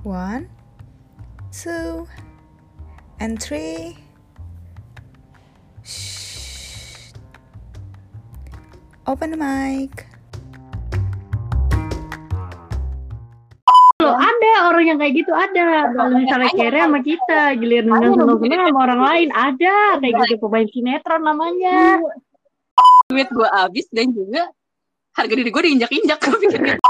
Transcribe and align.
One, 0.00 0.48
two, 1.52 2.08
and 3.20 3.36
three. 3.36 4.00
Shh. 5.84 7.12
Open 9.04 9.36
the 9.36 9.36
mic. 9.36 10.08
Loh, 14.00 14.16
ada 14.16 14.72
orang 14.72 14.88
yang 14.88 14.96
kayak 14.96 15.20
gitu 15.20 15.36
ada. 15.36 15.92
Kalau 15.92 16.16
misalnya 16.16 16.48
kere 16.56 16.80
sama 16.80 17.04
kita, 17.04 17.40
giliran 17.60 17.92
seneng-seneng 18.00 18.60
sama 18.72 18.80
orang 18.88 19.00
lain 19.04 19.28
ada 19.36 20.00
kayak 20.00 20.16
gitu 20.16 20.40
pemain 20.40 20.68
sinetron 20.72 21.22
namanya. 21.28 22.00
duit 23.12 23.28
gue 23.28 23.48
habis 23.52 23.84
dan 23.92 24.14
juga 24.14 24.48
harga 25.12 25.34
diri 25.34 25.50
gue 25.50 25.62
diinjak-injak 25.66 26.18
gue 26.24 26.36
pikir 26.46 26.60
gitu. 26.72 26.80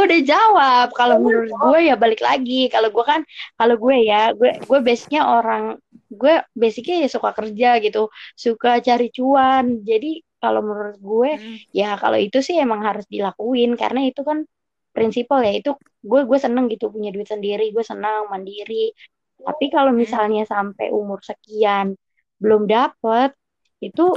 Gue 0.00 0.08
udah 0.08 0.22
jawab. 0.24 0.86
Kalau 0.96 1.20
menurut 1.20 1.52
gue 1.52 1.78
ya 1.92 1.94
balik 2.00 2.24
lagi. 2.24 2.72
Kalau 2.72 2.88
gue 2.88 3.04
kan, 3.04 3.20
kalau 3.60 3.76
gue 3.76 3.96
ya, 4.00 4.32
gue 4.32 4.56
gue 4.64 4.78
base-nya 4.80 5.28
orang, 5.28 5.76
gue 6.08 6.40
basicnya 6.56 7.04
ya 7.04 7.08
suka 7.12 7.36
kerja 7.36 7.76
gitu, 7.84 8.08
suka 8.32 8.80
cari 8.80 9.12
cuan. 9.12 9.84
Jadi 9.84 10.24
kalau 10.40 10.64
menurut 10.64 10.96
gue, 10.96 11.30
Hmm. 11.36 11.56
ya 11.76 12.00
kalau 12.00 12.16
itu 12.16 12.40
sih 12.40 12.56
emang 12.56 12.80
harus 12.80 13.04
dilakuin 13.12 13.76
karena 13.76 14.08
itu 14.08 14.24
kan 14.24 14.48
prinsipal 14.96 15.44
ya 15.44 15.52
itu 15.52 15.76
gue 16.00 16.20
gue 16.24 16.38
seneng 16.40 16.72
gitu 16.72 16.88
punya 16.88 17.12
duit 17.12 17.28
sendiri, 17.28 17.68
gue 17.76 17.84
senang 17.84 18.32
mandiri. 18.32 18.96
Tapi 19.36 19.66
kalau 19.68 19.92
misalnya 19.92 20.48
sampai 20.48 20.88
umur 20.88 21.20
sekian 21.20 21.92
belum 22.40 22.64
dapet, 22.64 23.36
itu 23.84 24.16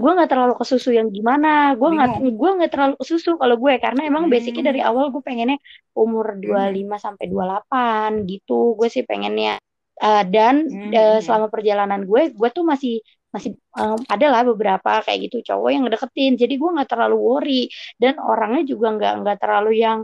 gue 0.00 0.10
nggak 0.16 0.30
terlalu 0.30 0.54
kesusu 0.60 0.90
yang 0.98 1.08
gimana. 1.10 1.74
Gue 1.78 1.88
nggak 1.96 2.08
gue 2.40 2.50
nggak 2.58 2.72
terlalu 2.74 2.94
kesusu 3.00 3.30
kalau 3.40 3.56
gue 3.58 3.72
karena 3.82 4.00
emang 4.10 4.24
basicnya 4.32 4.70
dari 4.70 4.80
awal 4.84 5.10
gue 5.14 5.22
pengennya 5.24 5.58
umur 5.98 6.38
25 6.38 6.96
sampai 7.02 7.24
28 7.32 8.30
gitu. 8.30 8.78
Gue 8.78 8.88
sih 8.92 9.04
pengennya 9.06 9.58
Eh, 10.02 10.24
dan 10.34 10.66
Hmm. 10.66 10.90
eh, 10.90 11.18
selama 11.22 11.46
perjalanan 11.52 12.02
gue 12.02 12.34
gue 12.34 12.48
tuh 12.50 12.64
masih 12.66 12.98
masih 13.30 13.54
eh, 13.54 13.96
ada 14.10 14.26
lah 14.32 14.42
beberapa 14.50 14.98
kayak 15.04 15.30
gitu 15.30 15.36
cowok 15.52 15.68
yang 15.70 15.82
ngedeketin. 15.86 16.32
Jadi 16.40 16.54
gue 16.58 16.70
nggak 16.74 16.90
terlalu 16.90 17.16
worry. 17.22 17.62
Dan 18.00 18.18
orangnya 18.18 18.62
juga 18.66 18.86
nggak 18.98 19.12
nggak 19.22 19.36
terlalu 19.38 19.70
yang 19.78 19.98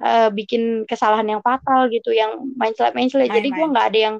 eh, 0.00 0.28
bikin 0.32 0.88
kesalahan 0.88 1.28
yang 1.36 1.42
fatal 1.44 1.88
gitu 1.92 2.12
yang 2.12 2.32
main-celak 2.60 2.92
main-celak 2.96 3.32
jadi 3.32 3.48
gue 3.48 3.66
nggak 3.72 3.86
ada 3.92 4.00
yang 4.12 4.16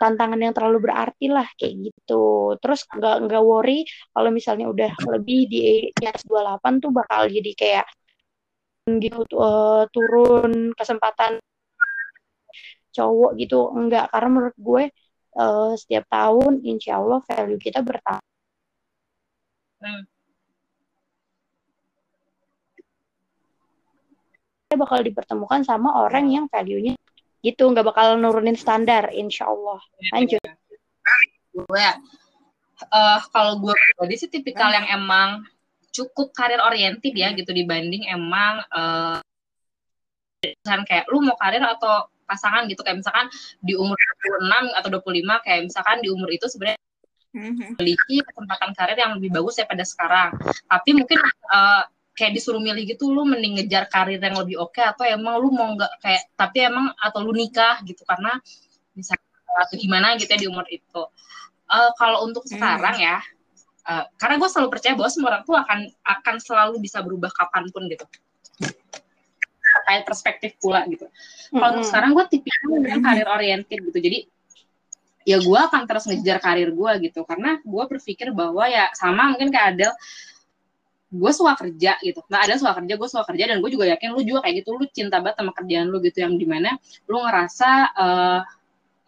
tantangan 0.00 0.38
yang 0.40 0.54
terlalu 0.56 0.78
berarti 0.86 1.26
lah 1.32 1.46
kayak 1.58 1.74
gitu. 1.90 2.56
Terus 2.62 2.80
nggak 2.96 3.16
nggak 3.28 3.42
worry 3.44 3.84
kalau 4.12 4.30
misalnya 4.32 4.66
udah 4.72 4.92
lebih 5.16 5.38
di 5.52 5.60
di 5.92 6.04
atas 6.08 6.24
28 6.28 6.72
tuh 6.84 6.90
bakal 6.92 7.28
jadi 7.28 7.52
kayak 7.56 7.86
gitu 9.02 9.18
eh, 9.46 9.82
turun 9.94 10.52
kesempatan 10.78 11.32
cowok 12.96 13.30
gitu. 13.40 13.58
Enggak, 13.78 14.04
karena 14.12 14.28
menurut 14.34 14.56
gue 14.68 14.82
eh, 15.40 15.72
setiap 15.80 16.04
tahun 16.08 16.52
insya 16.64 16.92
Allah 17.00 17.20
value 17.28 17.60
kita 17.60 17.80
bertambah. 17.84 18.24
Hmm. 19.80 20.02
Kita 24.66 24.74
bakal 24.82 25.00
dipertemukan 25.06 25.62
sama 25.62 25.88
orang 26.02 26.26
yang 26.26 26.44
value-nya 26.50 26.94
gitu, 27.46 27.70
nggak 27.70 27.86
bakal 27.86 28.18
nurunin 28.18 28.58
standar 28.58 29.14
insya 29.14 29.46
Allah. 29.46 29.78
Lanjut. 30.10 30.42
gue 31.56 31.86
eh 32.92 33.20
kalau 33.32 33.56
gue 33.56 33.72
pribadi 33.72 34.14
sih 34.20 34.28
tipikal 34.28 34.68
yang 34.68 34.84
emang 34.92 35.46
cukup 35.88 36.36
karir 36.36 36.60
oriented 36.60 37.16
ya 37.16 37.32
gitu 37.32 37.48
dibanding 37.48 38.04
emang 38.04 38.60
misalkan 40.44 40.84
kayak 40.84 41.08
lu 41.08 41.24
mau 41.24 41.32
karir 41.40 41.64
atau 41.64 42.04
pasangan 42.28 42.68
gitu 42.68 42.84
kayak 42.84 43.00
misalkan 43.00 43.32
di 43.64 43.72
umur 43.72 43.96
26 43.96 44.76
atau 44.76 44.88
25 44.92 45.40
kayak 45.40 45.60
misalkan 45.64 45.96
di 46.04 46.08
umur 46.12 46.28
itu 46.28 46.44
sebenarnya 46.50 46.76
Mhm. 47.36 47.76
memiliki 47.76 48.24
kesempatan 48.24 48.70
karir 48.72 48.96
yang 48.96 49.12
lebih 49.20 49.28
bagus 49.28 49.60
daripada 49.60 49.84
sekarang. 49.84 50.30
Tapi 50.68 50.90
mungkin 50.96 51.18
eh, 51.24 51.82
kayak 52.16 52.32
disuruh 52.32 52.58
milih 52.58 52.96
gitu, 52.96 53.12
lu 53.12 53.28
mending 53.28 53.60
ngejar 53.60 53.86
karir 53.92 54.16
yang 54.16 54.40
lebih 54.40 54.56
oke 54.56 54.80
atau 54.80 55.04
emang 55.04 55.36
lu 55.36 55.52
mau 55.52 55.68
nggak 55.76 56.00
kayak 56.00 56.22
tapi 56.32 56.64
emang 56.64 56.88
atau 56.96 57.20
lu 57.20 57.36
nikah 57.36 57.78
gitu 57.84 58.02
karena 58.08 58.40
misalnya 58.96 59.22
atau 59.56 59.76
gimana 59.76 60.16
gitu 60.16 60.32
ya 60.32 60.40
di 60.40 60.48
umur 60.48 60.64
itu. 60.72 61.02
Eh, 61.66 61.90
kalau 62.00 62.24
untuk 62.24 62.48
Hmm. 62.48 62.56
sekarang 62.56 62.96
ya, 62.96 63.20
eh, 63.86 64.04
karena 64.16 64.34
gue 64.40 64.48
selalu 64.48 64.68
percaya 64.72 64.96
bahwa 64.96 65.10
semua 65.12 65.28
orang 65.36 65.42
tuh 65.44 65.56
akan 65.56 65.78
akan 66.02 66.34
selalu 66.40 66.74
bisa 66.80 67.04
berubah 67.04 67.28
kapan 67.36 67.68
pun 67.68 67.84
gitu. 67.92 68.08
Terkait 69.76 70.02
perspektif 70.08 70.56
pula 70.56 70.88
gitu. 70.88 71.04
Kalau 71.52 71.68
untuk 71.76 71.84
Mm-mm. 71.84 71.90
sekarang 71.92 72.10
gue 72.16 72.24
tipikal 72.32 72.80
yang 72.80 73.04
karir 73.04 73.28
oriented 73.28 73.80
gitu. 73.92 73.98
Jadi 74.00 74.18
ya 75.26 75.42
gue 75.42 75.58
akan 75.58 75.82
terus 75.90 76.06
ngejar 76.06 76.38
karir 76.38 76.70
gue 76.70 76.92
gitu 77.10 77.26
karena 77.26 77.58
gue 77.58 77.84
berpikir 77.90 78.30
bahwa 78.30 78.62
ya 78.70 78.86
sama 78.94 79.34
mungkin 79.34 79.50
kayak 79.50 79.74
Adel 79.74 79.92
gue 81.16 81.32
suka 81.32 81.52
kerja 81.56 81.96
gitu. 82.04 82.20
Nah 82.28 82.44
ada 82.44 82.54
suka 82.60 82.76
kerja 82.82 82.94
gue 83.00 83.08
suka 83.08 83.24
kerja 83.32 83.44
dan 83.50 83.64
gue 83.64 83.70
juga 83.72 83.88
yakin 83.88 84.08
lu 84.12 84.22
juga 84.22 84.44
kayak 84.44 84.62
gitu. 84.62 84.76
Lu 84.76 84.84
cinta 84.92 85.18
banget 85.24 85.40
sama 85.40 85.52
kerjaan 85.56 85.86
lu 85.88 85.98
gitu 86.04 86.18
yang 86.22 86.36
di 86.36 86.46
mana 86.46 86.76
lu 87.08 87.16
ngerasa 87.24 87.70
eh, 87.96 88.40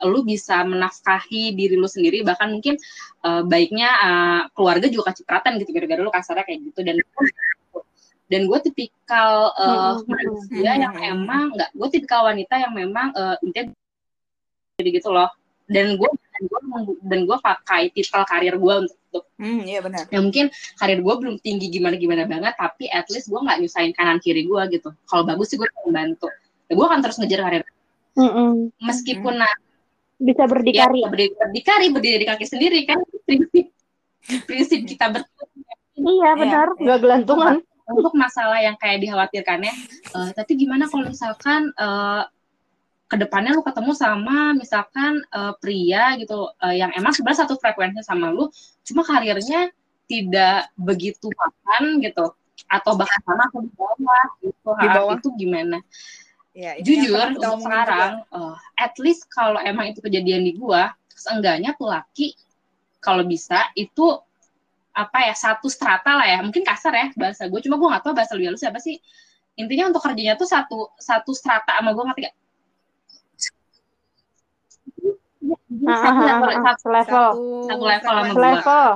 lu 0.06 0.22
bisa 0.22 0.62
menafkahi 0.62 1.58
diri 1.58 1.74
lu 1.74 1.90
sendiri 1.90 2.24
bahkan 2.24 2.48
mungkin 2.50 2.80
eh, 3.24 3.42
baiknya 3.44 3.90
eh, 3.92 4.42
keluarga 4.56 4.86
juga 4.88 5.12
kecipratan 5.12 5.60
gitu 5.60 5.70
gara-gara 5.76 6.00
lu 6.00 6.12
kasarnya 6.12 6.44
kayak 6.48 6.60
gitu. 6.72 6.80
Dan 6.82 6.96
dan 8.28 8.44
gue 8.44 8.58
tipikal 8.60 9.56
Mm-mm. 9.56 10.04
manusia 10.04 10.72
yang 10.76 10.94
emang 11.00 11.48
nggak 11.56 11.72
gue 11.72 11.88
tipikal 11.92 12.28
wanita 12.28 12.60
yang 12.60 12.72
memang 12.76 13.12
eh, 13.14 13.36
intinya 13.44 13.72
jadi 14.78 14.90
gitu 14.94 15.10
loh 15.10 15.37
dan 15.68 15.94
gue 15.94 16.08
dan 16.08 16.42
gue 16.44 16.60
dan 17.04 17.20
gue 17.24 17.36
pakai 17.38 17.82
titel 17.90 18.22
karir 18.24 18.56
gue 18.56 18.74
untuk, 18.82 19.24
Hmm, 19.38 19.62
iya 19.62 19.78
benar. 19.78 20.04
ya 20.10 20.18
mungkin 20.18 20.50
karir 20.76 20.98
gue 20.98 21.14
belum 21.14 21.38
tinggi 21.38 21.70
gimana 21.70 21.94
gimana 21.94 22.26
banget 22.26 22.52
tapi 22.56 22.90
at 22.90 23.06
least 23.08 23.30
gue 23.30 23.38
nggak 23.38 23.62
nyusahin 23.62 23.94
kanan 23.94 24.18
kiri 24.18 24.42
gue 24.42 24.62
gitu 24.68 24.90
kalau 25.06 25.22
bagus 25.22 25.48
sih 25.48 25.56
gue 25.56 25.64
akan 25.64 25.94
bantu 25.94 26.28
ya 26.66 26.74
gue 26.74 26.82
akan 26.84 27.00
terus 27.00 27.16
ngejar 27.16 27.40
karir 27.40 27.62
Mm-mm. 28.18 28.68
meskipun 28.82 29.38
nah, 29.38 29.54
Bisa 30.18 30.42
ya, 30.42 30.50
berdikari. 30.50 31.00
berdiri, 31.06 31.32
berdikari 31.32 31.86
berdiri 31.88 32.16
di 32.20 32.26
kaki 32.26 32.44
sendiri 32.44 32.78
kan 32.82 32.98
prinsip 33.24 33.66
prinsip 34.44 34.80
kita 34.84 35.08
ber 35.08 35.22
Iya 35.94 36.30
benar, 36.34 36.68
iya. 36.74 36.82
nggak 36.84 36.98
gelantungan. 37.00 37.54
untuk 37.88 38.12
masalah 38.14 38.60
yang 38.60 38.76
kayak 38.76 39.00
dikhawatirkannya 39.00 39.72
eh, 40.12 40.30
tapi 40.32 40.52
gimana 40.54 40.84
kalau 40.86 41.08
misalkan 41.08 41.72
eh, 41.72 42.22
ke 43.08 43.16
depannya 43.16 43.56
lu 43.56 43.64
ketemu 43.64 43.92
sama 43.96 44.52
misalkan 44.52 45.24
eh, 45.24 45.52
pria 45.58 46.14
gitu 46.20 46.52
eh, 46.60 46.76
yang 46.84 46.92
emang 46.92 47.16
sebenarnya 47.16 47.48
satu 47.48 47.56
frekuensi 47.56 48.04
sama 48.04 48.28
lu 48.28 48.52
cuma 48.84 49.02
karirnya 49.02 49.72
tidak 50.08 50.68
begitu 50.76 51.28
makan 51.32 52.04
gitu 52.04 52.32
atau 52.68 52.92
bahkan 52.96 53.20
sama 53.24 53.42
atau 53.48 53.60
di 53.64 53.72
bawah 53.72 54.24
gitu 54.44 54.70
Di 54.76 54.88
bawah. 54.92 55.16
itu 55.16 55.28
gimana 55.36 55.80
Ya, 56.58 56.74
yang 56.74 56.82
jujur 56.82 57.38
untuk 57.38 57.62
sekarang 57.62 58.26
eh, 58.34 58.54
at 58.82 58.94
least 58.98 59.30
kalau 59.30 59.62
emang 59.62 59.94
itu 59.94 60.02
kejadian 60.02 60.42
di 60.42 60.58
gua 60.58 60.90
seenggaknya 61.14 61.78
tuh 61.78 61.86
laki 61.86 62.34
kalau 62.98 63.22
bisa 63.22 63.70
itu 63.78 64.18
apa 64.90 65.30
ya 65.30 65.34
satu 65.38 65.70
strata 65.70 66.18
lah 66.18 66.26
ya 66.26 66.38
mungkin 66.42 66.66
kasar 66.66 66.90
ya 66.90 67.06
bahasa 67.14 67.46
gue 67.46 67.60
cuma 67.62 67.78
gue 67.78 67.86
nggak 67.86 68.02
tahu 68.02 68.14
bahasa 68.18 68.34
lu 68.34 68.58
siapa 68.58 68.82
sih 68.82 68.98
intinya 69.54 69.94
untuk 69.94 70.02
kerjanya 70.02 70.34
tuh 70.34 70.50
satu 70.50 70.90
satu 70.98 71.30
strata 71.30 71.78
sama 71.78 71.94
gue 71.94 72.02
ngerti 72.02 72.20
gak? 72.26 72.34
Ah, 75.84 75.98
Satu 75.98 76.20
ah, 76.20 76.26
level, 76.26 76.48
ah, 76.48 76.54
ah, 76.54 76.64
satu, 76.64 76.80
Selevel. 76.82 77.26
satu 77.64 77.84
level 77.84 78.08
sama 78.08 78.22
gua. 78.22 78.34
Selevel. 78.34 78.88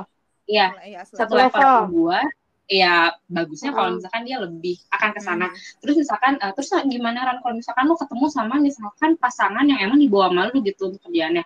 iya 0.45 0.67
Iya, 0.83 0.99
satu 1.07 1.33
level. 1.33 1.39
level 1.39 1.61
sama 1.61 1.87
gue 1.89 2.19
ya 2.65 2.95
bagusnya 3.27 3.71
kalau 3.71 3.89
misalkan 3.93 4.23
dia 4.23 4.37
lebih 4.39 4.75
akan 4.89 5.09
ke 5.11 5.19
sana 5.19 5.45
Hmm. 5.51 5.57
terus 5.79 5.95
misalkan 5.99 6.33
eh, 6.35 6.51
terus 6.55 6.69
gimana 6.85 7.19
Ran 7.21 7.37
kalau 7.39 7.55
misalkan 7.55 7.83
lu 7.85 7.95
ketemu 7.95 8.25
sama 8.27 8.55
misalkan 8.57 9.11
pasangan 9.15 9.63
yang 9.63 9.83
emang 9.83 9.99
dibawa 9.99 10.31
malu 10.31 10.55
gitu 10.59 10.87
untuk 10.87 11.03
kerjaannya 11.03 11.43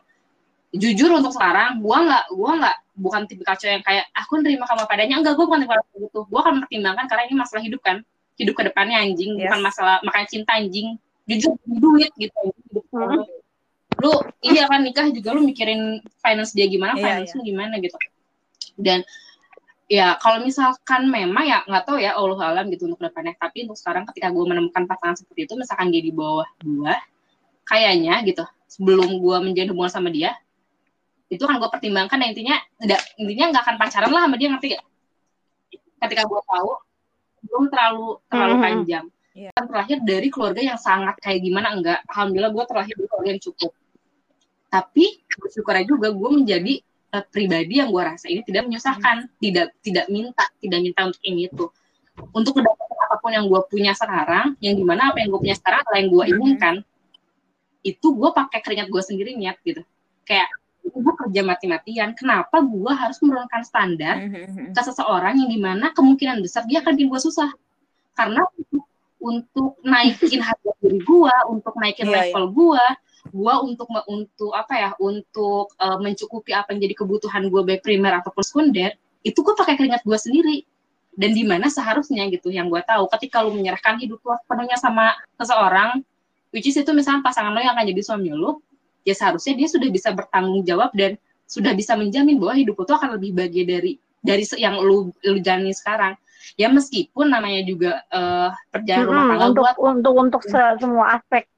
jujur 0.72 1.10
untuk 1.12 1.34
sekarang 1.34 1.82
gua 1.82 2.06
nggak 2.06 2.24
gua 2.34 2.52
nggak 2.62 2.76
bukan 2.96 3.22
tipe 3.26 3.42
kacau 3.42 3.66
yang 3.66 3.82
kayak 3.82 4.06
aku 4.14 4.42
nerima 4.42 4.66
kamu 4.66 4.84
padanya 4.86 5.16
enggak 5.18 5.34
gua 5.34 5.46
bukan 5.50 5.60
tipe 5.66 5.74
kayak 5.74 5.98
gitu 6.06 6.20
gua 6.30 6.40
akan 6.46 6.54
mempertimbangkan 6.62 7.06
karena 7.10 7.24
ini 7.26 7.36
masalah 7.36 7.62
hidup 7.66 7.82
kan 7.82 7.98
hidup 8.38 8.54
ke 8.54 8.64
depannya 8.70 8.98
anjing 9.02 9.32
Yes. 9.36 9.50
bukan 9.50 9.60
masalah 9.66 9.96
makanya 10.06 10.28
cinta 10.30 10.52
anjing 10.54 10.88
jujur 11.26 11.54
duit 11.66 12.12
gitu 12.16 12.40
Hidup 12.70 12.86
Mm. 12.94 13.26
Lu 13.98 14.14
iya 14.46 14.70
kan 14.70 14.86
nikah 14.86 15.10
juga 15.10 15.34
lu 15.34 15.42
mikirin 15.42 16.02
finance 16.22 16.54
dia 16.54 16.70
gimana 16.70 16.94
Iya, 16.98 17.24
finance 17.24 17.34
lu 17.34 17.42
gimana 17.44 17.74
gitu. 17.82 17.98
Dan 18.78 19.02
ya 19.90 20.20
kalau 20.22 20.44
misalkan 20.44 21.08
memang 21.10 21.48
ya 21.48 21.64
nggak 21.66 21.84
tahu 21.88 21.98
ya 21.98 22.14
Allah 22.14 22.40
alam 22.54 22.70
gitu 22.70 22.86
untuk 22.86 23.02
depannya. 23.02 23.34
Tapi 23.40 23.66
untuk 23.66 23.78
sekarang 23.80 24.06
ketika 24.14 24.30
gue 24.30 24.46
menemukan 24.46 24.84
pasangan 24.86 25.18
seperti 25.18 25.50
itu 25.50 25.54
misalkan 25.58 25.90
dia 25.90 26.04
di 26.04 26.14
bawah 26.14 26.46
gue 26.62 26.94
kayaknya 27.66 28.22
gitu 28.24 28.46
sebelum 28.70 29.18
gue 29.18 29.38
menjalin 29.42 29.72
hubungan 29.74 29.92
sama 29.92 30.10
dia 30.14 30.38
itu 31.28 31.42
kan 31.44 31.58
gue 31.58 31.70
pertimbangkan. 31.72 32.18
Dan 32.22 32.28
intinya 32.38 32.56
tidak 32.78 33.02
intinya 33.18 33.46
nggak 33.56 33.64
akan 33.66 33.76
pacaran 33.82 34.12
lah 34.14 34.22
sama 34.30 34.36
dia 34.38 34.50
ngerti 34.54 34.68
gak? 34.78 34.86
ketika 35.98 36.24
gue 36.30 36.42
tahu 36.46 36.72
belum 37.50 37.64
terlalu 37.74 38.08
terlalu 38.30 38.54
Mhm. 38.54 38.62
panjang. 38.62 39.06
Iya. 39.38 39.50
Kan 39.54 39.66
terlahir 39.70 39.98
dari 40.06 40.28
keluarga 40.34 40.62
yang 40.62 40.78
sangat 40.82 41.18
kayak 41.22 41.42
gimana 41.42 41.74
enggak. 41.74 42.02
Alhamdulillah 42.10 42.54
gue 42.54 42.64
terlahir 42.70 42.94
dari 42.94 43.08
keluarga 43.10 43.30
yang 43.34 43.42
cukup 43.42 43.72
tapi 44.68 45.24
bersyukurnya 45.32 45.88
juga 45.88 46.12
gue 46.12 46.30
menjadi 46.30 46.74
eh, 46.84 47.26
pribadi 47.32 47.80
yang 47.80 47.90
gue 47.90 48.04
rasa 48.04 48.28
ini 48.28 48.44
tidak 48.44 48.68
menyusahkan 48.68 49.32
tidak 49.40 49.72
tidak 49.80 50.06
minta 50.12 50.44
tidak 50.60 50.80
minta 50.84 51.02
untuk 51.08 51.24
ini 51.24 51.48
itu 51.48 51.66
untuk 52.36 52.54
mendapatkan 52.58 53.00
apa 53.08 53.16
pun 53.22 53.32
yang 53.32 53.46
gue 53.48 53.62
punya 53.70 53.94
sekarang 53.96 54.58
yang 54.60 54.76
di 54.76 54.84
mana 54.84 55.14
apa 55.14 55.24
yang 55.24 55.30
gue 55.32 55.40
punya 55.40 55.56
sekarang 55.56 55.80
adalah 55.86 55.98
yang 56.02 56.10
gue 56.12 56.24
Mhm. 56.24 56.32
inginkan 56.36 56.76
itu 57.86 58.08
gue 58.12 58.30
pakai 58.36 58.60
keringat 58.60 58.92
gue 58.92 59.00
sendiri 59.00 59.32
niat 59.40 59.64
gitu. 59.64 59.80
Kayak 60.28 60.52
gue 60.84 61.14
kerja 61.24 61.42
mati-matian 61.46 62.12
kenapa 62.18 62.60
gue 62.60 62.92
harus 62.92 63.16
menurunkan 63.24 63.62
standar 63.64 64.16
Mhm. 64.28 64.76
ke 64.76 64.82
seseorang 64.84 65.40
yang 65.40 65.48
di 65.52 65.60
mana 65.62 65.96
kemungkinan 65.96 66.44
besar 66.44 66.68
dia 66.68 66.84
akan 66.84 66.96
bikin 67.00 67.08
gue 67.08 67.22
susah? 67.22 67.48
Karena 68.18 68.44
untuk, 69.18 69.80
naikin 69.84 70.42
harga 70.44 70.72
diri 70.84 71.00
gue 71.00 71.36
untuk 71.48 71.74
naikin 71.80 72.08
Iya, 72.08 72.32
level 72.32 72.46
gue 72.52 72.86
gue 73.30 73.54
untuk 73.64 73.88
untuk 74.08 74.52
apa 74.56 74.74
ya 74.76 74.90
untuk 75.00 75.74
eh, 75.78 75.98
mencukupi 76.00 76.52
apa 76.56 76.74
yang 76.74 76.88
jadi 76.88 76.96
kebutuhan 76.98 77.48
gue 77.48 77.62
baik 77.64 77.82
primer 77.86 78.18
ataupun 78.20 78.44
sekunder 78.44 78.96
itu 79.26 79.40
gue 79.44 79.56
pakai 79.58 79.76
keringat 79.76 80.04
gue 80.08 80.18
sendiri. 80.18 80.58
Dan 81.18 81.34
di 81.34 81.42
mana 81.42 81.66
seharusnya 81.66 82.30
gitu 82.30 82.54
yang 82.54 82.70
gue 82.70 82.78
tahu. 82.86 83.10
Ketika 83.10 83.42
lu 83.42 83.50
menyerahkan 83.50 83.98
hidup 83.98 84.22
lu 84.22 84.38
sepenuhnya 84.38 84.78
sama 84.78 85.18
seseorang 85.42 86.06
which 86.54 86.70
is 86.70 86.78
itu 86.78 86.94
misalnya 86.94 87.26
pasangan 87.26 87.52
lo 87.52 87.60
yang 87.60 87.74
akan 87.76 87.90
jadi 87.90 88.02
suami 88.06 88.32
lu 88.32 88.62
ya 89.04 89.18
seharusnya 89.18 89.58
dia 89.58 89.68
sudah 89.68 89.90
bisa 89.90 90.14
bertanggung 90.14 90.64
jawab 90.64 90.94
dan 90.96 91.18
sudah 91.48 91.72
bisa 91.74 91.96
menjamin 91.98 92.38
bahwa 92.38 92.54
hidup 92.60 92.76
lu 92.78 92.86
tuh 92.86 92.96
akan 93.02 93.18
lebih 93.18 93.34
bahagia 93.34 93.66
dari 93.66 93.92
dari 94.22 94.44
yang 94.62 94.78
lu 94.78 95.10
lu 95.26 95.40
jalani 95.42 95.74
sekarang. 95.74 96.14
Ya 96.56 96.70
meskipun 96.70 97.34
namanya 97.34 97.66
juga 97.66 98.06
eh, 98.14 98.50
perjalanan 98.72 99.06
rumah 99.10 99.24
Mm-mm, 99.26 99.32
tangga 99.34 99.46
untuk 99.50 99.64
buat 99.64 99.78
untuk 99.82 100.14
untuk 100.16 100.42
se- 100.46 100.78
semua 100.80 101.18
aspek 101.18 101.50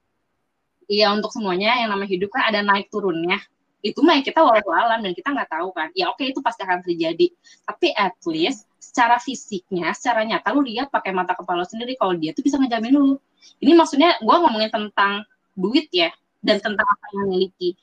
Iya 0.89 1.13
untuk 1.13 1.30
semuanya 1.30 1.77
yang 1.77 1.94
namanya 1.94 2.09
hidup 2.09 2.33
kan 2.33 2.50
ada 2.50 2.65
naik 2.65 2.89
turunnya. 2.89 3.38
Itu 3.86 4.01
mah 4.01 4.19
ya 4.19 4.25
kita 4.25 4.41
walau 4.41 4.74
alam 4.74 5.06
dan 5.06 5.13
kita 5.13 5.30
nggak 5.30 5.53
tahu 5.53 5.69
kan. 5.69 5.94
Ya 5.94 6.09
oke 6.09 6.25
itu 6.25 6.41
pasti 6.41 6.65
akan 6.65 6.81
terjadi. 6.81 7.30
Tapi 7.63 7.94
at 7.94 8.18
least 8.25 8.65
secara 8.81 9.21
fisiknya, 9.21 9.94
secara 9.94 10.25
nyata 10.25 10.50
lu 10.50 10.65
lihat 10.65 10.89
pakai 10.89 11.13
mata 11.13 11.38
kepala 11.38 11.62
sendiri 11.69 11.94
kalau 11.94 12.18
dia 12.18 12.33
tuh 12.33 12.41
bisa 12.41 12.57
ngejamin 12.57 12.97
lu. 12.97 13.21
Ini 13.62 13.77
maksudnya 13.77 14.18
gue 14.18 14.36
ngomongin 14.36 14.74
tentang 14.74 15.24
duit 15.53 15.94
ya 15.94 16.09
dan 16.41 16.57
tentang 16.57 16.89
apa 16.89 17.06
yang 17.13 17.30
miliki. 17.30 17.77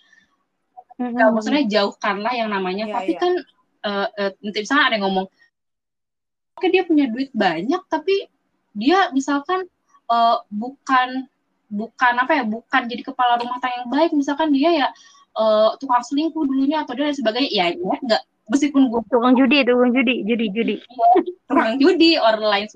Mm-mm. 0.98 1.14
Ya, 1.14 1.30
maksudnya 1.30 1.62
jauhkanlah 1.70 2.34
yang 2.34 2.50
namanya. 2.50 2.90
Iya, 2.90 2.94
tapi 2.98 3.12
iya. 3.14 3.20
kan 3.22 3.32
eh, 3.86 4.30
nanti 4.42 4.58
misalnya 4.66 4.84
ada 4.90 4.94
yang 4.98 5.04
ngomong, 5.06 5.26
oke 6.58 6.66
dia 6.74 6.82
punya 6.82 7.06
duit 7.06 7.30
banyak 7.30 7.82
tapi 7.86 8.26
dia 8.74 9.14
misalkan 9.14 9.70
eh, 10.10 10.36
bukan 10.50 11.30
bukan 11.66 12.14
apa 12.18 12.32
ya 12.38 12.44
bukan 12.46 12.82
jadi 12.86 13.02
kepala 13.02 13.38
rumah 13.40 13.58
tangga 13.58 13.82
yang 13.84 13.88
baik. 13.90 14.10
Misalkan 14.14 14.54
dia 14.54 14.70
ya 14.72 14.88
eh, 15.36 15.70
tukang 15.82 16.02
selingkuh 16.02 16.44
dulunya 16.46 16.82
atau 16.82 16.94
dia 16.94 17.10
dan 17.10 17.16
sebagainya 17.16 17.50
ya 17.50 17.64
ingat 17.74 18.00
nggak 18.02 18.22
meskipun 18.46 18.88
gue 18.88 19.00
tukang 19.10 19.34
judi 19.34 19.66
tukang 19.66 19.90
judi 19.92 20.14
judi 20.22 20.46
judi. 20.54 20.76
Tukang 21.46 21.78
judi 21.78 22.18
or 22.18 22.36
lain 22.38 22.66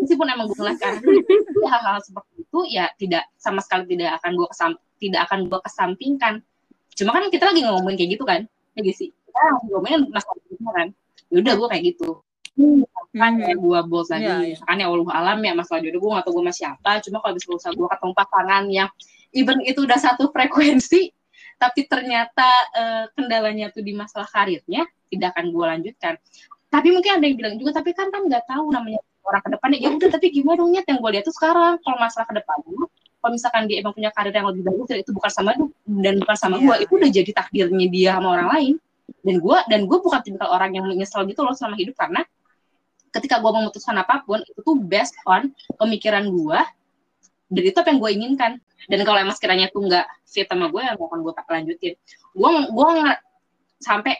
meskipun 0.00 0.26
emang 0.32 0.48
gue 0.48 0.56
karena 0.58 0.96
ya, 0.96 1.68
hal-hal 1.70 2.00
seperti 2.02 2.32
itu 2.40 2.60
ya 2.72 2.84
tidak 2.96 3.24
sama 3.36 3.60
sekali 3.60 3.84
tidak 3.94 4.18
akan 4.20 4.30
gue 4.36 4.48
kesam 4.48 4.70
tidak 5.00 5.20
akan 5.28 5.38
gue 5.48 5.60
kesampingkan. 5.64 6.34
Cuma 6.96 7.10
kan 7.16 7.28
kita 7.32 7.44
lagi 7.48 7.60
ngomongin 7.64 7.96
kayak 7.96 8.10
gitu 8.16 8.24
kan 8.28 8.40
ya 8.76 8.92
sih? 8.94 9.08
Kita 9.12 9.40
ngomongin 9.68 10.08
masalah 10.12 10.40
itu 10.48 10.70
kan. 10.72 10.88
Ya 11.30 11.36
udah 11.46 11.54
gue 11.54 11.68
kayak 11.70 11.84
gitu 11.94 12.20
kan 13.10 13.32
Mhm. 13.34 13.42
kayak 13.42 13.58
gue 13.58 13.78
bos 13.88 14.06
lagi 14.10 14.26
Iya, 14.26 14.36
iya. 14.52 14.56
kan 14.62 14.76
ya 14.76 14.86
Allah 14.86 15.10
alam 15.16 15.38
ya 15.42 15.52
masalah 15.56 15.80
jodoh 15.82 15.98
gue 15.98 16.10
gak 16.14 16.24
tau 16.28 16.32
gue 16.36 16.42
sama 16.46 16.52
siapa 16.54 16.90
cuma 17.02 17.16
kalau 17.18 17.34
bisa 17.34 17.46
usaha 17.50 17.72
gue 17.72 17.88
ketemu 17.88 18.12
pasangan 18.14 18.64
yang 18.68 18.88
even 19.32 19.58
itu 19.64 19.80
udah 19.82 19.98
satu 19.98 20.30
frekuensi 20.30 21.10
tapi 21.56 21.80
ternyata 21.86 22.48
eh, 22.76 23.04
kendalanya 23.14 23.72
tuh 23.72 23.82
di 23.82 23.92
masalah 23.92 24.28
karirnya 24.28 24.86
tidak 25.08 25.34
akan 25.34 25.50
gue 25.50 25.64
lanjutkan 25.66 26.14
tapi 26.70 26.88
mungkin 26.94 27.18
ada 27.18 27.24
yang 27.26 27.36
bilang 27.36 27.54
juga 27.58 27.82
tapi 27.82 27.90
kan 27.92 28.08
kan 28.08 28.28
nggak 28.30 28.46
tahu 28.46 28.70
namanya 28.70 29.00
orang 29.26 29.42
ke 29.42 29.50
depannya 29.52 29.78
ya 29.80 29.88
udah 29.90 30.08
tapi 30.10 30.26
gimana 30.30 30.56
dong 30.62 30.70
Nyet? 30.70 30.86
yang 30.86 30.98
gue 31.02 31.10
lihat 31.18 31.24
tuh 31.26 31.34
sekarang 31.34 31.76
kalau 31.82 31.98
masalah 31.98 32.26
ke 32.30 32.34
depannya 32.38 32.86
kalau 33.20 33.32
misalkan 33.36 33.62
dia 33.68 33.76
emang 33.84 33.92
punya 33.92 34.10
karir 34.14 34.32
yang 34.32 34.48
lebih 34.48 34.62
bagus 34.64 34.86
dan 34.88 34.98
itu 35.02 35.10
bukan 35.12 35.30
sama 35.34 35.50
lu 35.58 35.66
dan 36.00 36.14
bukan 36.22 36.36
sama 36.38 36.54
Iya, 36.56 36.64
gue 36.64 36.76
itu 36.86 36.92
udah 36.96 37.10
jadi 37.10 37.30
takdirnya 37.34 37.86
dia 37.90 38.10
sama 38.16 38.28
orang 38.38 38.48
lain 38.54 38.74
dan 39.26 39.34
gue 39.42 39.58
dan 39.68 39.80
gue 39.84 39.98
bukan 39.98 40.20
tipikal 40.22 40.48
orang 40.54 40.70
yang 40.72 40.84
menyesal 40.86 41.26
gitu 41.26 41.42
loh 41.42 41.52
selama 41.52 41.76
hidup 41.76 41.98
karena 41.98 42.22
ketika 43.10 43.42
gue 43.42 43.50
memutuskan 43.50 43.98
apa 43.98 44.22
pun 44.22 44.38
itu 44.46 44.60
tuh 44.62 44.78
based 44.78 45.14
on 45.26 45.50
pemikiran 45.78 46.30
gue 46.30 46.60
dan 47.50 47.62
itu 47.66 47.76
apa 47.76 47.88
yang 47.90 48.00
gue 48.00 48.10
inginkan. 48.14 48.52
Dan 48.88 49.04
kalau 49.04 49.18
emang 49.20 49.36
sekiranya 49.36 49.68
tuh 49.68 49.84
nggak 49.84 50.06
fit 50.24 50.46
sama 50.46 50.70
gue 50.70 50.80
ya 50.80 50.94
nggak 50.94 51.08
akan 51.10 51.20
gue 51.20 51.32
lanjutin. 51.34 51.94
Gue 52.32 52.50
gue 52.70 52.88
sampai 53.82 54.14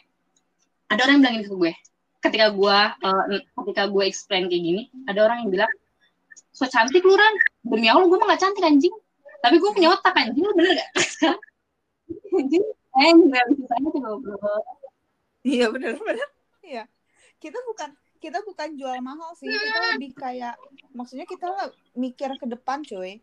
ada 0.90 1.06
orang 1.06 1.14
yang 1.16 1.22
bilang 1.22 1.36
ini 1.38 1.46
ke 1.46 1.54
gue. 1.54 1.72
Ketika 2.20 2.46
gue 2.52 2.78
eh, 3.00 3.42
ketika 3.64 3.82
gue 3.88 4.04
explain 4.04 4.50
kayak 4.50 4.62
gini 4.62 4.82
ada 5.08 5.24
orang 5.24 5.46
yang 5.46 5.50
bilang 5.54 5.72
so 6.50 6.66
cantik 6.66 7.06
lu 7.06 7.14
Ran. 7.14 7.34
Demi 7.64 7.86
Allah 7.86 8.04
gue 8.04 8.18
mah 8.18 8.34
gak 8.34 8.42
cantik 8.42 8.66
anjing. 8.66 8.94
Tapi 9.40 9.56
gue 9.56 9.70
punya 9.72 9.94
otak 9.94 10.12
anjing. 10.18 10.44
Lu 10.44 10.52
bener 10.52 10.76
gak 10.76 10.90
anjing. 12.42 12.64
Eh 12.90 13.10
nggak 13.14 13.44
bisa 13.54 13.74
tuh 13.78 14.00
ngobrol. 14.02 14.62
Iya 15.46 15.70
benar 15.72 15.94
benar. 15.96 16.28
Iya. 16.66 16.84
Kita 17.40 17.56
bukan 17.64 17.94
kita 18.20 18.44
bukan 18.44 18.76
jual 18.76 19.00
mahal 19.00 19.32
sih. 19.34 19.48
Kita 19.48 19.80
lebih 19.96 20.12
kayak 20.14 20.54
maksudnya 20.92 21.24
kita 21.24 21.48
mikir 21.96 22.36
ke 22.36 22.46
depan, 22.46 22.84
cuy. 22.84 23.18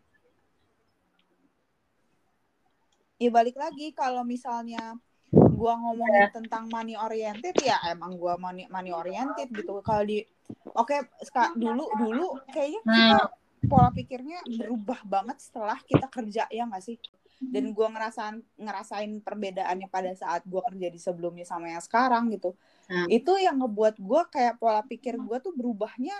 Ya 3.18 3.30
balik 3.30 3.58
lagi 3.58 3.90
kalau 3.94 4.22
misalnya 4.22 4.94
gua 5.30 5.74
ngomongin 5.74 6.30
tentang 6.30 6.70
money 6.70 6.94
oriented 6.94 7.54
ya 7.62 7.78
emang 7.90 8.14
gua 8.14 8.38
money 8.38 8.66
money 8.70 8.90
oriented 8.94 9.50
gitu. 9.50 9.82
Kalau 9.82 10.02
di 10.06 10.22
oke 10.62 10.96
ska- 11.22 11.54
dulu 11.54 11.86
dulu 11.98 12.28
kayaknya 12.50 12.80
kita 12.86 13.18
pola 13.66 13.90
pikirnya 13.90 14.38
berubah 14.46 15.02
banget 15.02 15.38
setelah 15.42 15.78
kita 15.82 16.06
kerja 16.06 16.46
ya 16.50 16.66
nggak 16.66 16.84
sih? 16.84 16.98
dan 17.38 17.70
gua 17.70 17.86
ngerasain 17.86 18.42
ngerasain 18.58 19.12
perbedaannya 19.22 19.86
pada 19.86 20.10
saat 20.10 20.42
gua 20.42 20.58
kerja 20.66 20.90
di 20.90 20.98
sebelumnya 20.98 21.46
sama 21.46 21.70
yang 21.70 21.78
sekarang 21.78 22.34
gitu 22.34 22.50
Hmm. 22.88 23.04
itu 23.06 23.36
yang 23.36 23.60
ngebuat 23.60 24.00
gua 24.00 24.24
kayak 24.26 24.56
pola 24.56 24.80
pikir 24.80 25.20
gua 25.20 25.36
tuh 25.38 25.52
berubahnya 25.52 26.16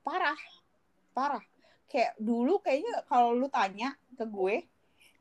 parah 0.00 0.38
parah. 1.10 1.42
Kayak 1.86 2.14
dulu 2.16 2.58
kayaknya 2.58 3.02
kalau 3.06 3.30
lu 3.30 3.46
tanya 3.46 3.90
ke 4.14 4.22
gue 4.22 4.56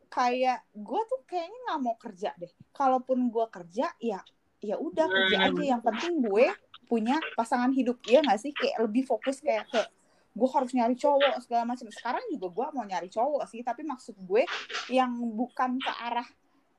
kayak 0.08 0.62
gue 0.72 1.02
tuh 1.06 1.22
kayaknya 1.26 1.60
nggak 1.66 1.80
mau 1.82 1.96
kerja 1.96 2.30
deh. 2.36 2.52
Kalaupun 2.70 3.30
gua 3.30 3.50
kerja 3.50 3.90
ya 3.98 4.22
ya 4.62 4.76
udah 4.76 5.06
kerja 5.06 5.38
Hmm. 5.42 5.48
aja. 5.52 5.64
Yang 5.74 5.82
penting 5.90 6.14
gue 6.22 6.46
punya 6.86 7.18
pasangan 7.34 7.74
hidup. 7.74 7.98
Ya 8.06 8.22
nggak 8.22 8.38
sih? 8.38 8.52
Kayak 8.54 8.86
lebih 8.86 9.06
fokus 9.06 9.42
kayak 9.42 9.66
ke 9.70 9.82
gue 10.36 10.50
harus 10.52 10.70
nyari 10.70 10.94
cowok 10.94 11.40
segala 11.40 11.64
macam. 11.66 11.88
Sekarang 11.90 12.22
juga 12.30 12.48
gue 12.52 12.66
mau 12.76 12.84
nyari 12.84 13.08
cowok 13.08 13.48
sih 13.48 13.64
tapi 13.64 13.82
maksud 13.82 14.14
gue 14.20 14.44
yang 14.92 15.16
bukan 15.34 15.80
ke 15.80 15.92
arah 15.96 16.28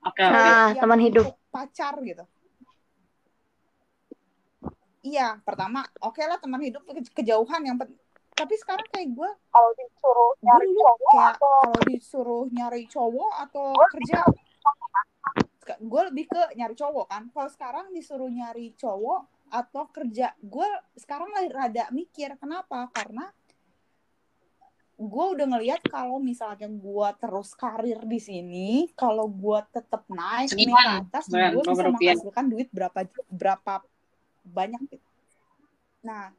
oke 0.05 0.21
Nah, 0.21 0.71
teman 0.77 1.01
hidup. 1.01 1.35
pacar 1.49 1.97
gitu 2.05 2.23
iya 5.07 5.39
pertama 5.39 5.87
oke 6.03 6.19
lah 6.19 6.35
teman 6.35 6.59
hidup 6.59 6.83
ke- 6.83 7.15
kejauhan 7.15 7.63
yang 7.63 7.79
pen- 7.79 7.95
tapi 8.35 8.53
sekarang 8.59 8.85
kayak 8.91 9.15
gue 9.15 9.31
kalau 9.49 9.71
disuruh 9.73 10.31
gue 10.37 10.65
dulu 10.67 10.83
kayak 11.09 11.35
kalau 11.39 11.73
disuruh 11.87 12.45
nyari 12.51 12.83
cowok 12.85 13.33
atau 13.47 13.67
kerja 13.95 14.19
gue 15.75 16.01
lebih 16.07 16.31
ke 16.31 16.41
nyari 16.55 16.75
cowok 16.79 17.05
kan. 17.11 17.23
Kalau 17.35 17.49
sekarang 17.51 17.85
disuruh 17.91 18.31
nyari 18.31 18.71
cowok 18.79 19.51
atau 19.51 19.83
kerja 19.91 20.31
gue 20.39 20.67
sekarang 20.95 21.31
lagi 21.35 21.49
rada 21.51 21.85
mikir 21.91 22.39
kenapa? 22.39 22.87
Karena 22.95 23.27
gue 24.97 25.25
udah 25.37 25.45
ngelihat 25.45 25.85
kalau 25.93 26.17
misalnya 26.17 26.65
gue 26.65 27.07
terus 27.21 27.53
karir 27.53 28.01
di 28.01 28.17
sini 28.17 28.69
kalau 28.97 29.29
gue 29.29 29.59
tetap 29.69 30.01
naik 30.09 30.49
nih 30.57 30.65
ke 30.65 30.73
Sekian, 30.73 30.89
atas 31.05 31.25
gue 31.29 31.63
bisa 31.69 31.85
menghasilkan 31.85 32.45
duit 32.49 32.67
berapa 32.73 32.99
berapa 33.29 33.73
banyak 34.49 34.81
gitu. 34.87 35.03
nah 36.03 36.31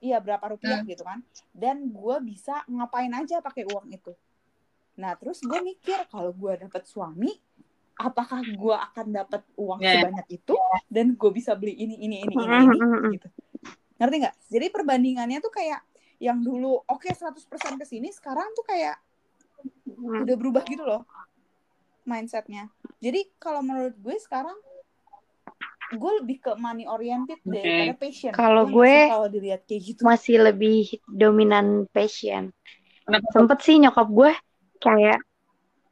iya 0.00 0.20
berapa 0.20 0.56
rupiah 0.56 0.80
Hmm. 0.80 0.88
gitu 0.88 1.02
kan 1.04 1.20
dan 1.52 1.88
gue 1.88 2.16
bisa 2.24 2.64
ngapain 2.68 3.10
aja 3.12 3.40
pakai 3.40 3.64
uang 3.68 3.88
itu 3.92 4.12
nah 4.94 5.16
terus 5.18 5.42
gue 5.42 5.58
mikir 5.60 6.06
kalau 6.12 6.30
gue 6.30 6.52
dapet 6.60 6.86
suami 6.86 7.34
apakah 7.94 8.42
gue 8.42 8.74
akan 8.74 9.06
dapat 9.10 9.42
uang 9.54 9.78
ya. 9.82 9.98
sebanyak 9.98 10.26
itu 10.42 10.54
dan 10.90 11.14
gue 11.14 11.30
bisa 11.30 11.54
beli 11.54 11.74
ini 11.74 11.98
ini 12.02 12.26
ini 12.26 12.34
ini, 12.34 12.44
ini 12.44 12.78
mm, 12.78 12.84
mm, 12.84 12.98
mm. 13.00 13.10
gitu 13.18 13.28
ngerti 13.98 14.16
nggak 14.26 14.36
jadi 14.50 14.66
perbandingannya 14.70 15.38
tuh 15.38 15.50
kayak 15.54 15.80
yang 16.22 16.42
dulu 16.42 16.82
oke 16.86 17.06
100% 17.10 17.38
ke 17.80 17.86
sini 17.86 18.10
sekarang 18.10 18.50
tuh 18.54 18.66
kayak 18.66 18.98
Hmm. 19.84 20.20
udah 20.28 20.36
berubah 20.36 20.60
gitu 20.68 20.84
loh 20.84 21.08
mindsetnya 22.04 22.68
jadi 23.00 23.24
kalau 23.40 23.64
menurut 23.64 23.96
gue 23.96 24.16
sekarang 24.20 24.56
gue 25.96 26.12
lebih 26.22 26.36
ke 26.42 26.52
money 26.58 26.84
oriented 26.84 27.38
Oke. 27.42 27.56
daripada 27.56 27.94
passion 27.98 28.32
Kalau 28.34 28.64
gue 28.68 28.94
kalau 29.10 29.28
dilihat 29.30 29.62
kayak 29.66 29.82
gitu 29.82 30.00
masih 30.02 30.36
lebih 30.42 30.98
dominan 31.06 31.86
passion. 31.90 32.50
Kenapa? 33.04 33.26
Sempet 33.32 33.58
sih 33.62 33.76
nyokap 33.80 34.08
gue 34.08 34.32
kayak 34.80 35.18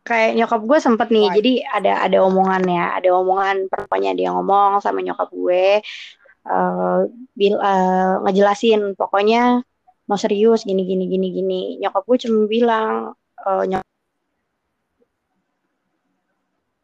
kayak 0.03 0.31
nyokap 0.35 0.61
gue 0.67 0.79
sempet 0.83 1.09
nih. 1.15 1.27
Why? 1.31 1.37
Jadi 1.39 1.53
ada 1.63 1.93
ada 2.03 2.19
omongannya, 2.27 2.85
ada 2.99 3.09
omongan 3.15 3.57
pokoknya 3.71 4.13
dia 4.19 4.29
ngomong 4.35 4.83
sama 4.83 5.01
nyokap 5.01 5.31
gue 5.31 5.81
eh 6.43 7.01
bil 7.39 7.55
eh, 7.55 8.15
ngejelasin 8.27 8.99
pokoknya 8.99 9.63
mau 10.11 10.19
serius 10.19 10.67
gini 10.67 10.83
gini 10.83 11.07
gini 11.07 11.29
gini. 11.31 11.63
Nyokap 11.79 12.03
gue 12.03 12.19
cuma 12.27 12.51
bilang 12.51 13.15
eh, 13.47 13.65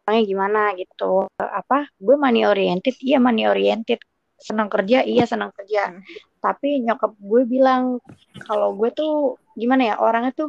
nyokapnya 0.09 0.25
gimana 0.25 0.61
gitu. 0.81 1.29
Apa? 1.37 1.93
Gue 2.01 2.17
money 2.17 2.49
oriented, 2.49 2.97
iya 3.05 3.21
money 3.21 3.45
oriented. 3.45 4.01
Senang 4.41 4.73
kerja, 4.73 5.05
iya 5.05 5.29
senang 5.29 5.53
kerja. 5.53 5.93
Hmm. 5.93 6.03
Tapi 6.41 6.81
nyokap 6.81 7.13
gue 7.21 7.43
bilang 7.45 8.01
kalau 8.49 8.73
gue 8.73 8.89
tuh 8.95 9.37
gimana 9.53 9.93
ya 9.93 9.95
orangnya 10.01 10.33
tuh 10.33 10.49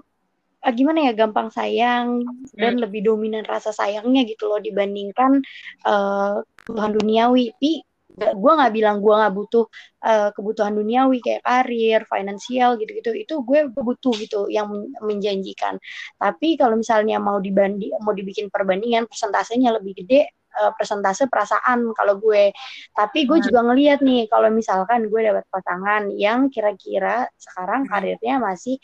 ah, 0.64 0.72
gimana 0.72 1.10
ya 1.10 1.12
gampang 1.18 1.50
sayang 1.52 2.24
dan 2.56 2.78
lebih 2.78 3.04
dominan 3.04 3.44
rasa 3.44 3.74
sayangnya 3.76 4.24
gitu 4.30 4.48
loh 4.48 4.62
dibandingkan 4.64 5.44
eh, 5.84 6.36
kebutuhan 6.64 6.94
duniawi. 6.96 7.52
Tapi 7.60 7.72
gak- 8.20 8.36
gue 8.36 8.52
nggak 8.60 8.74
bilang 8.76 8.96
gue 9.00 9.14
nggak 9.16 9.34
butuh 9.34 9.66
eh, 10.00 10.30
kebutuhan 10.36 10.74
duniawi 10.76 11.18
kayak 11.24 11.42
karir, 11.44 12.02
finansial 12.08 12.76
gitu-gitu. 12.80 13.12
Itu 13.16 13.34
gue 13.48 13.60
butuh 13.72 14.14
gitu 14.20 14.40
yang 14.52 14.68
men- 14.72 14.92
menjanjikan. 15.00 15.76
Tapi 16.20 16.56
kalau 16.60 16.76
misalnya 16.80 17.18
mau 17.20 17.40
dibanding 17.40 17.92
mau 18.04 18.12
dibikin 18.16 18.48
perbandingan 18.52 19.08
persentasenya 19.08 19.72
lebih 19.80 20.04
gede 20.06 20.22
eh, 20.50 20.72
persentase 20.76 21.30
perasaan 21.30 21.94
kalau 21.94 22.18
gue. 22.18 22.50
Tapi 22.92 23.20
gue 23.30 23.38
Hmm. 23.40 23.46
juga 23.48 23.60
ngeliat 23.70 24.00
nih 24.02 24.26
kalau 24.28 24.50
misalkan 24.50 25.06
gue 25.08 25.22
dapat 25.22 25.46
pasangan 25.48 26.10
yang 26.12 26.50
kira-kira 26.50 27.30
sekarang 27.38 27.86
Hmm. 27.86 27.92
karirnya 27.94 28.36
masih 28.42 28.76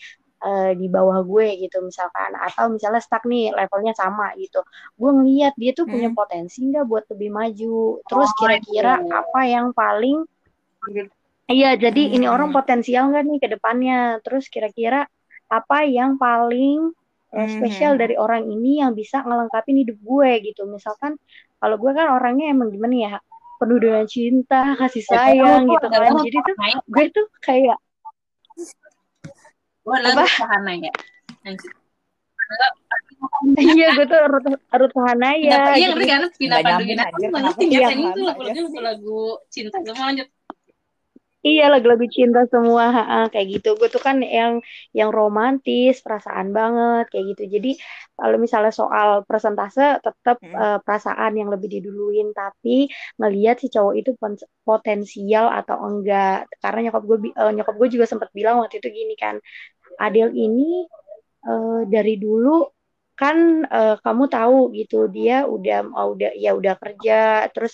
eh, 0.44 0.72
di 0.80 0.88
bawah 0.92 1.20
gue 1.24 1.48
gitu 1.64 1.78
misalkan 1.84 2.32
atau 2.36 2.68
misalnya 2.72 3.02
stuck 3.04 3.24
nih 3.28 3.56
levelnya 3.56 3.94
sama 3.96 4.36
gitu 4.40 4.60
gue 5.00 5.10
ngeliat 5.16 5.54
dia 5.56 5.72
tuh 5.78 5.88
punya 5.88 6.10
Hmm. 6.12 6.18
potensi 6.20 6.60
nggak 6.68 6.86
buat 6.90 7.04
lebih 7.12 7.30
maju 7.32 7.76
terus 8.10 8.30
Oh, 8.32 8.38
kira-kira 8.40 9.00
itu. 9.02 9.10
apa 9.16 9.40
yang 9.48 9.68
paling 9.72 10.18
iya 11.52 11.78
jadi 11.78 12.02
ini 12.16 12.26
orang 12.30 12.50
Hmm. 12.52 12.58
potensial 12.58 13.04
nggak 13.10 13.24
nih 13.30 13.38
ke 13.44 13.48
depannya 13.56 13.98
terus 14.26 14.46
kira-kira 14.54 15.06
apa 15.50 15.78
yang 15.86 16.18
paling 16.18 16.92
eh, 17.36 17.46
Hmm. 17.46 17.52
spesial 17.52 17.94
dari 18.02 18.16
orang 18.16 18.44
ini 18.48 18.82
yang 18.82 18.92
bisa 18.96 19.22
ngelengkapin 19.26 19.78
hidup 19.82 19.98
gue 20.00 20.30
gitu 20.48 20.66
misalkan 20.70 21.18
kalau 21.62 21.76
gue 21.82 21.92
kan 21.98 22.08
orangnya 22.12 22.46
emang 22.54 22.70
gimana 22.72 22.96
ya 22.96 23.14
penuh 23.60 23.80
dengan 23.80 24.06
cinta 24.08 24.76
kasih 24.76 25.04
sayang 25.06 25.64
gitu 25.72 25.86
kan 25.88 26.12
jadi 26.22 26.38
tuh 26.44 26.56
gue 26.92 27.06
tuh 27.16 27.26
kayak 27.42 27.78
gue 29.86 29.96
adalah? 30.02 30.28
Ruth 30.28 30.36
Sahanaya. 30.40 30.92
Iya 33.62 33.86
gue 33.96 34.06
tuh 34.12 34.20
Ruth 34.80 34.94
Pindah, 35.42 35.60
Sahanaya 35.60 35.76
iya 35.78 35.86
gitu. 35.88 35.92
ngerti 35.92 36.06
kan 36.12 36.22
pindah 36.40 36.60
Nggak 36.60 36.66
pandu 36.66 36.82
nyambung, 36.82 36.90
gini. 36.90 37.02
anjir. 37.08 37.30
Aku 37.30 37.36
Kenapa 37.36 37.62
ngerti 37.62 37.66
iya? 37.74 37.88
kan 37.90 37.98
itu 38.08 38.20
Kenapa 38.26 38.42
lagu-lagu 38.58 39.18
cinta 39.54 39.78
semua 39.86 40.06
lanjut. 40.10 40.28
Iya 41.46 41.64
lagu-lagu 41.74 42.06
cinta 42.18 42.40
semua 42.54 42.84
ha-ha, 42.96 43.18
kayak 43.32 43.48
gitu. 43.54 43.68
Gue 43.80 43.86
tuh 43.94 44.02
kan 44.08 44.18
yang 44.38 44.54
yang 44.98 45.10
romantis, 45.14 46.02
perasaan 46.06 46.48
banget 46.58 47.04
kayak 47.14 47.26
gitu. 47.38 47.44
Jadi 47.56 47.70
kalau 48.18 48.38
misalnya 48.42 48.74
soal 48.82 49.10
persentase 49.30 50.02
tetap 50.06 50.38
Hmm. 50.42 50.58
eh, 50.58 50.78
perasaan 50.86 51.32
yang 51.40 51.50
lebih 51.54 51.70
diduluin, 51.74 52.28
tapi 52.34 52.90
ngelihat 53.22 53.56
si 53.62 53.68
cowok 53.70 53.94
itu 54.02 54.10
potensial 54.66 55.46
atau 55.60 55.78
enggak. 55.86 56.50
Karena 56.64 56.80
nyokap 56.90 57.04
gue 57.10 57.18
eh, 57.42 57.52
nyokap 57.58 57.76
gue 57.78 57.88
juga 57.94 58.06
sempat 58.12 58.30
bilang 58.38 58.56
waktu 58.66 58.76
itu 58.82 58.90
gini 58.90 59.14
kan, 59.14 59.36
Adel 60.00 60.30
ini 60.36 60.86
eh, 61.48 61.82
dari 61.94 62.14
dulu 62.20 62.50
kan 63.20 63.38
eh, 63.68 63.96
kamu 64.04 64.24
tahu 64.36 64.58
gitu 64.80 65.08
dia 65.16 65.48
udah 65.48 65.78
udah 66.14 66.32
ya 66.44 66.52
udah 66.60 66.76
kerja 66.82 67.48
terus 67.54 67.74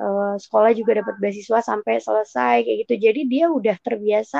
eh, 0.00 0.34
sekolah 0.44 0.70
juga 0.78 0.92
dapat 1.00 1.14
beasiswa 1.22 1.58
sampai 1.64 1.94
selesai 2.04 2.54
kayak 2.64 2.78
gitu. 2.86 2.94
Jadi 3.08 3.20
dia 3.32 3.44
udah 3.52 3.76
terbiasa 3.80 4.38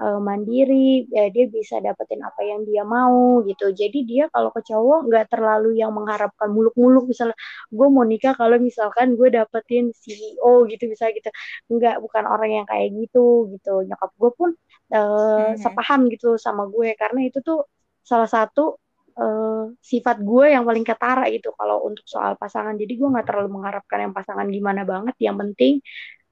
eh, 0.00 0.18
mandiri 0.28 1.06
ya 1.12 1.28
dia 1.34 1.44
bisa 1.56 1.78
dapetin 1.84 2.20
apa 2.28 2.40
yang 2.50 2.60
dia 2.68 2.82
mau 2.86 3.40
gitu. 3.48 3.64
Jadi 3.74 3.98
dia 4.10 4.24
kalau 4.34 4.50
ke 4.56 4.60
cowok 4.68 4.98
nggak 5.08 5.24
terlalu 5.32 5.68
yang 5.80 5.92
mengharapkan 5.94 6.48
muluk-muluk 6.56 7.04
misalnya 7.10 7.36
gue 7.72 7.86
mau 7.94 8.04
nikah 8.06 8.34
kalau 8.40 8.56
misalkan 8.60 9.14
gue 9.18 9.28
dapetin 9.34 9.90
CEO 9.94 10.64
gitu 10.70 10.84
bisa 10.92 11.10
gitu. 11.16 11.28
Nggak 11.72 11.96
bukan 12.04 12.24
orang 12.28 12.50
yang 12.62 12.66
kayak 12.70 12.88
gitu 12.98 13.48
gitu. 13.54 13.70
Nyokap 13.88 14.10
gue 14.20 14.30
pun 14.38 14.50
eh, 14.94 15.50
Mhm. 15.56 15.56
sepaham 15.62 16.00
gitu 16.12 16.36
sama 16.40 16.62
gue. 16.74 16.88
Karena 17.00 17.20
itu 17.28 17.38
tuh 17.44 17.58
salah 18.04 18.28
satu 18.28 18.76
eh, 19.14 19.64
sifat 19.78 20.16
gue 20.20 20.46
yang 20.54 20.64
paling 20.64 20.82
ketara 20.82 21.26
gitu 21.30 21.54
kalau 21.54 21.82
untuk 21.84 22.02
soal 22.04 22.34
pasangan. 22.34 22.74
Jadi 22.74 22.92
gue 22.94 23.08
nggak 23.08 23.26
terlalu 23.26 23.48
mengharapkan 23.60 24.10
yang 24.10 24.14
pasangan 24.14 24.46
gimana 24.46 24.82
banget. 24.82 25.14
Yang 25.18 25.36
penting 25.42 25.72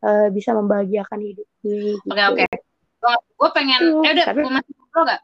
eh, 0.02 0.28
bisa 0.30 0.50
membahagiakan 0.52 1.20
hidup 1.22 1.48
gue. 1.62 1.94
Gitu. 1.98 2.10
Oke 2.10 2.22
oke. 2.26 2.46
Gue 3.34 3.50
pengen, 3.50 3.80
Tuh, 3.82 4.02
eh 4.06 4.12
udah, 4.14 4.24
tapi- 4.30 4.42
gue 4.46 4.52
masih 4.54 4.72
ngobrol 4.78 5.04
gak? 5.10 5.22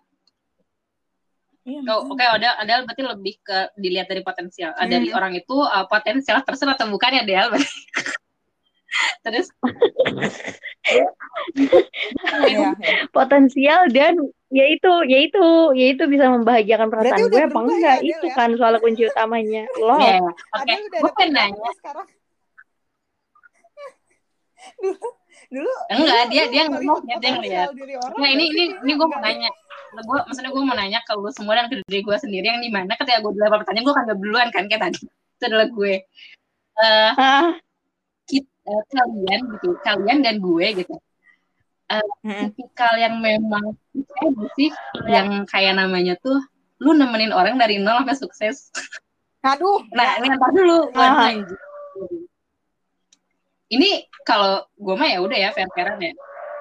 Iya, 1.69 1.81
Oh, 1.93 2.09
Oke, 2.09 2.25
ada 2.25 2.57
ada 2.57 2.81
berarti 2.81 3.05
lebih 3.05 3.35
ke 3.45 3.59
dilihat 3.77 4.09
dari 4.09 4.25
potensial. 4.25 4.73
Ah, 4.73 4.89
dari 4.89 5.13
Hmm. 5.13 5.21
orang 5.21 5.37
itu 5.37 5.53
uh, 5.53 5.85
potensial 5.85 6.41
person 6.41 6.73
atau 6.73 6.89
bukan 6.89 7.13
ya 7.13 7.29
Del? 7.29 7.53
Terus 9.25 9.53
Iya, 10.89 11.09
iya. 12.49 12.71
Potensial 13.13 13.93
dan 13.93 14.17
yaitu 14.49 14.93
yaitu 15.05 15.45
yaitu 15.73 16.05
bisa 16.05 16.27
membahagiakan 16.27 16.89
perasaan 16.89 17.21
Berarti 17.21 17.31
gue 17.31 17.43
apa 17.45 17.59
enggak 17.61 17.99
ya, 18.01 18.09
itu 18.17 18.27
ya? 18.27 18.35
kan 18.35 18.51
soal 18.57 18.75
kunci 18.79 19.03
utamanya. 19.05 19.63
Loh. 19.77 19.99
ya, 19.99 20.17
oke. 20.19 20.57
Adel 20.57 20.81
udah 20.83 21.01
Gue 21.05 21.27
nanya. 21.29 21.71
sekarang. 21.75 22.07
dulu 24.83 24.97
dulu 25.49 25.73
Enggak, 25.89 26.23
dulu 26.23 26.31
dia 26.31 26.45
dia 26.47 26.63
ngomong 26.67 27.01
dia 27.05 27.17
dia 27.17 27.31
ngeliat. 27.31 27.67
potensial 27.67 27.73
diri 27.75 27.95
orang 27.97 28.17
Nah 28.17 28.29
ini 28.29 28.45
ini 28.49 28.65
ini 28.79 28.93
gue 28.93 29.07
mau 29.07 29.21
nanya. 29.21 29.51
Gue 29.91 30.19
maksudnya 30.23 30.51
gue 30.51 30.63
mau 30.63 30.77
nanya 30.77 30.99
ke 31.01 31.13
lu 31.15 31.31
semua 31.31 31.55
dan 31.55 31.67
ke 31.67 31.77
diri 31.83 32.01
gue 32.03 32.17
sendiri 32.17 32.47
yang 32.47 32.61
di 32.61 32.69
mana 32.69 32.93
ketika 32.95 33.19
gue 33.19 33.33
dilempar 33.33 33.63
pertanyaan 33.63 33.85
gue 33.85 33.95
kan 33.95 34.05
gak 34.05 34.19
duluan 34.19 34.49
kan 34.49 34.65
kayak 34.65 34.83
tadi. 34.83 35.01
Itu 35.37 35.45
adalah 35.45 35.69
gue. 35.69 35.95
Eh 36.79 37.13
Ah, 37.15 37.53
kit- 38.25 38.49
eh, 38.65 38.83
kalian 38.89 39.41
gitu, 39.53 39.69
kalian 39.81 40.19
dan 40.21 40.37
gue 40.39 40.67
gitu. 40.75 40.95
Eh, 41.89 42.05
tipikal 42.53 43.01
yang 43.01 43.17
memang 43.25 43.73
eh, 43.97 44.33
sih 44.61 44.69
yang 45.09 45.49
kayak 45.49 45.73
namanya 45.81 46.21
tuh 46.21 46.37
lu 46.85 46.93
nemenin 46.93 47.33
orang 47.33 47.57
dari 47.57 47.81
nol 47.81 48.05
sampai 48.05 48.17
sukses. 48.17 48.69
Aduh, 49.41 49.81
Nah, 49.97 50.21
ini 50.21 50.29
ntar 50.37 50.53
dulu 50.53 50.93
lanjut. 50.93 51.57
Ini 53.73 54.05
kalau 54.29 54.69
gue 54.77 54.95
mah 55.01 55.09
ya 55.09 55.19
udah 55.25 55.39
ya 55.39 55.49
fair-fairan 55.57 55.97
ya. 56.01 56.13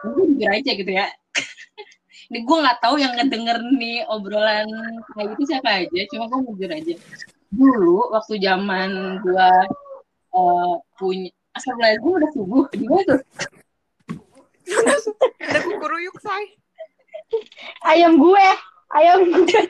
Gue 0.07 0.31
jujur 0.31 0.47
aja 0.47 0.71
gitu 0.75 0.91
ya. 0.91 1.07
Ini 2.27 2.43
gue 2.43 2.57
nggak 2.59 2.79
tahu 2.83 2.99
yang 2.99 3.15
ngedenger 3.15 3.63
nih 3.79 4.03
obrolan 4.11 4.67
kayak 5.15 5.27
gitu 5.35 5.55
siapa 5.55 5.87
aja. 5.87 6.01
Cuma 6.11 6.27
gue 6.27 6.39
jujur 6.51 6.71
aja. 6.71 6.95
Dulu 7.51 8.11
waktu 8.11 8.35
zaman 8.43 9.19
gue 9.23 9.49
eh, 10.35 10.75
punya 10.99 11.31
Astagfirullahaladzim 11.55 12.15
udah 12.19 12.31
subuh. 12.35 12.63
Gimana 12.75 13.03
tuh? 13.07 13.19
Ada 15.41 15.59
kukuruyuk 15.63 16.17
say. 16.19 16.55
ayam 17.83 18.19
gue, 18.21 18.47
ayam 18.93 19.19
gue, 19.31 19.61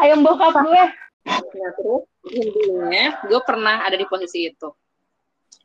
ayam 0.00 0.18
bokap 0.24 0.54
gue. 0.64 0.84
Nah, 1.24 1.70
terus 1.76 2.04
intinya 2.30 3.04
gue 3.24 3.40
pernah 3.44 3.84
ada 3.84 3.96
di 3.96 4.06
posisi 4.08 4.48
itu. 4.48 4.68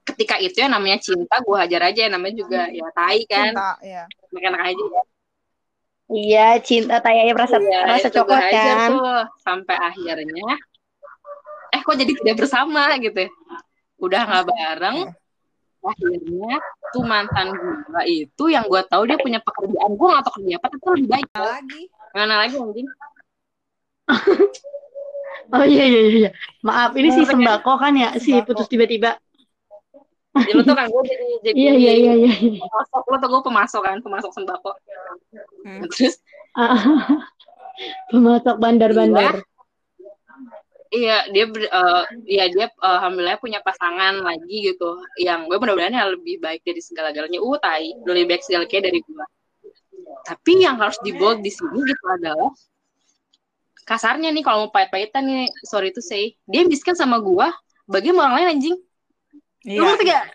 Ketika 0.03 0.41
itu 0.41 0.57
ya 0.63 0.67
namanya 0.71 0.97
cinta, 0.99 1.37
gue 1.43 1.55
hajar 1.55 1.91
aja. 1.93 2.09
Namanya 2.09 2.35
juga 2.35 2.61
ya 2.71 2.87
tai 2.95 3.23
kan. 3.29 3.53
Cinta, 3.53 3.71
ya. 3.85 4.03
Enak 4.33 4.61
aja 4.73 4.83
ya. 4.83 5.03
Iya, 6.09 6.47
cinta 6.65 6.97
tayanya 7.05 7.37
rasa 7.37 7.61
Iya, 7.61 7.85
rasa 7.85 8.07
itu 8.09 8.17
coklat 8.17 8.49
kan. 8.49 8.89
tuh 8.89 9.13
sampai 9.45 9.75
akhirnya 9.77 10.57
eh 11.69 11.81
kok 11.85 11.95
jadi 12.01 12.13
tidak 12.17 12.35
bersama 12.41 12.97
gitu 12.97 13.29
ya. 13.29 13.31
udah 14.01 14.21
nggak 14.25 14.45
bareng 14.49 14.97
akhirnya 15.79 16.55
tuh 16.91 17.03
mantan 17.07 17.47
gua 17.55 18.01
itu 18.03 18.43
yang 18.51 18.67
gua 18.67 18.83
tahu 18.83 19.07
dia 19.07 19.15
punya 19.15 19.39
pekerjaan 19.39 19.91
gua 19.95 20.07
nggak 20.19 20.23
tahu 20.27 20.33
kerja 20.43 20.53
apa 20.59 20.67
tapi 20.67 20.85
lebih 20.99 21.09
baik 21.09 21.27
Nah, 21.31 21.45
lagi. 21.55 21.81
mana 22.11 22.35
lagi 22.41 22.55
anjing 22.57 22.87
Oh 25.49 25.65
iya 25.65 25.81
iya 25.89 26.01
iya. 26.13 26.29
Maaf, 26.61 26.93
ini 26.93 27.09
si 27.09 27.25
Nah, 27.25 27.29
sembako 27.33 27.81
kan 27.81 27.93
ya, 27.97 28.13
si 28.21 28.29
Sembako. 28.29 28.53
putus 28.53 28.69
tiba-tiba. 28.69 29.17
jadi 30.29 30.51
lu 30.53 30.61
tuh 30.61 30.77
kan 30.77 30.85
gua 30.93 31.01
jadi 31.01 31.25
jadi 31.45 31.57
Iya 31.57 31.73
iya 31.73 31.93
iya 31.97 32.13
iya. 32.21 32.31
pemasok 32.61 33.03
lu 33.09 33.15
tuh 33.17 33.29
gua 33.33 33.41
pemasok 33.41 33.81
kan 33.81 33.97
pemasok 33.99 34.31
sembako 34.35 34.71
Hmm. 35.65 35.83
terus 35.89 36.21
Ah, 36.53 36.75
Pemasok 38.13 38.55
bandar-bandar. 38.61 39.41
Iya, 40.89 41.29
dia 41.29 41.45
uh, 41.45 42.03
iya 42.25 42.49
dia 42.49 42.65
uh, 42.81 42.97
alhamdulillah 42.97 43.37
punya 43.37 43.61
pasangan 43.61 44.25
lagi 44.25 44.73
gitu. 44.73 44.97
Yang 45.21 45.53
gue 45.53 45.57
mudah-mudahan 45.61 45.93
yang 45.93 46.09
lebih 46.17 46.41
baik 46.41 46.65
dari 46.65 46.81
segala-galanya. 46.81 47.37
Uh, 47.37 47.57
tai, 47.61 47.93
lebih 48.09 48.25
baik 48.33 48.41
segala-galanya 48.41 48.89
dari 48.89 48.99
gue. 49.05 49.25
Tapi 50.25 50.53
yang 50.65 50.81
harus 50.81 50.97
di 51.05 51.13
bold 51.13 51.45
di 51.45 51.53
sini 51.53 51.85
gitu 51.85 52.05
adalah 52.09 52.49
kasarnya 53.85 54.29
nih 54.29 54.45
kalau 54.45 54.65
mau 54.65 54.71
pahit-pahitan 54.73 55.25
nih, 55.25 55.45
sorry 55.65 55.89
to 55.89 56.01
say, 56.01 56.37
dia 56.45 56.61
miskin 56.61 56.93
sama 56.93 57.17
gue, 57.17 57.47
bagaimana 57.89 58.29
orang 58.29 58.35
lain 58.37 58.49
anjing. 58.57 58.77
Iya. 59.67 59.79
Lu 59.79 59.83
ngerti 59.91 60.03
gak? 60.07 60.25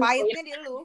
Pahitnya 0.00 0.40
di 0.44 0.54
lu. 0.64 0.84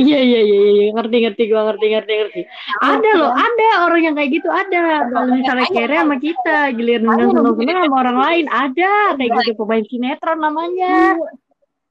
Iya 0.00 0.20
iya 0.20 0.40
iya 0.40 0.60
iya 0.72 0.86
ngerti 0.96 1.16
ngerti 1.28 1.42
gua 1.52 1.62
ngerti 1.72 1.86
ngerti 1.92 2.12
ngerti. 2.12 2.40
Ada 2.80 3.10
loh, 3.20 3.32
ada 3.36 3.68
orang 3.84 4.00
yang 4.00 4.14
kayak 4.16 4.30
gitu 4.40 4.48
ada. 4.48 5.04
Kalau 5.08 5.28
misalnya 5.32 5.68
kere 5.68 5.96
sama 6.00 6.16
kita, 6.16 6.58
giliran 6.72 7.04
seneng 7.08 7.56
seneng 7.56 7.76
sama 7.84 7.96
orang 8.00 8.18
lain 8.20 8.46
ada 8.48 8.92
kayak 9.16 9.32
gitu 9.44 9.52
pemain 9.60 9.84
sinetron 9.84 10.38
namanya. 10.40 11.20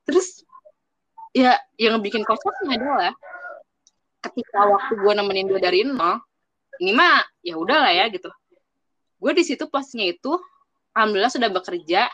Terus 0.09 0.41
ya 1.37 1.53
yang 1.77 2.01
bikin 2.01 2.25
kocaknya 2.25 2.81
adalah 2.81 3.13
ketika 4.25 4.59
waktu 4.65 4.93
gue 4.97 5.13
nemenin 5.13 5.47
dia 5.53 5.61
dari 5.61 5.85
nol, 5.85 6.17
ini 6.81 6.91
mah 6.97 7.21
ya 7.45 7.55
udahlah 7.61 7.93
ya 7.93 8.09
gitu. 8.09 8.33
Gue 9.21 9.31
di 9.37 9.45
situ 9.45 9.69
posnya 9.69 10.09
itu, 10.09 10.33
alhamdulillah 10.97 11.29
sudah 11.29 11.49
bekerja, 11.53 12.09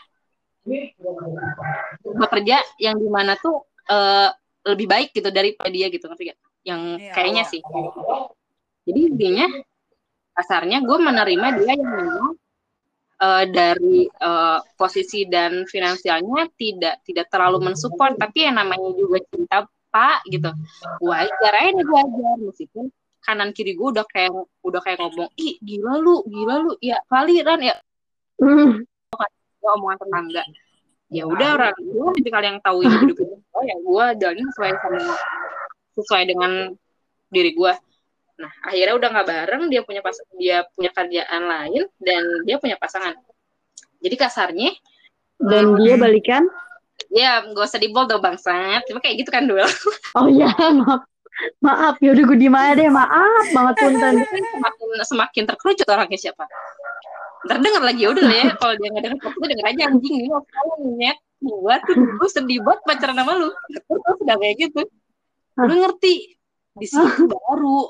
bekerja 2.13 2.61
yang 2.77 3.01
di 3.01 3.09
mana 3.09 3.33
tuh 3.39 3.65
uh, 3.89 4.29
lebih 4.65 4.85
baik 4.85 5.09
gitu 5.13 5.29
daripada 5.33 5.69
dia 5.69 5.89
gitu 5.89 6.05
ngerti 6.05 6.33
gak? 6.33 6.39
Yang 6.65 6.81
ya, 7.01 7.13
kayaknya 7.13 7.43
ya. 7.45 7.51
sih. 7.51 7.61
Jadi 8.85 8.99
intinya 9.09 9.47
kasarnya 10.35 10.83
gue 10.83 10.97
menerima 10.99 11.47
dia 11.63 11.73
yang 11.73 11.91
memang 11.95 12.33
uh, 13.23 13.43
dari 13.47 14.09
uh, 14.19 14.59
posisi 14.75 15.23
dan 15.25 15.63
finansialnya 15.63 16.51
tidak 16.59 16.99
tidak 17.07 17.31
terlalu 17.31 17.71
mensupport 17.71 18.19
tapi 18.19 18.43
yang 18.43 18.59
namanya 18.59 18.91
juga 18.99 19.23
cinta 19.31 19.63
pak 19.95 20.27
gitu 20.27 20.51
wajar 20.99 21.53
aja 21.55 21.71
nih 21.71 21.87
wajar 21.87 22.35
meskipun 22.43 22.91
kanan 23.23 23.55
kiri 23.55 23.79
gue 23.79 23.87
udah 23.95 24.03
kayak 24.11 24.35
udah 24.59 24.81
kayak 24.83 24.99
ngomong 24.99 25.31
ih 25.39 25.55
gila 25.63 26.03
lu 26.03 26.19
gila 26.27 26.55
lu 26.61 26.71
ya 26.83 26.99
kaliran 27.07 27.63
ya 27.63 27.75
mm 28.43 28.83
omongan 29.65 29.97
tetangga 29.97 30.43
ya 31.15 31.23
udah 31.23 31.49
orang 31.55 31.75
gue 31.79 32.27
kali 32.27 32.45
yang 32.51 32.59
tahu 32.59 32.83
hidup 32.83 33.07
itu 33.07 33.23
oh 33.39 33.63
ya 33.63 33.75
gue 33.79 34.05
jalannya 34.19 34.45
sesuai 34.51 34.71
sama 34.83 34.99
sesuai 35.95 36.23
dengan 36.27 36.51
diri 37.31 37.55
gue 37.55 37.73
nah 38.35 38.51
akhirnya 38.67 38.95
udah 38.99 39.09
nggak 39.15 39.27
bareng 39.31 39.63
dia 39.71 39.81
punya 39.87 40.03
pas 40.03 40.19
dia 40.35 40.67
punya 40.75 40.91
kerjaan 40.91 41.41
lain 41.47 41.87
dan 42.03 42.43
dia 42.43 42.59
punya 42.59 42.75
pasangan. 42.75 43.15
Jadi 44.03 44.15
kasarnya 44.19 44.75
dan 45.39 45.79
dia 45.79 45.95
balikan? 45.95 46.43
Ya 47.15 47.39
gak 47.47 47.63
usah 47.63 47.79
dibol 47.79 48.03
dong 48.11 48.19
bangsat. 48.19 48.83
Cuma 48.91 48.99
kayak 48.99 49.23
gitu 49.23 49.31
kan 49.31 49.47
dulu 49.47 49.63
oh 50.19 50.27
ya 50.27 50.51
maaf. 50.51 51.07
Maaf 51.63 51.95
ya 52.03 52.11
udah 52.11 52.23
gue 52.27 52.39
di 52.43 52.51
mana 52.51 52.75
deh. 52.75 52.91
Maaf 52.91 53.45
banget 53.55 53.75
punten. 53.87 54.13
Semakin 54.19 54.87
semakin 55.07 55.43
terkerucut 55.47 55.87
orangnya 55.87 56.19
siapa 56.19 56.43
ntar 57.45 57.57
denger 57.61 57.83
lagi 57.85 58.01
ya 58.03 58.09
udah 58.11 58.23
lah 58.25 58.35
ya. 58.35 58.45
Kalau 58.61 58.73
dia 58.77 58.87
nggak 58.89 59.03
denger 59.05 59.17
gue 59.21 59.47
denger 59.53 59.65
aja 59.69 59.83
anjing. 59.89 60.15
Ini 60.17 60.29
kalau 60.33 60.75
nyet 60.97 61.19
gua 61.45 61.75
tuh 61.85 61.95
gue 61.95 62.29
sedih 62.29 62.59
banget 62.65 62.81
pacaran 62.83 63.17
sama 63.21 63.33
lu. 63.37 63.49
Terus 63.69 64.17
udah 64.25 64.35
kayak 64.41 64.55
gitu. 64.59 64.81
Lu 65.61 65.73
ngerti? 65.85 66.15
Di 66.75 66.87
situ 66.89 67.23
baru 67.29 67.87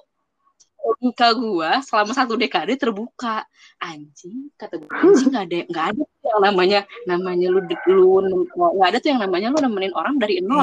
logika 0.85 1.33
gue 1.33 1.71
selama 1.81 2.11
satu 2.13 2.33
dekade 2.37 2.75
terbuka. 2.77 3.47
Anjing 3.81 4.51
kata 4.59 4.77
gue 4.77 4.89
anjing 4.91 5.29
nggak 5.33 5.45
ada 5.49 5.57
nggak 5.71 5.85
ada 5.95 6.03
yang 6.03 6.41
namanya 6.43 6.79
namanya 7.07 7.47
lu 7.49 7.59
lu 7.63 8.45
nggak 8.53 8.89
ada 8.91 8.97
tuh 9.01 9.09
yang 9.15 9.21
namanya 9.23 9.47
lu 9.55 9.57
nemenin 9.63 9.93
orang 9.95 10.15
dari 10.19 10.43
nol. 10.43 10.61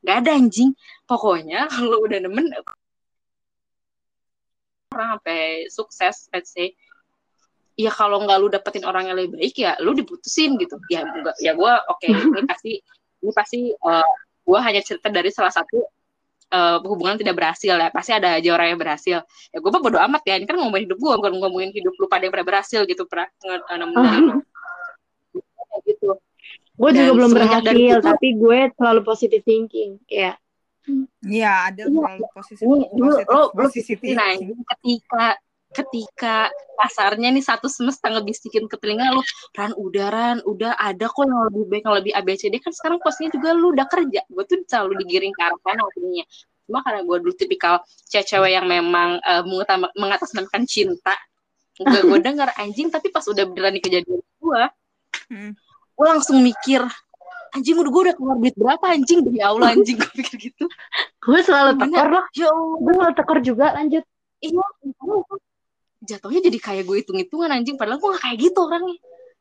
Nggak 0.00 0.16
ada 0.24 0.30
anjing. 0.32 0.72
Pokoknya 1.04 1.66
kalau 1.68 2.06
udah 2.06 2.18
nemen 2.22 2.48
orang 2.54 2.78
sampai 4.90 5.70
sukses 5.70 6.26
let's 6.34 6.50
say 6.50 6.74
ya 7.80 7.92
kalau 7.92 8.20
nggak 8.20 8.38
lu 8.40 8.48
dapetin 8.52 8.84
orang 8.84 9.08
yang 9.08 9.16
lebih 9.16 9.40
baik 9.40 9.56
ya 9.56 9.72
lu 9.80 9.96
diputusin 9.96 10.60
gitu. 10.60 10.76
Ya 10.92 11.04
enggak 11.04 11.36
ya 11.40 11.56
gue 11.56 11.72
oke 11.88 12.04
okay, 12.04 12.10
ini 12.36 12.44
pasti 12.44 12.72
ini 13.20 13.32
pasti 13.32 13.60
uh, 13.72 14.04
eh, 14.04 14.06
gue 14.44 14.58
hanya 14.60 14.80
cerita 14.84 15.08
dari 15.08 15.30
salah 15.32 15.52
satu 15.52 15.80
uh, 16.52 16.76
hubungan 16.84 17.16
tidak 17.16 17.40
berhasil 17.40 17.72
ya. 17.72 17.88
Pasti 17.88 18.12
ada 18.12 18.36
aja 18.36 18.48
orang 18.52 18.76
yang 18.76 18.80
berhasil. 18.80 19.18
Ya 19.24 19.58
gue 19.58 19.70
mah 19.72 19.80
bodo 19.80 19.96
amat 19.96 20.22
ya 20.28 20.36
ini 20.36 20.44
kan 20.44 20.60
ngomongin 20.60 20.84
hidup 20.84 20.98
gue 21.00 21.12
bukan 21.16 21.32
ngomongin 21.40 21.70
hidup 21.72 21.94
lu 21.96 22.06
pada 22.06 22.28
yang 22.28 22.32
pernah 22.36 22.48
berhasil 22.52 22.80
gitu 22.84 23.02
pernah 23.08 23.28
nemuin 23.72 24.24
gitu. 25.88 26.20
Gue 26.80 26.90
juga 26.96 27.12
belum 27.12 27.30
berhasil 27.36 27.76
itu, 27.76 28.00
tapi 28.00 28.28
gue 28.40 28.58
selalu 28.72 29.00
positive 29.04 29.44
thinking 29.44 30.00
kayak 30.08 30.40
Iya, 31.20 31.70
ada 31.70 31.82
selalu 31.86 32.24
positif, 32.32 32.64
positif, 32.64 33.26
positif, 33.52 33.96
positif. 34.00 34.16
Nah, 34.16 34.32
ketika 34.74 35.24
ketika 35.70 36.50
pasarnya 36.74 37.30
nih 37.30 37.44
satu 37.44 37.70
semesta 37.70 38.10
ngebisikin 38.10 38.66
ke 38.66 38.74
telinga 38.80 39.14
lu 39.14 39.22
ran 39.54 39.70
udaran 39.78 40.42
udah 40.42 40.74
ada 40.74 41.06
kok 41.06 41.22
yang 41.22 41.46
lebih 41.52 41.64
baik 41.70 41.82
yang 41.86 41.96
lebih 41.96 42.12
ABCD 42.16 42.54
kan 42.58 42.72
sekarang 42.74 42.98
posnya 42.98 43.30
juga 43.30 43.54
lu 43.54 43.70
udah 43.70 43.86
kerja. 43.86 44.20
Gue 44.26 44.44
tuh 44.50 44.62
selalu 44.66 45.04
digiring 45.04 45.30
ke 45.30 45.40
arah 45.42 45.58
sana 45.62 45.82
opininya 45.86 46.26
cuma 46.70 46.86
karena 46.86 47.02
gue 47.02 47.16
dulu 47.18 47.34
tipikal 47.34 47.82
cewek 48.06 48.54
yang 48.54 48.70
memang 48.70 49.18
uh, 49.26 49.42
mengatasnamakan 49.98 50.62
cinta 50.70 51.18
gue 51.82 52.00
gue 52.06 52.18
denger 52.30 52.46
anjing 52.62 52.94
tapi 52.94 53.10
pas 53.10 53.26
udah 53.26 53.42
beneran 53.50 53.74
di 53.74 53.82
kejadian 53.82 54.22
gue 54.22 54.62
hmm. 55.34 55.50
gue 55.98 56.06
langsung 56.06 56.38
mikir 56.38 56.86
anjing 57.50 57.74
udah 57.74 57.90
gue 57.90 58.02
udah 58.06 58.14
keluar 58.14 58.36
duit 58.38 58.54
berapa 58.54 58.84
anjing? 58.94 59.26
Demi 59.26 59.42
Allah 59.42 59.74
anjing 59.74 59.98
gue 59.98 60.10
pikir 60.22 60.34
gitu. 60.38 60.64
Gue 61.18 61.42
selalu 61.42 61.82
tekor 61.82 62.06
loh. 62.06 62.24
Ya 62.30 62.46
gue 62.54 62.92
selalu 62.94 63.14
tekor 63.18 63.38
juga 63.42 63.66
lanjut. 63.74 64.06
Iya 64.38 64.62
jatuhnya 66.00 66.40
jadi 66.48 66.58
kayak 66.58 66.84
gue 66.88 66.96
hitung-hitungan 67.04 67.50
anjing. 67.52 67.76
Padahal 67.76 68.00
gue 68.00 68.10
gak 68.16 68.22
kayak 68.24 68.38
gitu 68.40 68.58
orangnya. 68.64 68.96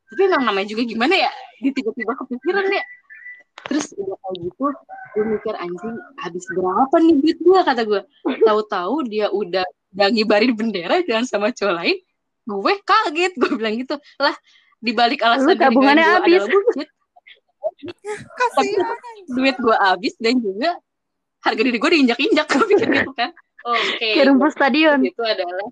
Tapi 0.10 0.22
emang 0.26 0.44
namanya 0.44 0.68
juga 0.68 0.84
gimana 0.90 1.16
ya? 1.16 1.32
Di 1.62 1.70
tiba-tiba 1.72 2.14
kepikiran 2.18 2.66
ya. 2.68 2.84
Terus 3.70 3.86
udah 3.96 4.18
kayak 4.18 4.38
gitu 4.48 4.66
gue 5.10 5.26
mikir 5.26 5.56
anjing 5.58 5.98
habis 6.22 6.46
berapa 6.54 6.96
nih 7.02 7.16
duit 7.18 7.38
gue 7.42 7.60
kata 7.66 7.82
gue 7.82 8.02
tahu-tahu 8.46 9.10
dia 9.10 9.28
udah 9.34 9.66
udah 9.66 10.08
ngibarin 10.14 10.54
bendera 10.54 11.02
dan 11.02 11.26
sama 11.26 11.50
cowok 11.50 11.76
lain 11.76 11.98
gue 12.50 12.74
kaget. 12.82 13.34
Gue 13.38 13.52
bilang 13.58 13.76
gitu. 13.78 13.96
Lah 14.18 14.36
dibalik 14.80 15.20
alasan 15.22 15.54
Lu 15.54 15.60
tabungannya 15.60 16.06
habis. 16.06 16.44
tapi 18.56 18.70
duit 19.30 19.56
gue 19.60 19.76
habis 19.78 20.14
dan 20.18 20.40
juga 20.40 20.80
harga 21.46 21.62
diri 21.62 21.78
gue 21.78 21.92
diinjak-injak. 21.94 22.48
Gue 22.50 22.66
pikir 22.74 22.88
gitu 22.90 23.12
kan. 23.14 23.30
Oke. 23.68 24.16
Okay. 24.16 24.24
rumput 24.24 24.56
stadion. 24.56 25.04
Itu 25.04 25.22
adalah 25.22 25.68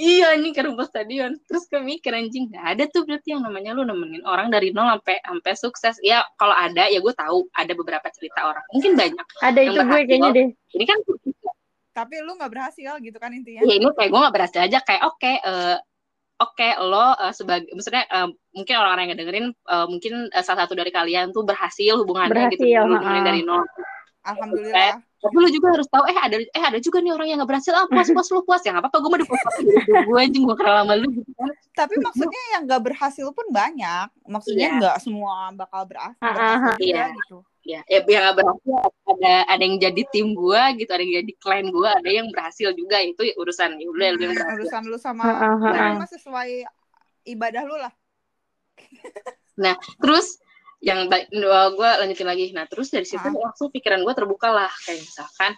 iya 0.00 0.28
ini 0.32 0.56
ke 0.56 0.64
rumput 0.64 0.88
stadion. 0.88 1.36
Terus 1.44 1.68
kami 1.68 2.00
mikir 2.00 2.16
anjing 2.16 2.48
nggak 2.48 2.64
ada 2.64 2.84
tuh 2.88 3.04
berarti 3.04 3.36
yang 3.36 3.44
namanya 3.44 3.76
lu 3.76 3.84
nemenin 3.84 4.24
orang 4.24 4.48
dari 4.48 4.72
nol 4.72 4.88
sampai 4.96 5.20
sampai 5.20 5.52
sukses. 5.54 5.94
Ya 6.00 6.24
kalau 6.40 6.56
ada 6.56 6.88
ya 6.88 6.98
gue 7.04 7.12
tahu 7.12 7.44
ada 7.52 7.72
beberapa 7.76 8.08
cerita 8.08 8.48
orang. 8.48 8.64
Mungkin 8.72 8.96
banyak 8.96 9.26
ada 9.44 9.60
itu 9.60 9.76
gue 9.76 9.84
kayaknya 9.84 10.30
deh. 10.32 10.48
Ini 10.74 10.84
kan 10.88 10.98
tapi 11.90 12.14
lu 12.24 12.32
nggak 12.40 12.50
berhasil 12.50 12.92
gitu 13.04 13.18
kan 13.20 13.30
intinya. 13.36 13.60
Ya 13.68 13.74
ini 13.76 13.84
kayak 13.92 14.08
gue 14.08 14.20
nggak 14.24 14.34
berhasil 14.34 14.60
aja. 14.64 14.78
Kayak 14.80 15.02
oke 15.04 15.20
okay, 15.20 15.36
uh, 15.44 15.52
eh, 15.52 15.76
oke 16.40 16.54
okay, 16.56 16.70
lo 16.80 16.96
uh, 17.12 17.32
sebagai 17.36 17.68
maksudnya 17.76 18.08
uh, 18.08 18.28
mungkin 18.56 18.74
orang-orang 18.80 19.04
yang 19.12 19.18
dengerin 19.20 19.46
uh, 19.68 19.86
mungkin 19.86 20.32
uh, 20.32 20.40
salah 20.40 20.64
satu 20.64 20.72
dari 20.72 20.88
kalian 20.88 21.36
tuh 21.36 21.44
berhasil 21.44 22.00
hubungannya 22.00 22.48
gitu, 22.56 22.64
berhasil, 22.64 22.88
gitu 22.88 23.04
uh, 23.04 23.24
dari 23.28 23.42
nol. 23.44 23.68
Alhamdulillah 24.24 25.09
tapi 25.20 25.36
lu 25.36 25.48
juga 25.52 25.76
harus 25.76 25.88
tahu 25.92 26.04
eh 26.08 26.16
ada 26.16 26.36
eh 26.40 26.64
ada 26.64 26.78
juga 26.80 27.04
nih 27.04 27.12
orang 27.12 27.28
yang 27.28 27.38
gak 27.44 27.50
berhasil. 27.52 27.76
Ah 27.76 27.84
puas 27.84 28.08
puas 28.08 28.28
lu 28.32 28.40
puas. 28.40 28.64
Ya 28.64 28.72
nggak 28.72 28.88
apa-apa 28.88 28.98
gue 29.04 29.10
mau 29.12 29.20
dipuas 29.20 29.42
gue 30.08 30.18
anjing 30.18 30.44
gue 30.48 30.56
kenal 30.56 30.74
lama 30.80 30.94
lu 30.96 31.08
gitu 31.12 31.30
kan. 31.36 31.52
Tapi 31.76 31.94
maksudnya 32.00 32.42
yang 32.56 32.62
gak 32.64 32.82
berhasil 32.88 33.26
pun 33.36 33.46
banyak. 33.52 34.08
Maksudnya 34.24 34.68
iya. 34.72 34.78
nggak 34.80 34.96
semua 35.04 35.52
bakal 35.52 35.84
berhasil, 35.84 36.16
berhasil 36.24 36.72
juga, 36.80 36.84
iya. 36.88 37.06
gitu 37.12 37.38
ya 37.60 37.84
ya 37.92 38.00
yang 38.08 38.24
gak 38.32 38.36
berhasil 38.40 38.76
ada 39.04 39.34
ada 39.44 39.62
yang 39.62 39.76
jadi 39.76 40.02
tim 40.08 40.32
gue 40.32 40.62
gitu. 40.80 40.90
Ada 40.90 41.02
yang 41.04 41.14
jadi 41.20 41.32
klien 41.36 41.66
gue 41.68 41.88
ada 41.92 42.10
yang 42.10 42.28
berhasil 42.32 42.68
juga. 42.72 42.96
Itu 43.04 43.20
ya 43.28 43.34
urusan 43.36 43.76
ya 43.76 43.86
udah 43.92 44.06
yang 44.08 44.16
berhasil. 44.16 44.56
urusan 44.56 44.82
lu 44.88 44.96
sama 44.96 45.24
uh, 45.28 46.08
sesuai 46.08 46.64
ibadah 47.28 47.62
lu 47.68 47.76
lah. 47.76 47.92
Nah 49.60 49.76
terus 50.00 50.40
yang 50.80 51.12
baik 51.12 51.28
gue 51.32 51.90
lanjutin 52.00 52.28
lagi. 52.28 52.44
Nah 52.56 52.64
terus 52.64 52.88
dari 52.88 53.04
situ 53.04 53.22
ah. 53.22 53.52
langsung 53.52 53.68
pikiran 53.68 54.00
gue 54.00 54.14
terbuka 54.16 54.48
lah. 54.48 54.72
Kayak 54.84 55.04
misalkan 55.04 55.52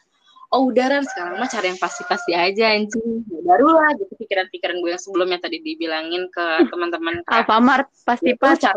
oh 0.52 0.68
udaran 0.68 1.06
sekarang 1.06 1.40
mah 1.40 1.48
cari 1.48 1.72
yang 1.72 1.80
pasti-pasti 1.80 2.32
aja 2.37 2.74
anjing. 2.76 3.24
Ya, 3.30 3.40
barulah 3.46 3.94
gitu 3.96 4.12
pikiran-pikiran 4.20 4.76
gue 4.82 4.90
yang 4.92 5.02
sebelumnya 5.02 5.38
tadi 5.40 5.62
dibilangin 5.64 6.28
ke 6.28 6.44
teman-teman 6.74 7.24
Alfamart 7.30 7.88
pasti 8.04 8.37
pas 8.37 8.58
cara 8.58 8.76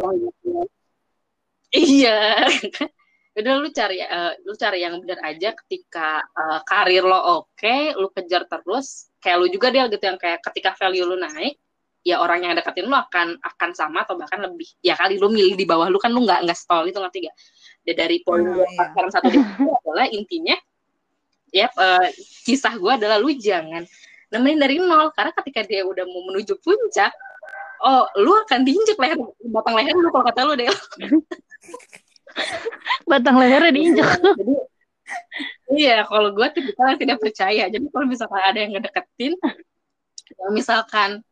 iya. 1.76 2.46
Udah 3.36 3.60
lu 3.60 3.68
cari 3.68 4.00
uh, 4.00 4.32
lu 4.48 4.56
cari 4.56 4.80
yang 4.80 4.96
benar 5.04 5.20
aja 5.28 5.52
ketika 5.52 6.24
uh, 6.24 6.64
karir 6.64 7.04
lo 7.04 7.44
oke 7.44 7.52
okay, 7.60 7.92
lu 7.92 8.08
kejar 8.16 8.48
terus 8.48 9.12
kayak 9.20 9.44
lu 9.44 9.52
juga 9.52 9.76
dia 9.76 9.92
gitu 9.92 10.00
yang 10.08 10.16
kayak 10.16 10.40
ketika 10.40 10.72
value 10.80 11.04
lu 11.04 11.20
naik 11.20 11.60
ya 12.06 12.22
orang 12.22 12.46
yang 12.46 12.54
deketin 12.54 12.86
lu 12.86 12.94
akan 12.94 13.42
akan 13.42 13.70
sama 13.74 14.06
atau 14.06 14.14
bahkan 14.14 14.38
lebih. 14.46 14.70
Ya 14.86 14.94
kali 14.94 15.18
lu 15.18 15.34
milih 15.34 15.58
di 15.58 15.66
bawah 15.66 15.90
lu 15.90 15.98
kan 15.98 16.14
lu 16.14 16.22
nggak 16.22 16.46
nggak 16.46 16.54
stall 16.54 16.86
itu 16.86 17.02
ngerti 17.02 17.26
gak 17.26 17.36
ya, 17.90 17.94
dari 17.98 18.22
poin 18.22 18.46
gue 18.46 18.62
iya. 18.62 18.78
pacaran 18.78 19.10
satu 19.10 19.28
di 19.34 19.42
adalah 19.42 20.06
intinya 20.14 20.54
ya 21.50 21.66
eh, 21.66 22.08
kisah 22.46 22.78
gue 22.78 22.92
adalah 22.94 23.18
lu 23.18 23.34
jangan 23.34 23.82
nemenin 24.30 24.62
dari 24.62 24.78
nol. 24.78 25.10
Karena 25.18 25.34
ketika 25.34 25.66
dia 25.66 25.82
udah 25.82 26.06
mau 26.06 26.30
menuju 26.30 26.62
puncak 26.62 27.10
oh 27.86 28.06
lu 28.22 28.32
akan 28.46 28.64
diinjek 28.64 28.96
leher 28.96 29.20
batang 29.52 29.76
leher 29.76 29.94
lu 29.98 30.10
kalau 30.14 30.26
kata 30.26 30.42
lu 30.48 30.54
deh 30.56 30.66
batang 33.12 33.36
lehernya 33.42 33.74
diinjek. 33.74 34.06
Jadi 34.14 34.54
iya 35.74 36.06
kalau 36.06 36.30
gue 36.38 36.48
tipikal 36.54 36.94
yang 36.94 37.02
tidak 37.02 37.18
percaya. 37.18 37.66
Jadi 37.66 37.86
kalau 37.90 38.06
misalkan 38.06 38.42
ada 38.46 38.60
yang 38.62 38.78
ngedeketin 38.78 39.34
ya 40.38 40.48
misalkan 40.54 41.26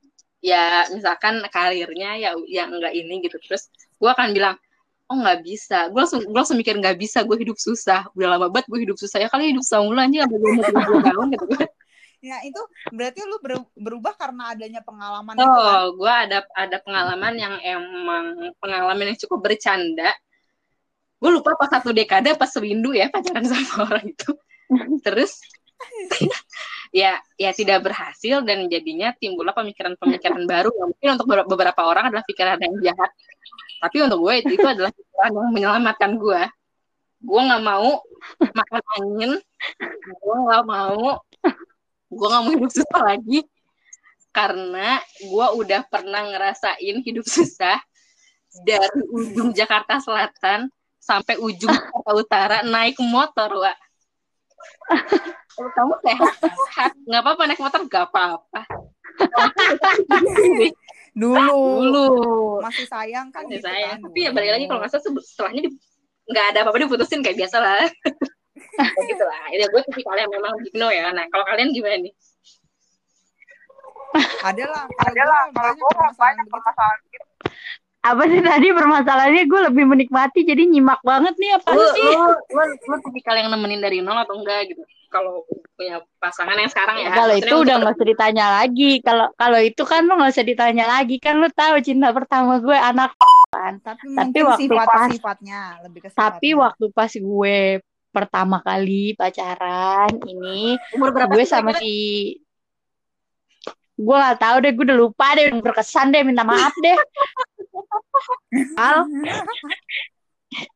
ya 0.44 0.92
misalkan 0.92 1.40
karirnya 1.48 2.20
ya 2.20 2.36
yang 2.52 2.76
enggak 2.76 2.92
ini 2.92 3.24
gitu. 3.24 3.40
Terus 3.40 3.72
gue 3.96 4.10
akan 4.12 4.36
bilang 4.36 4.60
oh 5.08 5.18
nggak 5.24 5.40
bisa. 5.42 5.88
Gue 5.88 6.04
langsung 6.04 6.22
gue 6.28 6.36
langsung 6.36 6.60
mikir 6.60 6.76
nggak 6.76 7.00
bisa 7.00 7.24
gue 7.24 7.38
hidup 7.40 7.56
susah. 7.56 8.12
Udah 8.12 8.36
lama 8.36 8.52
banget 8.52 8.68
gue 8.68 8.80
hidup 8.84 8.98
susah. 9.00 9.24
Ya 9.24 9.32
kali 9.32 9.56
hidup 9.56 9.64
sama 9.64 10.04
aja 10.04 10.28
nggak 10.28 10.40
umur 10.40 10.64
tiga 10.68 10.82
puluh 10.84 11.02
tahun 11.02 11.28
gitu. 11.32 11.48
Ya 12.24 12.40
itu 12.40 12.56
berarti 12.88 13.20
lu 13.28 13.36
ber- 13.44 13.68
berubah 13.76 14.16
karena 14.16 14.56
adanya 14.56 14.80
pengalaman 14.80 15.36
itu 15.36 15.44
kan? 15.44 15.60
oh 15.60 15.84
gue 16.00 16.08
ada 16.08 16.40
ada 16.56 16.78
pengalaman 16.80 17.36
yang 17.36 17.60
emang 17.60 18.56
pengalaman 18.64 19.12
yang 19.12 19.20
cukup 19.20 19.44
bercanda. 19.44 20.08
Gue 21.20 21.36
lupa 21.36 21.60
pas 21.60 21.68
satu 21.68 21.92
dekade 21.92 22.32
pas 22.40 22.48
sewindu 22.48 22.96
ya 22.96 23.12
pacaran 23.12 23.44
sama 23.44 23.92
orang 23.92 24.08
itu. 24.08 24.32
Terus 25.04 25.44
ya 27.04 27.18
ya 27.38 27.52
tidak 27.52 27.84
berhasil 27.84 28.46
dan 28.46 28.70
jadinya 28.70 29.12
timbullah 29.18 29.56
pemikiran-pemikiran 29.56 30.44
baru. 30.46 30.70
Yang 30.72 30.88
mungkin 30.94 31.10
untuk 31.18 31.28
beber- 31.28 31.50
beberapa 31.50 31.82
orang 31.86 32.14
adalah 32.14 32.26
pikiran 32.26 32.60
yang 32.62 32.76
jahat. 32.94 33.12
Tapi 33.84 33.98
untuk 34.00 34.20
gue 34.24 34.34
itu, 34.40 34.52
itu 34.56 34.68
adalah 34.68 34.92
pikiran 34.96 35.32
yang 35.36 35.50
menyelamatkan 35.52 36.12
gue. 36.16 36.42
Gue 37.24 37.42
nggak 37.44 37.64
mau 37.64 37.90
makan 38.40 38.82
angin. 39.00 39.32
Gue 40.22 40.36
nggak 40.48 40.64
mau 40.64 41.04
gue 42.14 42.28
nggak 42.30 42.44
mau 42.46 42.52
hidup 42.54 42.72
susah 42.72 43.02
lagi. 43.04 43.40
Karena 44.34 44.98
gue 45.22 45.48
udah 45.62 45.82
pernah 45.86 46.26
ngerasain 46.26 46.96
hidup 47.06 47.26
susah 47.26 47.78
dari 48.62 49.02
ujung 49.10 49.50
Jakarta 49.54 49.98
Selatan 49.98 50.70
sampai 51.02 51.36
ujung 51.42 51.74
Jakarta 51.74 52.12
Utara 52.14 52.58
naik 52.62 53.02
motor, 53.02 53.50
Wak. 53.60 53.78
Kalau 55.54 55.70
kamu 55.72 55.94
sehat, 56.02 56.34
sehat. 56.42 56.92
Nggak 57.06 57.22
apa-apa 57.22 57.42
naik 57.46 57.62
motor, 57.62 57.82
nggak 57.86 58.06
apa-apa. 58.10 58.62
Dulu. 61.14 61.62
Dulu. 61.94 62.06
Masih 62.66 62.90
sayang 62.90 63.30
kan 63.30 63.46
Kan 63.46 63.54
gitu 63.54 63.70
saya. 63.70 63.94
kan. 63.94 64.10
Tapi 64.10 64.20
ya 64.26 64.32
balik 64.34 64.52
lagi 64.58 64.66
kalau 64.66 64.80
nggak 64.82 64.92
salah 64.92 65.04
se- 65.06 65.26
setelahnya 65.30 65.62
di, 65.62 65.70
nggak 66.26 66.46
ada 66.54 66.60
apa-apa 66.66 66.78
diputusin 66.82 67.22
kayak 67.22 67.38
biasa 67.38 67.58
lah. 67.62 67.86
Kayak 68.74 69.06
gitu 69.14 69.24
lah. 69.24 69.46
Ya 69.54 69.66
gue 69.70 69.82
sih 69.94 70.02
kalian 70.02 70.30
memang 70.34 70.52
big 70.58 70.74
no 70.74 70.90
ya. 70.90 71.14
Nah 71.14 71.26
kalau 71.30 71.46
kalian 71.46 71.70
gimana 71.70 72.02
nih? 72.02 72.14
Ada 74.42 74.66
lah. 74.66 74.86
Ada 74.90 75.24
lah. 75.26 75.44
Kalau 75.54 75.72
gue 75.78 75.90
banyak 76.18 76.46
permasalahan 76.50 77.00
begitu. 77.06 77.28
apa 78.04 78.28
sih 78.28 78.44
tadi 78.44 78.68
permasalahannya 78.76 79.44
gue 79.48 79.62
lebih 79.72 79.86
menikmati 79.88 80.44
jadi 80.44 80.68
nyimak 80.68 81.00
banget 81.08 81.40
nih 81.40 81.56
apa 81.56 81.72
Lu, 81.72 81.88
sih 81.96 82.04
lu, 82.04 82.36
lu, 82.52 82.64
lu 82.84 82.96
tipikal 83.00 83.32
yang 83.32 83.48
nemenin 83.48 83.80
dari 83.80 84.04
nol 84.04 84.20
atau 84.20 84.36
enggak 84.36 84.68
gitu? 84.68 84.84
Kalau 85.14 85.46
punya 85.78 86.02
pasangan 86.18 86.58
yang 86.58 86.72
sekarang 86.74 86.98
ya. 87.06 87.14
kalau 87.14 87.38
itu 87.38 87.54
udah 87.54 87.76
nggak 87.78 87.94
usah 87.94 88.08
ditanya 88.10 88.46
lagi. 88.58 88.92
Kalau 89.06 89.30
kalau 89.38 89.60
itu 89.62 89.84
kan 89.86 90.02
lo 90.10 90.18
nggak 90.18 90.34
usah 90.34 90.46
ditanya 90.46 90.86
lagi. 90.90 91.16
Kan 91.22 91.38
lo 91.38 91.54
tahu 91.54 91.78
cinta 91.86 92.10
pertama 92.10 92.58
gue 92.58 92.74
anak 92.74 93.14
kan. 93.54 93.78
Tapi, 93.78 94.18
Tapi 94.18 94.40
waktu 94.42 94.66
sifat 94.66 94.88
pas- 94.90 95.12
sifatnya 95.14 95.60
lebih 95.86 96.00
ke 96.02 96.10
tapi 96.10 96.50
sifatnya. 96.58 96.62
waktu 96.66 96.86
pas 96.90 97.12
gue 97.14 97.58
pertama 98.14 98.58
kali 98.62 99.14
pacaran 99.18 100.10
ini 100.30 100.78
umur 100.94 101.10
berapa 101.14 101.34
gue 101.34 101.46
sama 101.50 101.74
si 101.82 101.94
gue 103.94 104.18
gak 104.18 104.38
tahu 104.42 104.56
deh 104.66 104.72
gue 104.74 104.86
udah 104.90 104.98
lupa 104.98 105.38
deh 105.38 105.54
udah 105.54 105.62
berkesan 105.62 106.10
deh 106.10 106.26
minta 106.26 106.42
maaf 106.42 106.74
deh. 106.82 106.98
Al 108.82 109.06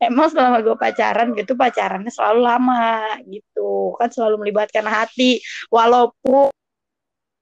emang 0.02 0.28
selama 0.32 0.60
gue 0.62 0.76
pacaran 0.76 1.32
gitu 1.34 1.54
pacarannya 1.54 2.10
selalu 2.12 2.40
lama 2.44 3.18
gitu 3.28 3.94
kan 3.98 4.08
selalu 4.12 4.46
melibatkan 4.46 4.86
hati 4.86 5.38
walaupun 5.72 6.50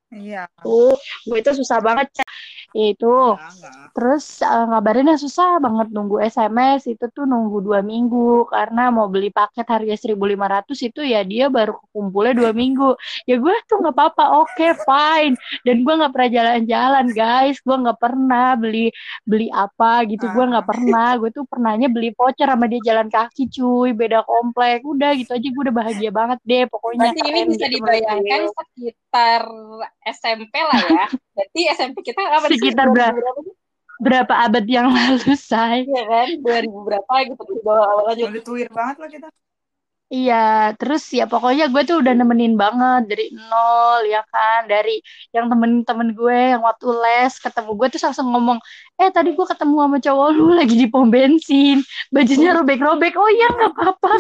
Iya. 0.06 0.46
tuh 0.62 0.94
gue 1.26 1.38
itu 1.42 1.50
susah 1.50 1.82
banget 1.82 2.14
Ca. 2.76 2.84
itu 2.92 3.08
Enggak, 3.08 3.52
enggak. 3.56 3.74
Terus 3.96 4.24
eh, 4.38 4.64
ngabarinnya 4.68 5.16
susah 5.16 5.56
banget 5.56 5.88
nunggu 5.88 6.20
SMS 6.20 6.84
itu 6.84 7.08
tuh 7.08 7.24
nunggu 7.24 7.64
dua 7.64 7.80
minggu 7.80 8.44
karena 8.46 8.92
mau 8.92 9.08
beli 9.08 9.32
paket 9.32 9.64
harga 9.64 9.96
1.500 9.96 10.84
itu 10.84 11.00
ya 11.00 11.24
dia 11.24 11.48
baru 11.48 11.80
kumpulnya 11.96 12.36
dua 12.36 12.52
minggu. 12.52 12.92
Ya 13.24 13.40
gue 13.40 13.56
tuh 13.64 13.80
nggak 13.80 13.96
apa-apa, 13.96 14.24
oke 14.44 14.66
fine. 14.84 15.32
Dan 15.64 15.80
gue 15.80 15.94
nggak 15.96 16.12
pernah 16.12 16.28
jalan-jalan 16.28 17.06
guys, 17.10 17.56
gue 17.64 17.72
nggak 17.72 17.96
pernah 17.96 18.52
beli 18.52 18.92
beli 19.24 19.48
apa 19.48 20.04
gitu, 20.04 20.28
gue 20.28 20.44
nggak 20.44 20.66
Ah. 20.66 20.70
pernah. 20.70 21.08
Gue 21.16 21.30
tuh 21.32 21.48
pernahnya 21.48 21.88
beli 21.88 22.12
voucher 22.12 22.44
sama 22.52 22.68
dia 22.68 22.84
jalan 22.84 23.08
kaki 23.08 23.48
cuy, 23.48 23.96
beda 23.96 24.28
komplek. 24.28 24.84
Udah 24.84 25.16
gitu 25.16 25.32
aja 25.32 25.48
gue 25.48 25.62
udah 25.64 25.72
bahagia 25.74 26.10
banget 26.12 26.38
deh 26.44 26.68
pokoknya. 26.68 27.16
Berarti 27.16 27.20
ini 27.24 27.40
bisa 27.48 27.64
gitu 27.64 27.80
dibayangkan 27.80 28.40
sekitar 28.52 29.42
SMP 30.04 30.52
lah 30.60 30.82
ya. 30.92 31.06
Berarti 31.36 31.60
SMP 31.76 31.96
kita 32.00 32.22
apa 32.24 32.48
sih? 32.48 32.56
Sekitar 32.56 32.88
2000 32.88 32.96
berapa? 32.96 33.40
berapa 33.96 34.34
abad 34.48 34.64
yang 34.64 34.88
lalu, 34.88 35.36
say? 35.36 35.84
Iya 35.84 36.02
kan? 36.08 36.28
2000 36.40 36.80
berapa 36.88 37.12
gitu 37.28 37.42
di 37.52 37.60
bawah 37.60 37.84
awal 37.92 38.04
aja. 38.16 38.24
Udah 38.28 38.42
tuir 38.44 38.68
banget 38.72 38.96
lah 39.00 39.08
kita. 39.12 39.28
Iya, 40.06 40.70
terus 40.78 41.02
ya 41.10 41.26
pokoknya 41.26 41.66
gue 41.66 41.82
tuh 41.82 41.98
udah 41.98 42.14
nemenin 42.14 42.54
banget 42.54 43.10
dari 43.10 43.26
nol 43.34 44.06
ya 44.06 44.22
kan, 44.30 44.70
dari 44.70 45.02
yang 45.34 45.50
temen-temen 45.50 46.14
gue 46.14 46.54
yang 46.54 46.62
waktu 46.62 46.86
les 46.94 47.34
ketemu 47.42 47.74
gue 47.74 47.86
tuh 47.90 48.00
langsung 48.06 48.30
ngomong, 48.30 48.62
eh 49.02 49.10
tadi 49.10 49.34
gue 49.34 49.46
ketemu 49.50 49.74
sama 49.82 49.98
cowok 49.98 50.28
lu 50.30 50.54
lagi 50.54 50.78
di 50.78 50.86
pom 50.86 51.10
bensin, 51.10 51.82
bajunya 52.14 52.54
robek-robek, 52.54 53.18
oh 53.18 53.30
iya 53.34 53.50
nggak 53.50 53.70
apa-apa. 53.74 54.10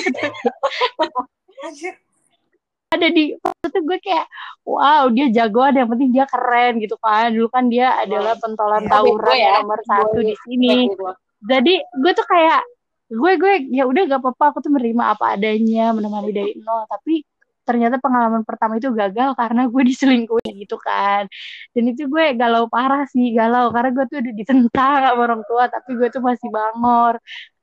Ada 2.96 3.08
di 3.12 3.36
waktu 3.38 3.66
itu 3.68 3.80
gue 3.84 3.98
kayak, 4.00 4.26
wow 4.64 5.04
dia 5.12 5.26
jagoan, 5.30 5.76
yang 5.76 5.88
penting 5.92 6.10
dia 6.10 6.24
keren 6.26 6.80
gitu 6.80 6.96
kan, 6.98 7.30
dulu 7.30 7.48
kan 7.52 7.64
dia 7.68 7.92
adalah 8.00 8.34
pentolan 8.40 8.84
Iya, 8.84 8.90
tawuran 8.90 9.36
ya. 9.36 9.52
nomor 9.60 9.80
satu 9.84 10.18
di 10.20 10.34
sini, 10.48 10.88
Gitu. 10.90 11.04
jadi 11.44 11.74
gue 12.02 12.12
tuh 12.16 12.26
kayak 12.26 12.62
gue 13.06 13.32
gue 13.38 13.52
ya 13.70 13.86
udah 13.86 14.02
gak 14.10 14.18
apa-apa 14.18 14.44
aku 14.50 14.58
tuh 14.66 14.72
menerima 14.74 15.14
apa 15.14 15.38
adanya 15.38 15.94
menemani 15.94 16.34
dari 16.34 16.52
nol. 16.58 16.90
Tapi 16.90 17.22
ternyata 17.62 17.98
pengalaman 18.02 18.42
pertama 18.42 18.78
itu 18.78 18.90
gagal 18.90 19.34
karena 19.38 19.70
gue 19.70 19.82
diselingkuhin 19.90 20.54
gitu 20.58 20.74
kan. 20.78 21.30
Dan 21.70 21.82
itu 21.94 22.10
gue 22.10 22.34
galau 22.34 22.66
parah 22.66 23.06
sih 23.06 23.30
galau. 23.30 23.70
Karena 23.70 23.90
gue 23.94 24.04
tuh 24.10 24.16
udah 24.22 24.34
ditentang 24.34 24.92
sama 25.06 25.20
orang 25.22 25.42
tua 25.46 25.70
tapi 25.70 25.94
gue 25.94 26.08
tuh 26.10 26.22
masih 26.22 26.48
bangor 26.50 27.14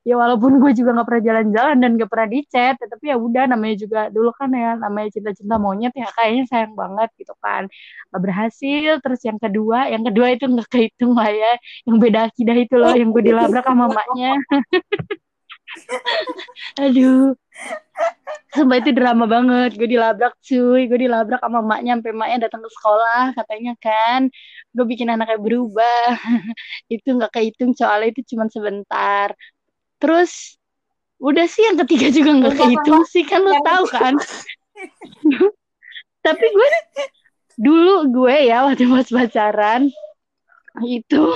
ya 0.03 0.13
walaupun 0.19 0.59
gue 0.59 0.71
juga 0.75 0.89
nggak 0.95 1.07
pernah 1.07 1.23
jalan-jalan 1.23 1.75
dan 1.79 1.91
gak 1.95 2.09
pernah 2.11 2.27
di 2.27 2.39
chat 2.51 2.75
ya 2.75 2.87
tapi 2.91 3.05
ya 3.11 3.15
udah 3.15 3.43
namanya 3.51 3.75
juga 3.83 3.99
dulu 4.11 4.29
kan 4.35 4.51
ya 4.51 4.75
namanya 4.75 5.07
cinta-cinta 5.15 5.55
monyet 5.55 5.93
ya 5.95 6.07
kayaknya 6.11 6.43
sayang 6.51 6.73
banget 6.75 7.09
gitu 7.19 7.33
kan 7.39 7.63
Gak 8.11 8.21
berhasil 8.21 8.91
terus 9.03 9.21
yang 9.23 9.39
kedua 9.39 9.87
yang 9.87 10.03
kedua 10.03 10.27
itu 10.35 10.45
nggak 10.45 10.67
kehitung 10.69 11.15
lah 11.15 11.31
ya 11.31 11.51
yang 11.87 11.97
beda 12.03 12.19
akidah 12.29 12.55
itu 12.59 12.75
loh 12.75 12.93
yang 12.93 13.09
gue 13.15 13.23
dilabrak 13.23 13.63
sama 13.63 13.87
maknya 13.89 14.35
Aduh. 16.81 17.35
Sumpah 18.53 18.77
itu 18.81 18.91
drama 18.93 19.25
banget. 19.25 19.73
Gue 19.77 19.87
dilabrak 19.89 20.33
cuy. 20.45 20.85
Gue 20.89 20.99
dilabrak 21.05 21.41
sama 21.41 21.59
emaknya. 21.65 21.91
Sampai 21.97 22.11
emaknya 22.13 22.37
datang 22.49 22.61
ke 22.65 22.69
sekolah. 22.69 23.21
Katanya 23.37 23.73
kan. 23.81 24.21
Gue 24.75 24.85
bikin 24.91 25.07
anaknya 25.13 25.37
berubah. 25.41 26.05
itu 26.93 27.07
gak 27.17 27.31
kehitung 27.33 27.71
soalnya 27.77 28.13
itu 28.13 28.21
cuma 28.33 28.45
sebentar. 28.49 29.33
Terus. 30.03 30.59
Udah 31.23 31.47
sih 31.47 31.63
yang 31.63 31.79
ketiga 31.87 32.11
juga 32.11 32.35
gak 32.35 32.59
kehitung 32.59 33.07
sih. 33.07 33.23
Kan 33.23 33.47
lo 33.47 33.55
tahu 33.63 33.87
kan. 33.87 34.19
Tapi 36.19 36.45
gue. 36.51 36.67
Dulu 37.55 38.11
gue 38.11 38.51
ya 38.51 38.67
waktu 38.67 38.83
pas 38.91 39.07
pacaran. 39.07 39.87
Itu 40.83 41.31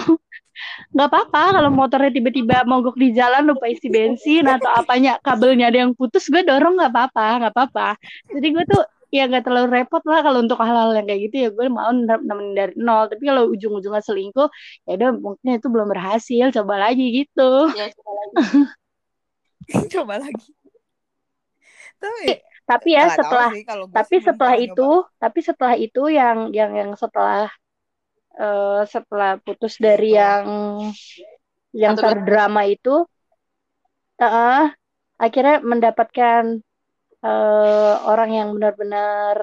nggak 0.94 1.08
apa-apa 1.14 1.62
kalau 1.62 1.70
motornya 1.70 2.10
tiba-tiba 2.10 2.66
mogok 2.66 2.98
di 2.98 3.14
jalan 3.14 3.46
lupa 3.46 3.70
isi 3.70 3.94
bensin 3.94 4.42
atau 4.50 4.74
apanya 4.74 5.22
kabelnya 5.22 5.70
ada 5.70 5.86
yang 5.86 5.94
putus 5.94 6.26
gue 6.34 6.42
dorong 6.42 6.82
nggak 6.82 6.90
apa-apa 6.90 7.28
nggak 7.46 7.54
apa-apa 7.54 7.88
jadi 8.34 8.48
gue 8.58 8.64
tuh 8.66 8.84
ya 9.08 9.24
nggak 9.28 9.48
terlalu 9.48 9.68
repot 9.82 10.04
lah 10.04 10.20
kalau 10.20 10.44
untuk 10.44 10.60
hal-hal 10.60 10.92
yang 10.96 11.08
kayak 11.08 11.22
gitu. 11.32 11.36
Ya 11.48 11.50
gue 11.54 11.66
mau 11.72 11.92
nemenin 11.92 12.54
dari 12.56 12.74
nol. 12.76 13.08
Tapi 13.08 13.24
kalau 13.24 13.44
ujung-ujungnya 13.52 14.04
selingkuh 14.04 14.50
ya 14.88 14.92
udah 15.00 15.10
mungkin 15.16 15.48
itu 15.58 15.68
belum 15.72 15.88
berhasil. 15.90 16.46
Coba 16.52 16.76
lagi 16.80 17.06
gitu. 17.24 17.72
Ya, 17.76 17.88
coba 17.92 18.12
lagi. 18.20 18.36
Coba 19.94 20.16
lagi. 20.24 20.50
Tapi 22.00 22.40
tapi 22.68 23.00
ya 23.00 23.08
setelah 23.08 23.52
sih 23.56 23.64
tapi 23.96 24.16
setelah 24.20 24.56
itu 24.60 24.90
tapi 25.16 25.40
setelah 25.40 25.76
itu 25.80 26.12
yang 26.12 26.52
yang 26.52 26.76
yang 26.76 26.92
setelah 27.00 27.48
eh, 28.36 28.82
setelah 28.84 29.40
putus 29.40 29.80
dari 29.80 30.20
yang 30.20 30.44
yang 31.72 31.96
terdrama 31.96 32.68
itu 32.68 33.08
eh, 34.20 34.68
akhirnya 35.16 35.64
mendapatkan 35.64 36.60
eh, 37.28 37.94
orang 38.08 38.30
yang 38.32 38.48
benar-benar 38.56 39.36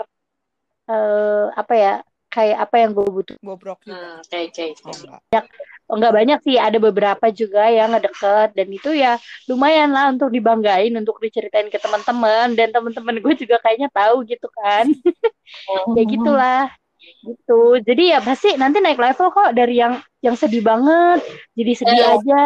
eh, 0.88 1.44
apa 1.52 1.74
ya 1.76 1.94
kayak 2.28 2.58
apa 2.66 2.76
yang 2.82 2.90
gue 2.92 3.06
butuh 3.06 3.36
Bobrok 3.38 3.78
juga. 3.86 3.94
Hmm, 3.94 4.18
oke 4.20 4.38
oke 4.50 4.64
Oh, 4.82 4.90
oke. 4.90 5.06
enggak. 5.06 5.44
Oh, 5.84 6.00
nggak 6.00 6.14
banyak 6.16 6.38
sih 6.48 6.56
ada 6.56 6.80
beberapa 6.80 7.28
juga 7.28 7.68
yang 7.68 7.92
ngedeket 7.92 8.56
dan 8.56 8.68
itu 8.72 8.90
ya 8.96 9.20
lumayan 9.46 9.92
lah 9.92 10.08
untuk 10.08 10.32
dibanggain 10.32 10.88
untuk 10.96 11.20
diceritain 11.20 11.68
ke 11.68 11.76
teman-teman 11.76 12.56
dan 12.56 12.72
teman-teman 12.72 13.20
gue 13.20 13.34
juga 13.36 13.60
kayaknya 13.60 13.92
tahu 13.92 14.24
gitu 14.24 14.48
kan 14.64 14.88
ya 15.96 16.02
gitulah 16.08 16.72
gitu 17.20 17.84
jadi 17.84 18.16
ya 18.16 18.18
pasti 18.24 18.56
nanti 18.56 18.80
naik 18.80 18.96
level 18.96 19.28
kok 19.28 19.52
dari 19.52 19.76
yang 19.76 20.00
yang 20.24 20.32
sedih 20.40 20.64
banget 20.64 21.20
jadi 21.52 21.72
sedih 21.76 22.00
Eh. 22.00 22.12
aja 22.16 22.44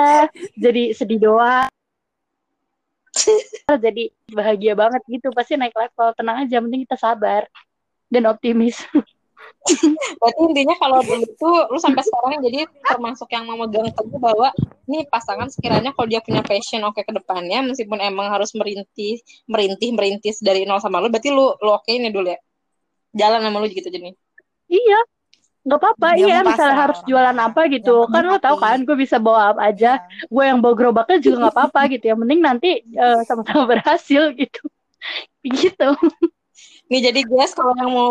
jadi 0.58 0.82
sedih 0.98 1.18
doang 1.22 1.70
jadi 3.84 4.04
bahagia 4.32 4.74
banget 4.78 5.02
gitu 5.08 5.28
pasti 5.34 5.58
naik 5.58 5.74
level 5.74 6.14
tenang 6.14 6.46
aja 6.46 6.62
penting 6.62 6.82
kita 6.86 6.96
sabar 6.96 7.42
dan 8.08 8.24
optimis 8.28 8.80
Berarti 10.20 10.40
intinya 10.48 10.74
kalau 10.80 10.98
dulu 11.04 11.26
tuh 11.36 11.56
lu 11.68 11.78
sampai 11.80 12.00
sekarang 12.00 12.40
jadi 12.40 12.64
termasuk 12.88 13.28
yang 13.28 13.44
memegang 13.44 13.92
teguh 13.92 14.16
bahwa 14.16 14.48
nih 14.88 15.04
pasangan 15.12 15.52
sekiranya 15.52 15.92
kalau 15.92 16.08
dia 16.08 16.24
punya 16.24 16.40
passion 16.40 16.80
oke 16.88 17.00
ke 17.00 17.12
depannya 17.12 17.60
meskipun 17.64 18.00
emang 18.00 18.32
harus 18.32 18.52
merintih 18.56 19.20
merintih 19.44 19.92
merintis 19.92 20.40
dari 20.40 20.64
nol 20.64 20.80
sama 20.80 21.04
lu 21.04 21.12
berarti 21.12 21.28
lu 21.28 21.52
lu 21.60 21.70
oke 21.74 21.90
ini 21.90 22.08
dulu 22.08 22.32
ya. 22.32 22.40
Jalan 23.12 23.40
sama 23.44 23.56
lu 23.60 23.68
gitu 23.68 23.88
jadi. 23.88 24.12
iya 24.68 25.00
nggak 25.68 25.80
apa-apa 25.84 26.08
iya 26.16 26.40
mau 26.40 26.48
misalnya 26.48 26.76
harus 26.88 26.98
jualan 27.04 27.36
apa 27.36 27.60
gitu. 27.68 28.08
Yang 28.08 28.08
kan 28.08 28.22
penting 28.24 28.32
lo 28.32 28.38
tau 28.40 28.56
kan 28.56 28.78
gue 28.88 28.96
bisa 28.96 29.16
bawa 29.20 29.52
apa 29.52 29.60
aja. 29.68 30.00
Iya. 30.00 30.26
gue 30.32 30.44
yang 30.48 30.58
bawa 30.64 30.74
gerobaknya 30.74 31.18
juga 31.20 31.36
nggak 31.44 31.54
apa-apa 31.54 31.80
gitu 31.92 32.04
yang 32.08 32.18
penting 32.24 32.40
nanti 32.40 32.70
eh, 32.88 33.20
sama-sama 33.28 33.64
berhasil 33.76 34.22
gitu. 34.32 34.62
Gitu. 35.44 35.88
Nih 36.88 37.00
jadi 37.04 37.20
guys 37.28 37.52
kalau 37.52 37.76
yang 37.76 37.92
mau 37.92 38.10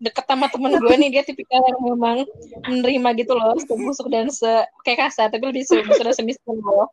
deket 0.00 0.24
sama 0.24 0.46
temen 0.48 0.72
gue 0.76 0.94
nih 0.96 1.08
dia 1.12 1.22
tipikal 1.24 1.60
yang 1.60 1.80
memang 1.80 2.18
menerima 2.68 3.08
gitu 3.20 3.32
loh 3.36 3.52
sebusuk 3.60 4.08
dan 4.08 4.32
se 4.32 4.48
kayak 4.84 5.08
kasar 5.08 5.28
tapi 5.28 5.44
lebih 5.48 5.64
sebusuk 5.64 6.04
dan 6.04 6.12
semiskin 6.12 6.60
loh. 6.60 6.92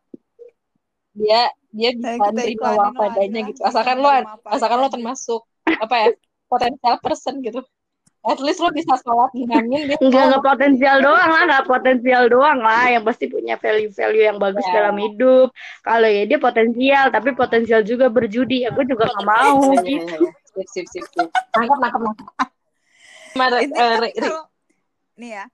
Dia 1.15 1.51
dia 1.75 1.91
bisa 1.91 2.15
kita 2.15 2.31
menerima 2.31 2.69
apa 2.95 3.03
adanya 3.11 3.41
gitu. 3.43 3.59
Asalkan 3.63 3.99
lo 3.99 4.07
asalkan 4.47 4.79
lo 4.79 4.87
termasuk 4.87 5.43
apa 5.67 5.95
ya 5.99 6.07
potensial 6.47 6.95
person 7.03 7.43
gitu. 7.43 7.59
At 8.27 8.43
least 8.43 8.59
lo 8.59 8.67
bisa 8.75 8.99
sholat 8.99 9.31
imamin 9.31 9.87
gitu. 9.87 10.11
nggak 10.11 10.23
nggak 10.35 10.43
potensial 10.43 10.99
doang 10.99 11.29
lah 11.31 11.43
nggak 11.47 11.65
potensial 11.65 12.23
doang 12.27 12.59
lah 12.59 12.83
yang 12.91 13.03
pasti 13.07 13.31
punya 13.31 13.55
value-value 13.55 14.23
yang 14.27 14.35
bagus 14.35 14.67
Ya. 14.67 14.83
dalam 14.83 14.99
hidup 14.99 15.47
kalau 15.79 16.07
ya 16.11 16.27
dia 16.27 16.35
potensial 16.35 17.07
tapi 17.07 17.31
potensial 17.31 17.81
juga 17.87 18.11
berjudi 18.11 18.67
ya 18.67 18.75
gue 18.75 18.83
juga 18.83 19.07
nggak 19.07 19.23
mau 19.23 19.71
Iya, 19.71 19.79
iya, 19.79 20.03
gitu 20.03 20.17
iya. 20.27 20.31
Sip 20.43 20.67
sip 20.73 20.85
sip 20.89 21.05
sip. 21.07 21.27
Nangkep 21.55 21.77
nangkep 21.79 22.01
nangkep. 22.01 22.27
Nih 25.17 25.29
ya, 25.33 25.45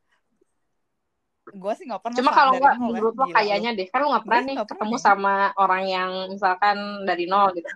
gue 1.51 1.73
sih 1.75 1.85
nggak 1.87 2.01
pernah. 2.03 2.17
Cuma 2.19 2.31
kalau 2.31 2.51
nggak 2.55 2.75
nol 2.79 2.87
ya, 2.87 2.95
menurut 2.95 3.13
lo 3.15 3.25
kayaknya 3.31 3.69
deh, 3.75 3.87
kan 3.91 3.99
lo 4.03 4.07
nggak 4.15 4.23
pernah 4.27 4.41
Gue 4.43 4.47
nih 4.47 4.55
ketemu 4.63 4.95
sama 4.99 5.35
orang 5.59 5.83
yang 5.87 6.11
misalkan 6.31 6.77
dari 7.03 7.25
nol 7.27 7.51
gitu. 7.55 7.67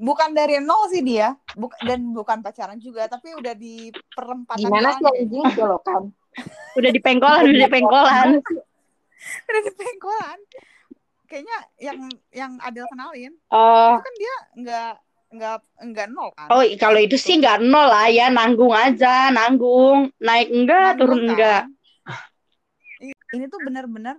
Bukan 0.00 0.32
dari 0.32 0.60
nol 0.62 0.88
sih 0.88 1.02
dia, 1.04 1.36
Buk 1.56 1.76
dan 1.84 2.12
bukan 2.12 2.40
pacaran 2.40 2.78
juga, 2.80 3.08
tapi 3.08 3.34
udah 3.36 3.54
di 3.56 3.92
perempatan 4.12 4.62
Gimana 4.64 4.96
sih 4.96 5.04
anjing? 5.04 5.44
Sih 5.52 5.64
lo 5.64 5.78
kan? 5.82 6.08
udah 6.78 6.90
di 6.90 7.00
pengkolan 7.00 7.42
udah 7.44 7.60
di 7.60 7.72
pengkolan. 7.72 8.28
Udah 9.22 9.62
di 9.62 9.72
pengkolan. 9.78 10.38
Kayaknya 11.30 11.56
yang 11.78 11.98
yang 12.34 12.52
Adel 12.58 12.90
kenalin 12.90 13.32
oh 13.54 13.94
itu 13.94 14.02
kan 14.02 14.14
dia 14.18 14.34
nggak 14.58 14.92
nggak 15.32 15.56
nggak 15.88 16.06
nol 16.10 16.28
kan? 16.34 16.48
oh 16.50 16.60
kalau 16.74 16.98
itu 16.98 17.14
sih 17.14 17.38
nggak 17.38 17.62
nol 17.62 17.86
lah 17.86 18.10
ya. 18.10 18.34
Nanggung 18.34 18.74
aja 18.74 19.30
nanggung. 19.30 20.10
Naik 20.18 20.50
enggak 20.50 20.98
Nanggung 20.98 20.98
turun 20.98 21.20
kan? 21.22 21.30
enggak 21.30 21.62
Ini 23.32 23.44
tuh 23.48 23.60
bener-bener 23.64 24.18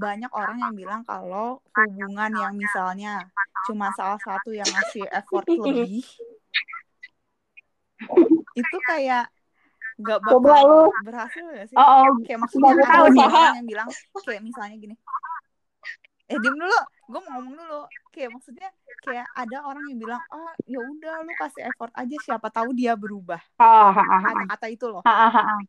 banyak 0.00 0.30
orang 0.34 0.58
yang 0.58 0.74
bilang 0.74 1.00
kalau 1.06 1.62
hubungan 1.74 2.30
yang 2.34 2.54
misalnya 2.54 3.24
cuma 3.66 3.88
salah 3.94 4.18
satu 4.20 4.50
yang 4.52 4.66
ngasih 4.66 5.06
effort 5.10 5.46
lebih 5.54 6.02
itu 8.54 8.76
kayak 8.86 9.26
nggak 9.94 10.18
Coba 10.26 10.58
bakal 10.58 10.62
lu. 10.66 10.82
berhasil 11.06 11.44
gak 11.54 11.66
sih? 11.70 11.76
oh, 11.78 11.86
oh 12.10 12.10
Kayak 12.26 12.38
maksudnya 12.42 12.66
Baru 12.74 12.82
ada 12.82 13.10
nih. 13.14 13.22
orang 13.30 13.56
yang 13.62 13.68
bilang 13.70 13.88
kayak 14.26 14.42
misalnya 14.42 14.74
gini. 14.74 14.94
Eh 16.24 16.38
diem 16.40 16.56
dulu, 16.56 16.78
gue 17.12 17.20
mau 17.20 17.30
ngomong 17.38 17.54
dulu. 17.54 17.80
Kayak 18.10 18.30
maksudnya 18.34 18.68
kayak 19.06 19.28
ada 19.36 19.58
orang 19.62 19.84
yang 19.86 19.98
bilang, 20.02 20.22
oh 20.34 20.50
ya 20.66 20.80
udah 20.82 21.14
lu 21.22 21.32
kasih 21.38 21.62
effort 21.70 21.92
aja 21.94 22.16
siapa 22.26 22.48
tahu 22.50 22.74
dia 22.74 22.98
berubah. 22.98 23.38
ha. 23.60 23.92
Kata-kata 23.94 24.66
itu 24.66 24.86
loh, 24.90 25.02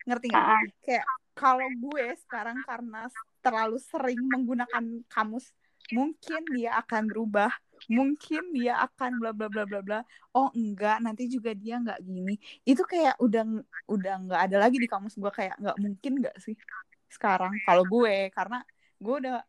ngerti 0.10 0.28
nggak? 0.34 0.46
Kayak 0.82 1.06
kalau 1.36 1.68
gue 1.70 2.06
sekarang 2.26 2.58
karena 2.66 3.06
terlalu 3.46 3.78
sering 3.78 4.26
menggunakan 4.26 5.06
kamus, 5.06 5.54
mungkin 5.94 6.42
dia 6.50 6.82
akan 6.82 7.06
berubah, 7.14 7.54
mungkin 7.86 8.50
dia 8.58 8.82
akan 8.82 9.22
bla 9.22 9.30
bla 9.38 9.46
bla 9.46 9.70
bla 9.70 9.82
bla. 9.86 10.00
Oh 10.34 10.50
enggak, 10.58 10.98
nanti 11.06 11.30
juga 11.30 11.54
dia 11.54 11.78
nggak 11.78 12.02
gini. 12.02 12.42
Itu 12.66 12.82
kayak 12.82 13.22
udah 13.22 13.46
udah 13.86 14.14
nggak 14.26 14.42
ada 14.50 14.58
lagi 14.58 14.82
di 14.82 14.90
kamus 14.90 15.14
gue 15.22 15.30
kayak 15.30 15.62
nggak 15.62 15.78
mungkin 15.78 16.26
nggak 16.26 16.38
sih 16.42 16.58
sekarang 17.06 17.54
kalau 17.64 17.86
gue 17.86 18.34
karena 18.34 18.66
gue 19.00 19.16
udah 19.24 19.40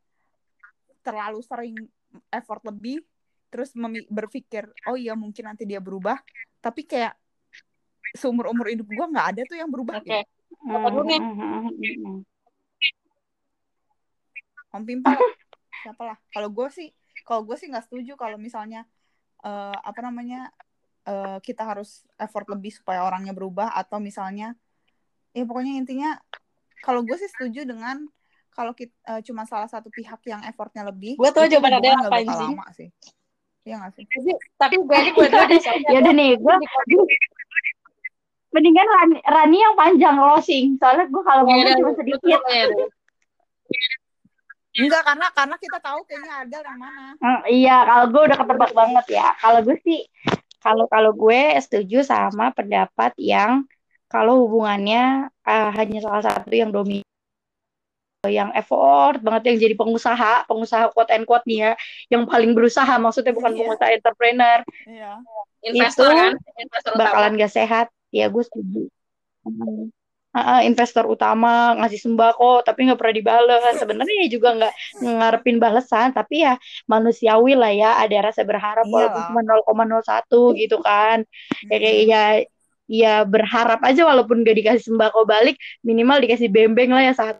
terlalu 1.00 1.40
sering 1.42 1.76
effort 2.30 2.62
lebih 2.68 3.02
terus 3.48 3.72
berpikir 4.10 4.68
oh 4.86 4.98
iya 4.98 5.16
mungkin 5.16 5.48
nanti 5.48 5.64
dia 5.64 5.80
berubah 5.80 6.20
tapi 6.60 6.84
kayak 6.84 7.14
seumur 8.14 8.50
umur 8.50 8.70
hidup 8.70 8.86
gue 8.86 9.06
nggak 9.06 9.26
ada 9.34 9.42
tuh 9.46 9.56
yang 9.58 9.70
berubah 9.70 9.98
Oke. 10.02 10.04
gitu. 10.04 10.20
Hmm. 10.66 12.26
Om 14.76 14.84
Pimpal 14.84 15.18
siapa 15.82 16.02
lah. 16.02 16.16
Kalau 16.32 16.48
gue 16.52 16.68
sih 16.72 16.88
kalau 17.24 17.42
gue 17.42 17.56
sih 17.58 17.66
nggak 17.70 17.88
setuju 17.88 18.14
kalau 18.14 18.36
misalnya 18.36 18.84
eh, 19.44 19.76
apa 19.76 20.00
namanya 20.04 20.52
eh, 21.08 21.38
kita 21.40 21.64
harus 21.64 22.04
effort 22.20 22.46
lebih 22.50 22.72
supaya 22.74 23.02
orangnya 23.04 23.32
berubah 23.32 23.72
atau 23.72 23.98
misalnya 23.98 24.54
ya 25.36 25.44
pokoknya 25.44 25.76
intinya 25.76 26.16
kalau 26.84 27.02
gue 27.02 27.16
sih 27.18 27.28
setuju 27.28 27.64
dengan 27.68 28.04
kalau 28.56 28.72
kita 28.72 29.20
cuma 29.20 29.44
salah 29.44 29.68
satu 29.68 29.92
pihak 29.92 30.24
yang 30.24 30.40
effortnya 30.48 30.80
lebih 30.80 31.20
jawaban 31.20 31.52
hubungan 31.52 31.76
Adele 31.76 31.92
nggak 31.92 32.08
apa, 32.08 32.20
anjing. 32.24 32.56
lama 32.56 32.66
sih. 32.72 32.88
Iya 33.68 33.74
nggak 33.82 33.92
sih? 34.00 34.04
Tapi, 34.56 34.74
gue 34.80 34.96
aja 34.96 35.10
gue 35.12 35.26
ya 35.92 35.98
udah 36.00 36.14
nih 36.16 36.30
gue 36.40 36.54
mendingan 38.56 38.86
Rani, 38.88 39.18
Rani 39.20 39.58
yang 39.60 39.74
panjang 39.76 40.16
closing 40.16 40.80
soalnya 40.80 41.04
gue 41.12 41.22
kalau 41.28 41.44
Ya, 41.44 41.52
ngomong 41.52 41.76
cuma 41.76 41.92
sedikit. 42.00 42.40
Ya, 42.48 42.64
ya. 42.64 42.86
Enggak 44.76 45.02
karena 45.02 45.26
karena 45.32 45.56
kita 45.56 45.78
tahu 45.80 46.00
kayaknya 46.04 46.32
ada 46.44 46.56
yang 46.60 46.78
mana 46.78 47.04
Hmm, 47.16 47.40
iya 47.48 47.76
kalau 47.82 48.04
gue 48.12 48.22
udah 48.28 48.38
ketebak 48.38 48.72
banget 48.72 49.06
ya 49.10 49.26
kalau 49.40 49.60
gue 49.64 49.76
sih 49.80 50.00
kalau 50.60 50.84
kalau 50.90 51.10
gue 51.14 51.40
setuju 51.58 52.04
sama 52.04 52.52
pendapat 52.52 53.12
yang 53.16 53.64
kalau 54.06 54.44
hubungannya 54.46 55.26
ah, 55.42 55.70
hanya 55.74 55.98
salah 56.04 56.22
satu 56.22 56.52
yang 56.52 56.70
dominan 56.70 57.04
yang 58.26 58.50
effort 58.58 59.22
banget 59.22 59.54
yang 59.54 59.56
jadi 59.62 59.74
pengusaha 59.78 60.50
pengusaha 60.50 60.90
quote 60.90 61.14
and 61.14 61.22
quote 61.24 61.46
nih 61.46 61.58
ya 61.62 61.72
yang 62.10 62.26
paling 62.26 62.58
berusaha 62.58 62.98
maksudnya 62.98 63.30
bukan 63.30 63.54
Iya. 63.54 63.58
pengusaha 63.62 63.90
entrepreneur 63.94 64.58
iya 64.84 65.12
Investor 65.62 66.10
Itu 66.10 66.18
kan? 66.18 66.32
Investor 66.58 66.92
utama. 66.94 67.02
bakalan 67.06 67.32
gak 67.38 67.52
sehat 67.54 67.86
ya 68.10 68.26
gue 68.26 68.42
setuju 68.44 68.82
Hmm. 69.46 69.94
Ah, 70.36 70.60
investor 70.60 71.08
utama 71.08 71.72
ngasih 71.80 71.96
sembako 71.96 72.60
tapi 72.60 72.84
nggak 72.84 73.00
pernah 73.00 73.14
dibales. 73.16 73.72
Sebenarnya 73.80 74.16
ya 74.20 74.28
juga 74.28 74.48
nggak 74.52 74.72
ngarepin 75.00 75.56
balesan 75.56 76.12
tapi 76.12 76.44
ya 76.44 76.60
manusiawi 76.84 77.56
lah 77.56 77.72
ya. 77.72 77.90
Ada 78.04 78.28
rasa 78.32 78.44
berharap 78.44 78.84
walaupun 78.84 79.16
Iyalah. 79.16 79.28
cuma 79.32 79.40
0,01 79.40 80.52
gitu 80.60 80.76
kan. 80.84 81.24
Ya 81.72 81.76
kayak 81.80 81.98
ya 82.04 82.22
ya 82.86 83.14
berharap 83.24 83.80
aja 83.82 84.06
walaupun 84.06 84.44
gak 84.44 84.56
dikasih 84.62 84.92
sembako 84.92 85.26
balik 85.26 85.56
minimal 85.82 86.22
dikasih 86.22 86.52
bembeng 86.52 86.92
lah 86.92 87.02
ya 87.02 87.14
saat 87.16 87.36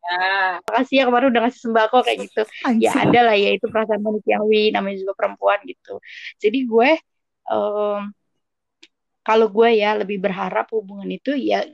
Ya. 0.00 0.58
makasih 0.66 0.94
ya 0.96 1.04
kemarin 1.06 1.28
udah 1.30 1.40
ngasih 1.46 1.60
sembako 1.70 1.96
kayak 2.02 2.18
gitu. 2.26 2.42
Ya 2.82 2.90
ada 2.96 3.20
lah 3.30 3.36
ya 3.36 3.54
itu 3.54 3.68
perasaan 3.68 4.00
manusiawi 4.02 4.72
namanya 4.74 4.96
juga 5.00 5.14
perempuan 5.14 5.60
gitu. 5.68 6.00
Jadi 6.40 6.58
gue 6.66 6.90
em, 7.46 8.00
kalau 9.20 9.46
gue 9.52 9.68
ya 9.80 9.96
lebih 10.00 10.18
berharap 10.20 10.66
hubungan 10.72 11.08
itu 11.08 11.32
ya 11.36 11.64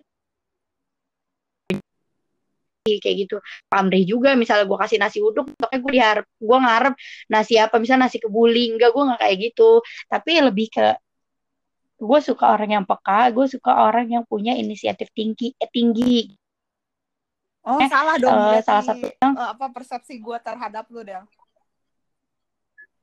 kayak 2.87 3.17
gitu 3.27 3.37
pamrih 3.67 4.07
juga 4.07 4.39
misalnya 4.39 4.63
gue 4.63 4.79
kasih 4.79 4.99
nasi 5.03 5.19
uduk 5.19 5.51
pokoknya 5.59 5.81
gue 5.83 5.93
diharap 5.99 6.27
gue 6.39 6.59
ngarep 6.63 6.95
nasi 7.27 7.59
apa 7.59 7.83
misalnya 7.83 8.07
nasi 8.07 8.23
kebuli 8.23 8.71
enggak 8.79 8.95
gue 8.95 9.03
nggak 9.03 9.21
kayak 9.27 9.37
gitu 9.51 9.71
tapi 10.07 10.39
lebih 10.39 10.71
ke 10.71 10.87
gue 11.99 12.19
suka 12.23 12.55
orang 12.55 12.79
yang 12.79 12.85
peka 12.87 13.35
gue 13.35 13.47
suka 13.51 13.91
orang 13.91 14.07
yang 14.07 14.23
punya 14.23 14.55
inisiatif 14.55 15.11
tinggi 15.11 15.51
eh, 15.59 15.67
tinggi 15.67 16.31
Oh, 17.67 17.83
Eh, 17.83 17.91
salah 17.91 18.15
dong. 18.15 18.31
berarti, 18.31 18.63
salah 18.63 18.85
satu 18.87 19.07
yang 19.11 19.35
eh, 19.35 19.49
apa 19.51 19.67
persepsi 19.75 20.23
gue 20.23 20.39
terhadap 20.39 20.87
lu, 20.87 21.03
Del. 21.03 21.27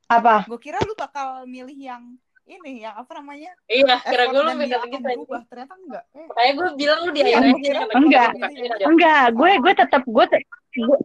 apa 0.07 0.47
Gue 0.47 0.55
kira 0.55 0.79
lu 0.87 0.95
bakal 0.95 1.43
milih 1.43 1.75
yang 1.75 2.15
ini, 2.43 2.83
yang 2.83 2.95
apa 2.95 3.11
namanya? 3.19 3.51
Iya, 3.65 3.95
kira 4.03 4.23
gue 4.27 4.41
lu 4.41 4.51
beda 4.53 4.67
dia 4.67 4.77
akan 4.79 4.89
gitu. 4.91 5.05
berubah. 5.07 5.41
Ternyata 5.47 5.73
enggak. 5.79 6.03
Eh, 6.11 6.27
Kayak 6.27 6.53
gue 6.59 6.67
bilang 6.75 6.99
lu 7.03 7.09
di 7.09 7.21
Iya, 7.21 7.37
akhir 7.39 7.43
gua 7.47 7.59
kira 7.63 7.79
Enggak. 7.95 8.29
Iya. 8.35 8.85
enggak 8.85 9.23
gue 9.31 9.51
gue 9.63 9.73
tetap 9.73 10.01
gue 10.03 10.25
te- 10.27 10.47
gue 10.73 10.97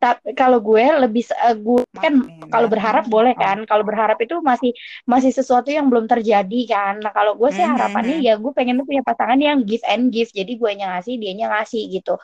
tapi 0.00 0.32
kalau 0.32 0.64
gue 0.64 0.80
lebih 0.80 1.20
se- 1.20 1.36
eh, 1.36 1.52
gue 1.52 1.84
kan 1.92 2.24
kalau 2.48 2.64
ya. 2.68 2.72
berharap 2.72 3.04
boleh 3.04 3.36
kan 3.36 3.68
kalau 3.68 3.84
berharap 3.84 4.16
itu 4.16 4.40
masih 4.40 4.72
masih 5.04 5.28
sesuatu 5.28 5.68
yang 5.68 5.92
belum 5.92 6.08
terjadi 6.08 6.60
kan 6.64 7.04
nah 7.04 7.12
kalau 7.12 7.36
gue 7.36 7.52
sih 7.52 7.60
Mhm. 7.60 7.72
harapannya 7.76 8.16
ya 8.24 8.40
gue 8.40 8.48
pengen 8.56 8.80
punya 8.80 9.04
pasangan 9.04 9.36
yang 9.36 9.60
give 9.60 9.84
and 9.84 10.08
give 10.08 10.32
jadi 10.32 10.48
gue 10.56 10.70
yang 10.72 10.88
ngasih 10.96 11.20
dia 11.20 11.36
ngasih 11.36 11.84
gitu 11.92 12.16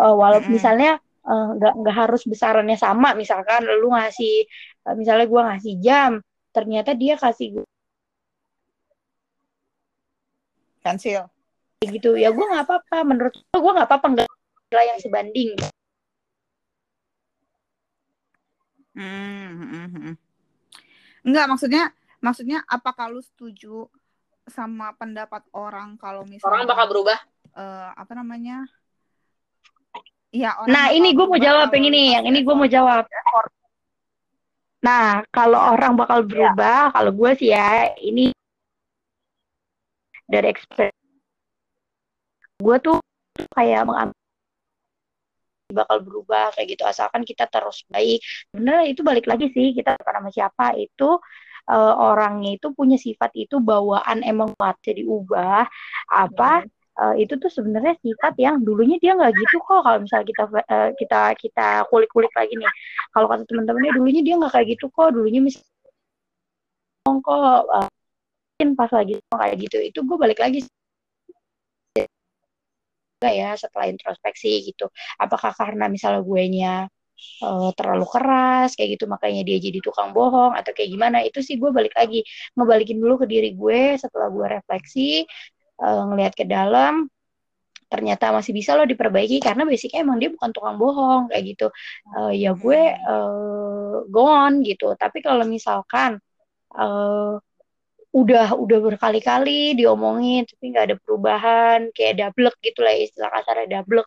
Eh, 0.00 0.14
walaupun 0.16 0.48
misalnya 0.56 0.96
eh, 1.20 1.48
nggak 1.60 1.74
nggak 1.84 1.96
harus 2.08 2.24
besarannya 2.24 2.80
sama 2.80 3.12
misalkan 3.12 3.68
lu 3.68 3.92
ngasih 3.92 4.48
misalnya 4.96 5.26
gue 5.28 5.40
ngasih 5.40 5.74
jam 5.78 6.12
ternyata 6.50 6.96
dia 6.96 7.14
kasih 7.14 7.60
gue 7.60 7.66
Pensil. 10.80 11.28
gitu 11.80 12.16
ya 12.16 12.28
gue 12.32 12.44
nggak 12.44 12.64
apa-apa 12.68 12.96
menurut 13.08 13.32
gue 13.36 13.60
gue 13.60 13.72
nggak 13.72 13.88
apa-apa 13.88 14.06
nggak 14.12 14.28
nilai 14.68 14.86
yang 14.96 15.00
sebanding 15.00 15.56
Hmm, 18.90 19.70
hmm, 19.70 19.88
hmm. 19.96 20.14
Enggak, 21.24 21.46
maksudnya 21.46 21.84
maksudnya 22.20 22.58
apakah 22.66 23.08
lu 23.08 23.22
setuju 23.22 23.86
sama 24.50 24.92
pendapat 24.98 25.46
orang 25.54 25.94
kalau 25.94 26.26
misalnya 26.26 26.50
Orang 26.50 26.68
bakal 26.68 26.86
berubah. 26.90 27.18
eh, 27.54 27.88
apa 27.96 28.12
namanya? 28.18 28.66
Iya, 30.30 30.58
orang 30.58 30.70
Nah, 30.74 30.86
ini 30.94 31.08
gue 31.14 31.26
mau 31.26 31.38
jawab 31.38 31.70
kalau 31.70 31.76
yang 31.78 31.86
ini, 31.90 32.02
yang 32.18 32.24
ini 32.26 32.38
gue 32.42 32.54
mau 32.54 32.68
jawab. 32.68 33.06
Nah, 34.80 35.20
kalau 35.28 35.60
orang 35.60 35.92
bakal 36.00 36.24
berubah, 36.24 36.92
kalau 36.96 37.10
gue 37.12 37.30
sih 37.36 37.52
ya, 37.52 37.92
ini 38.00 38.32
dari 40.30 40.46
experience 40.48 40.96
gue 42.60 42.76
tuh 42.84 42.96
kayak 43.56 43.82
mengambil 43.88 44.16
bakal 45.70 45.98
berubah 46.02 46.50
kayak 46.54 46.68
gitu. 46.76 46.82
Asalkan 46.86 47.22
kita 47.22 47.46
terus 47.46 47.86
baik. 47.86 48.18
Bener 48.50 48.90
itu 48.90 49.00
balik 49.06 49.26
lagi 49.30 49.46
sih 49.54 49.70
kita 49.76 49.94
sama 50.02 50.28
siapa. 50.34 50.74
Itu 50.74 51.22
eh, 51.70 51.94
orangnya 51.94 52.50
itu 52.58 52.74
punya 52.74 52.96
sifat 52.98 53.30
itu 53.38 53.62
bawaan 53.62 54.26
emang 54.26 54.50
kuat 54.58 54.76
jadi 54.82 55.02
ubah. 55.06 55.64
Apa 56.10 56.66
eh, 57.02 57.14
itu 57.22 57.34
tuh 57.42 57.50
sebenarnya 57.56 57.94
sifat 58.04 58.32
yang 58.44 58.56
dulunya 58.66 58.96
dia 59.02 59.12
nggak 59.18 59.32
gitu 59.40 59.56
kok. 59.66 59.80
Kalau 59.86 59.98
misalnya 60.04 60.26
kita 60.30 60.42
eh, 60.74 60.90
kita 61.00 61.20
kita 61.42 61.68
kulik-kulik 61.90 62.32
lagi 62.38 62.54
nih. 62.60 62.72
Kalau 63.14 63.26
kata 63.30 63.42
teman-temannya 63.48 63.92
dulunya 63.98 64.22
dia 64.26 64.34
nggak 64.40 64.52
kayak 64.54 64.66
gitu 64.76 64.86
kok. 64.92 65.08
Dulunya 65.16 65.40
misalnya 65.44 65.68
kok 67.24 67.64
mungkin 68.60 68.76
pas 68.76 68.90
lagi 68.92 69.14
kayak 69.32 69.56
gitu 69.56 69.76
itu 69.80 69.98
gue 70.04 70.16
balik 70.20 70.38
lagi. 70.44 70.58
Juga 73.16 73.30
ya 73.32 73.56
setelah 73.56 73.86
introspeksi 73.88 74.68
gitu. 74.68 74.92
Apakah 75.16 75.52
karena 75.56 75.88
misalnya 75.88 76.20
gue 76.20 76.42
nya 76.52 76.74
terlalu 77.76 78.04
keras 78.08 78.76
kayak 78.76 78.96
gitu 78.96 79.04
makanya 79.08 79.44
dia 79.48 79.56
jadi 79.60 79.78
tukang 79.84 80.12
bohong 80.16 80.56
atau 80.56 80.72
kayak 80.72 80.88
gimana 80.92 81.20
itu 81.24 81.40
sih 81.40 81.56
gue 81.56 81.70
balik 81.72 81.96
lagi. 81.96 82.20
Ngebalikin 82.56 83.00
dulu 83.00 83.24
ke 83.24 83.26
diri 83.32 83.56
gue 83.56 83.96
setelah 83.96 84.28
gue 84.28 84.46
refleksi 84.60 85.24
eh, 85.84 86.02
ngelihat 86.08 86.32
ke 86.36 86.44
dalam 86.48 87.08
ternyata 87.90 88.30
masih 88.30 88.54
bisa 88.54 88.78
loh 88.78 88.86
diperbaiki 88.86 89.42
karena 89.42 89.66
basicnya 89.66 90.06
emang 90.06 90.22
dia 90.22 90.30
bukan 90.30 90.50
tukang 90.54 90.76
bohong 90.78 91.22
kayak 91.30 91.44
gitu. 91.56 91.66
Eh, 92.16 92.32
ya 92.46 92.50
gue 92.54 92.80
eh, 92.94 93.94
go 94.12 94.22
on 94.30 94.62
gitu. 94.62 94.94
Tapi 94.94 95.18
kalau 95.26 95.44
misalkan 95.48 96.20
eh, 96.78 97.34
udah 98.10 98.58
udah 98.58 98.78
berkali-kali 98.82 99.78
diomongin 99.78 100.42
tapi 100.42 100.74
nggak 100.74 100.84
ada 100.90 100.96
perubahan 100.98 101.78
kayak 101.94 102.18
dablek 102.18 102.56
gitu 102.58 102.82
lah 102.82 102.90
istilah 102.98 103.30
kasarnya 103.30 103.78
dablek 103.82 104.06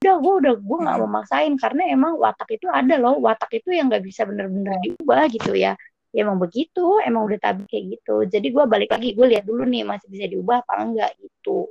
udah 0.00 0.16
gue 0.16 0.34
udah 0.40 0.54
gue 0.56 0.78
nggak 0.80 0.96
Mm-mm. 0.96 1.12
memaksain 1.12 1.54
karena 1.60 1.82
emang 1.92 2.16
watak 2.16 2.48
itu 2.56 2.64
ada 2.72 2.96
loh. 2.96 3.20
Watak 3.20 3.52
itu 3.52 3.68
yang 3.68 3.92
nggak 3.92 4.00
bisa 4.00 4.24
bener-bener 4.24 4.72
diubah 4.80 5.28
gitu 5.28 5.52
ya 5.52 5.76
ya 6.10 6.26
emang 6.26 6.42
begitu 6.42 6.98
emang 7.06 7.22
udah 7.26 7.38
tabi 7.38 7.62
kayak 7.70 7.98
gitu 7.98 8.26
jadi 8.26 8.46
gue 8.50 8.64
balik 8.66 8.90
lagi 8.90 9.14
gue 9.14 9.26
lihat 9.30 9.46
dulu 9.46 9.62
nih 9.62 9.86
masih 9.86 10.10
bisa 10.10 10.26
diubah 10.26 10.66
apa 10.66 10.74
enggak 10.82 11.10
gitu 11.18 11.70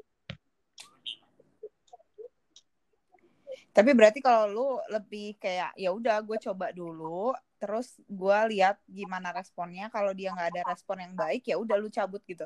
Tapi 3.69 3.95
berarti 3.95 4.19
kalau 4.19 4.43
lu 4.49 4.67
lebih 4.91 5.39
kayak 5.39 5.71
ya 5.79 5.93
udah 5.95 6.19
gue 6.19 6.35
coba 6.41 6.73
dulu, 6.75 7.31
terus 7.63 7.95
gue 8.11 8.37
lihat 8.51 8.75
gimana 8.89 9.31
responnya. 9.31 9.87
Kalau 9.87 10.11
dia 10.11 10.35
nggak 10.35 10.51
ada 10.51 10.63
respon 10.73 10.99
yang 10.99 11.15
baik 11.15 11.47
ya 11.47 11.55
udah 11.55 11.79
lu 11.79 11.87
cabut 11.87 12.19
gitu. 12.27 12.43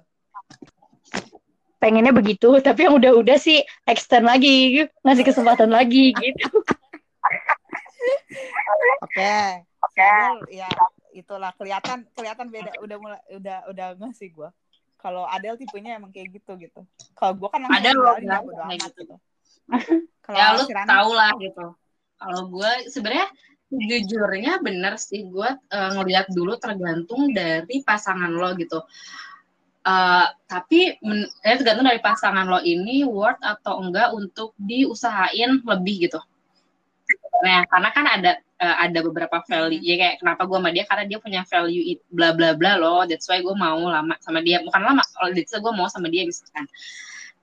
pengennya 1.84 2.16
begitu 2.16 2.48
tapi 2.68 2.88
yang 2.88 2.96
udah-udah 2.96 3.36
sih 3.36 3.60
extend 3.84 4.24
lagi 4.24 4.88
ngasih 5.04 5.26
kesempatan 5.28 5.68
lagi 5.68 6.16
gitu 6.16 6.48
Oke. 9.04 9.36
Oke. 9.84 10.12
Ya 10.48 10.72
itulah 11.14 11.54
kelihatan 11.56 12.04
kelihatan 12.18 12.50
beda 12.50 12.76
udah 12.82 12.98
mulai 13.00 13.22
udah 13.32 13.58
udah 13.70 13.88
nggak 13.98 14.14
sih 14.18 14.34
gue. 14.34 14.50
Kalau 14.98 15.28
Adel 15.28 15.60
tipenya 15.60 16.00
emang 16.00 16.12
kayak 16.12 16.36
gitu 16.42 16.56
gitu. 16.58 16.82
Kalau 17.16 17.34
gue 17.36 17.50
kan 17.52 17.62
Ada 17.70 17.92
bodo 17.92 18.12
kayak 18.20 18.82
gitu. 18.82 19.02
gitu. 19.04 19.16
Kalau 20.26 20.38
ya 20.40 20.56
lu 20.56 20.64
tau 20.68 21.12
lah 21.12 21.32
gitu 21.40 21.76
kalau 22.24 22.48
gue 22.48 22.72
sebenarnya 22.88 23.28
jujurnya 23.68 24.64
bener 24.64 24.96
sih 24.96 25.28
gue 25.28 25.50
eh, 25.52 25.90
ngeliat 26.00 26.32
dulu 26.32 26.56
tergantung 26.56 27.36
dari 27.36 27.84
pasangan 27.84 28.32
lo 28.32 28.56
gitu 28.56 28.80
Eh, 29.84 30.28
tapi 30.48 30.96
men- 31.04 31.28
ya 31.44 31.60
tergantung 31.60 31.84
dari 31.84 32.00
pasangan 32.00 32.48
lo 32.48 32.64
ini 32.64 33.04
worth 33.04 33.44
atau 33.44 33.84
enggak 33.84 34.16
untuk 34.16 34.56
diusahain 34.56 35.60
lebih 35.60 36.08
gitu 36.08 36.24
nah 37.44 37.68
karena 37.68 37.90
kan 37.92 38.06
ada 38.08 38.32
eh, 38.64 38.76
ada 38.88 39.00
beberapa 39.04 39.44
value. 39.44 39.84
Ya 39.84 39.96
kayak 40.00 40.16
kenapa 40.24 40.48
gue 40.48 40.58
sama 40.58 40.72
dia? 40.72 40.84
Karena 40.88 41.04
dia 41.04 41.20
punya 41.20 41.42
value 41.44 41.84
it- 41.84 42.06
bla 42.08 42.32
bla 42.32 42.56
bla 42.56 42.80
loh. 42.80 43.04
That's 43.04 43.28
why 43.28 43.44
gue 43.44 43.56
mau 43.56 43.84
lama 43.84 44.16
sama 44.24 44.40
dia. 44.40 44.64
Bukan 44.64 44.80
lama 44.80 45.04
kalau 45.12 45.30
that's 45.36 45.52
why 45.52 45.60
gue 45.60 45.74
mau 45.76 45.88
sama 45.92 46.08
dia 46.08 46.24
misalkan. 46.24 46.66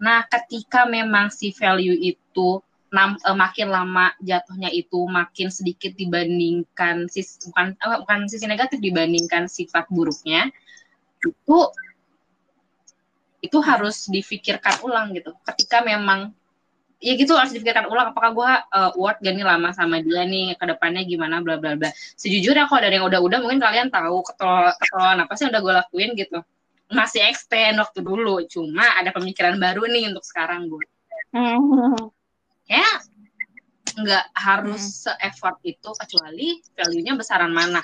Nah 0.00 0.24
ketika 0.24 0.88
memang 0.88 1.28
si 1.28 1.52
value 1.52 1.96
itu 2.00 2.64
nam- 2.90 3.20
eh, 3.20 3.36
makin 3.36 3.68
lama 3.68 4.16
jatuhnya 4.24 4.72
itu 4.72 5.04
makin 5.06 5.52
sedikit 5.52 5.92
dibandingkan 5.94 7.06
sis 7.12 7.38
bukan 7.46 7.76
eh, 7.76 7.98
bukan 8.02 8.18
sisi 8.26 8.48
negatif 8.48 8.80
dibandingkan 8.80 9.46
sifat 9.46 9.86
buruknya 9.92 10.48
itu 11.20 11.58
itu 13.40 13.58
harus 13.64 14.04
difikirkan 14.08 14.84
ulang 14.84 15.16
gitu. 15.16 15.32
Ketika 15.44 15.80
memang 15.80 16.36
ya 17.00 17.12
gitu 17.16 17.32
harus 17.34 17.50
difikirkan 17.50 17.88
ulang. 17.88 18.12
Apakah 18.12 18.30
gue 18.36 18.50
uh, 18.76 18.90
worth 18.94 19.18
gak 19.24 19.34
nih 19.34 19.42
lama 19.42 19.72
sama 19.72 20.04
dia 20.04 20.22
nih? 20.28 20.54
Ke 20.60 20.68
depannya 20.68 21.02
gimana? 21.08 21.40
Bla 21.40 21.56
bla 21.56 21.74
bla. 21.74 21.88
Sejujurnya 22.20 22.68
kalau 22.68 22.80
dari 22.84 23.00
yang 23.00 23.08
udah-udah 23.08 23.38
mungkin 23.40 23.58
kalian 23.58 23.88
tahu 23.88 24.20
ketol 24.22 24.70
ketololan 24.76 25.18
apa 25.24 25.32
sih 25.34 25.48
yang 25.48 25.52
udah 25.56 25.62
gue 25.64 25.74
lakuin 25.80 26.10
gitu. 26.14 26.38
Masih 26.92 27.24
extend 27.24 27.80
waktu 27.80 28.04
dulu. 28.04 28.44
Cuma 28.46 28.84
ada 29.00 29.10
pemikiran 29.10 29.56
baru 29.56 29.88
nih 29.88 30.12
untuk 30.12 30.22
sekarang 30.22 30.68
gue 30.68 30.84
ya 32.70 32.86
nggak 33.90 34.26
harus 34.38 35.06
se-effort 35.06 35.58
itu 35.66 35.90
kecuali 35.90 36.62
value-nya 36.78 37.18
besaran 37.18 37.50
mana. 37.50 37.82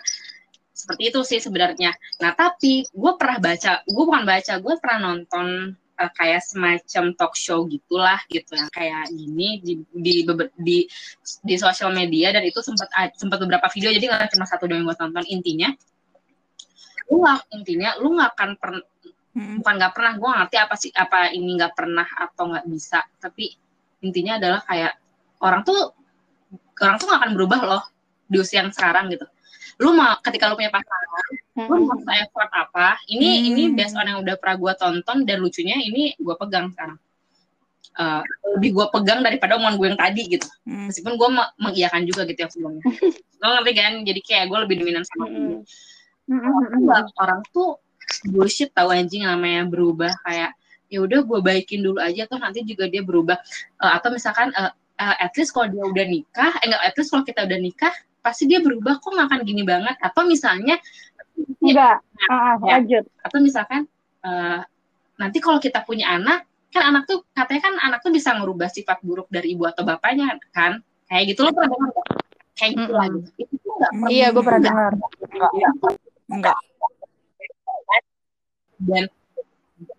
Seperti 0.76 1.08
itu 1.08 1.20
sih 1.24 1.40
sebenarnya. 1.40 1.90
Nah 2.22 2.36
tapi 2.36 2.84
gue 2.84 3.12
pernah 3.16 3.40
baca 3.40 3.82
gue 3.82 4.04
bukan 4.04 4.24
baca 4.28 4.52
gue 4.60 4.74
pernah 4.76 4.98
nonton 5.10 5.72
eh, 5.96 6.10
kayak 6.12 6.42
semacam 6.44 7.04
talk 7.16 7.34
show 7.36 7.64
gitulah 7.66 8.20
gitu 8.28 8.52
yang 8.56 8.70
kayak 8.72 9.08
gini 9.12 9.60
di 9.64 9.72
di 9.92 10.12
di, 10.60 10.78
di 11.42 11.54
sosial 11.56 11.92
media 11.92 12.32
dan 12.32 12.44
itu 12.44 12.60
sempat 12.60 12.88
sempat 13.16 13.38
beberapa 13.40 13.66
video 13.72 13.92
jadi 13.92 14.04
nggak 14.12 14.36
cuma 14.36 14.46
satu 14.48 14.68
doang 14.68 14.84
yang 14.84 14.88
gue 14.92 14.98
tonton 14.98 15.26
intinya 15.28 15.70
lu 17.06 17.22
nggak 17.22 17.40
intinya 17.54 17.90
lu 18.02 18.08
nggak 18.18 18.30
akan 18.34 18.50
pernah 18.58 18.82
Mm-mm. 19.36 19.60
bukan 19.60 19.74
nggak 19.76 19.92
pernah 19.92 20.12
gue 20.16 20.30
ngerti 20.32 20.56
apa 20.56 20.74
sih 20.80 20.90
apa 20.96 21.18
ini 21.28 21.50
nggak 21.60 21.72
pernah 21.76 22.08
atau 22.08 22.44
nggak 22.56 22.66
bisa 22.72 23.04
tapi 23.20 23.52
intinya 24.00 24.40
adalah 24.40 24.60
kayak 24.64 24.96
orang 25.44 25.60
tuh 25.60 25.92
orang 26.80 26.96
tuh 26.96 27.06
nggak 27.08 27.20
akan 27.20 27.32
berubah 27.36 27.60
loh 27.68 27.82
di 28.26 28.36
usia 28.40 28.64
yang 28.64 28.72
sekarang 28.72 29.12
gitu 29.12 29.28
lu 29.76 29.90
mau 29.92 30.16
ketika 30.24 30.48
lu 30.48 30.56
punya 30.56 30.72
pasangan 30.72 31.24
lu 31.68 31.88
mau 31.88 31.96
effort 31.96 32.50
apa? 32.52 33.00
Ini 33.08 33.28
Hmm. 33.28 33.48
ini 33.52 33.62
based 33.72 33.96
on 33.96 34.08
yang 34.08 34.20
udah 34.20 34.36
pernah 34.40 34.56
gue 34.60 34.72
tonton 34.76 35.24
dan 35.24 35.36
lucunya 35.40 35.76
ini 35.80 36.16
gue 36.16 36.34
pegang 36.36 36.72
sekarang. 36.72 37.00
Eh, 37.96 38.22
lebih 38.56 38.76
gue 38.76 38.86
pegang 38.92 39.24
daripada 39.24 39.56
omongan 39.56 39.76
gue 39.80 39.86
yang 39.88 40.00
tadi 40.00 40.22
gitu. 40.28 40.48
Mm. 40.68 40.92
meskipun 40.92 41.16
gue 41.16 41.28
mengiyakan 41.56 42.02
juga 42.04 42.28
gitu 42.28 42.38
yang 42.44 42.52
sebelumnya. 42.52 42.82
Lo 43.40 43.46
ngerti 43.56 43.72
kan? 43.72 43.92
Jadi 44.04 44.20
kayak 44.20 44.44
gue 44.52 44.58
lebih 44.68 44.76
dominan 44.84 45.04
sama 45.08 45.24
Mm-mm. 45.32 46.84
Orang, 46.84 47.08
orang 47.16 47.40
tuh 47.56 47.80
bullshit 48.28 48.68
tahu 48.76 48.92
anjing 48.92 49.24
namanya 49.24 49.64
berubah. 49.64 50.12
Kayak 50.28 50.52
ya 50.92 50.98
udah 51.08 51.24
gue 51.24 51.38
baikin 51.40 51.80
dulu 51.80 51.96
aja 51.96 52.28
tuh 52.28 52.36
nanti 52.36 52.68
juga 52.68 52.84
dia 52.84 53.00
berubah. 53.00 53.40
Uh, 53.80 53.92
atau 53.96 54.12
misalkan 54.12 54.52
uh, 54.52 54.76
uh, 55.00 55.16
at 55.16 55.32
least 55.32 55.56
kalau 55.56 55.68
dia 55.72 55.84
udah 55.84 56.04
nikah 56.04 56.52
eh 56.60 56.68
enggak 56.68 56.82
at 56.84 56.94
least 57.00 57.10
kalau 57.12 57.24
kita 57.24 57.40
udah 57.48 57.58
nikah 57.60 57.94
pasti 58.26 58.50
dia 58.50 58.58
berubah 58.58 58.98
kok 58.98 59.14
nggak 59.14 59.28
akan 59.30 59.40
gini 59.46 59.62
banget? 59.62 59.94
Atau 60.02 60.26
misalnya 60.26 60.82
enggak. 61.62 62.02
ya, 62.02 62.34
uh, 62.34 62.58
lanjut. 62.58 63.04
Atau 63.22 63.38
misalkan 63.38 63.86
uh, 64.26 64.66
nanti 65.14 65.38
kalau 65.38 65.62
kita 65.62 65.86
punya 65.86 66.10
anak 66.10 66.42
kan 66.74 66.90
anak 66.90 67.06
tuh 67.06 67.22
katanya 67.30 67.62
kan 67.70 67.74
anak 67.86 68.02
tuh 68.02 68.10
bisa 68.10 68.34
merubah 68.34 68.66
sifat 68.66 68.98
buruk 69.06 69.30
dari 69.30 69.54
ibu 69.54 69.62
atau 69.62 69.86
bapaknya 69.86 70.34
kan? 70.50 70.82
Kayak 71.06 71.38
gitu 71.38 71.46
lo 71.46 71.54
pernah 71.54 71.70
dengar 71.70 71.90
kayak 72.58 72.72
gitu 72.74 72.92
lah 72.92 73.06
gitu. 73.14 73.28
Itu 73.38 73.68
enggak 73.70 73.90
iya 74.10 74.26
gue 74.34 74.42
pernah 74.42 74.62
dengar. 74.66 74.92
Enggak 76.26 76.58
dan 78.80 79.08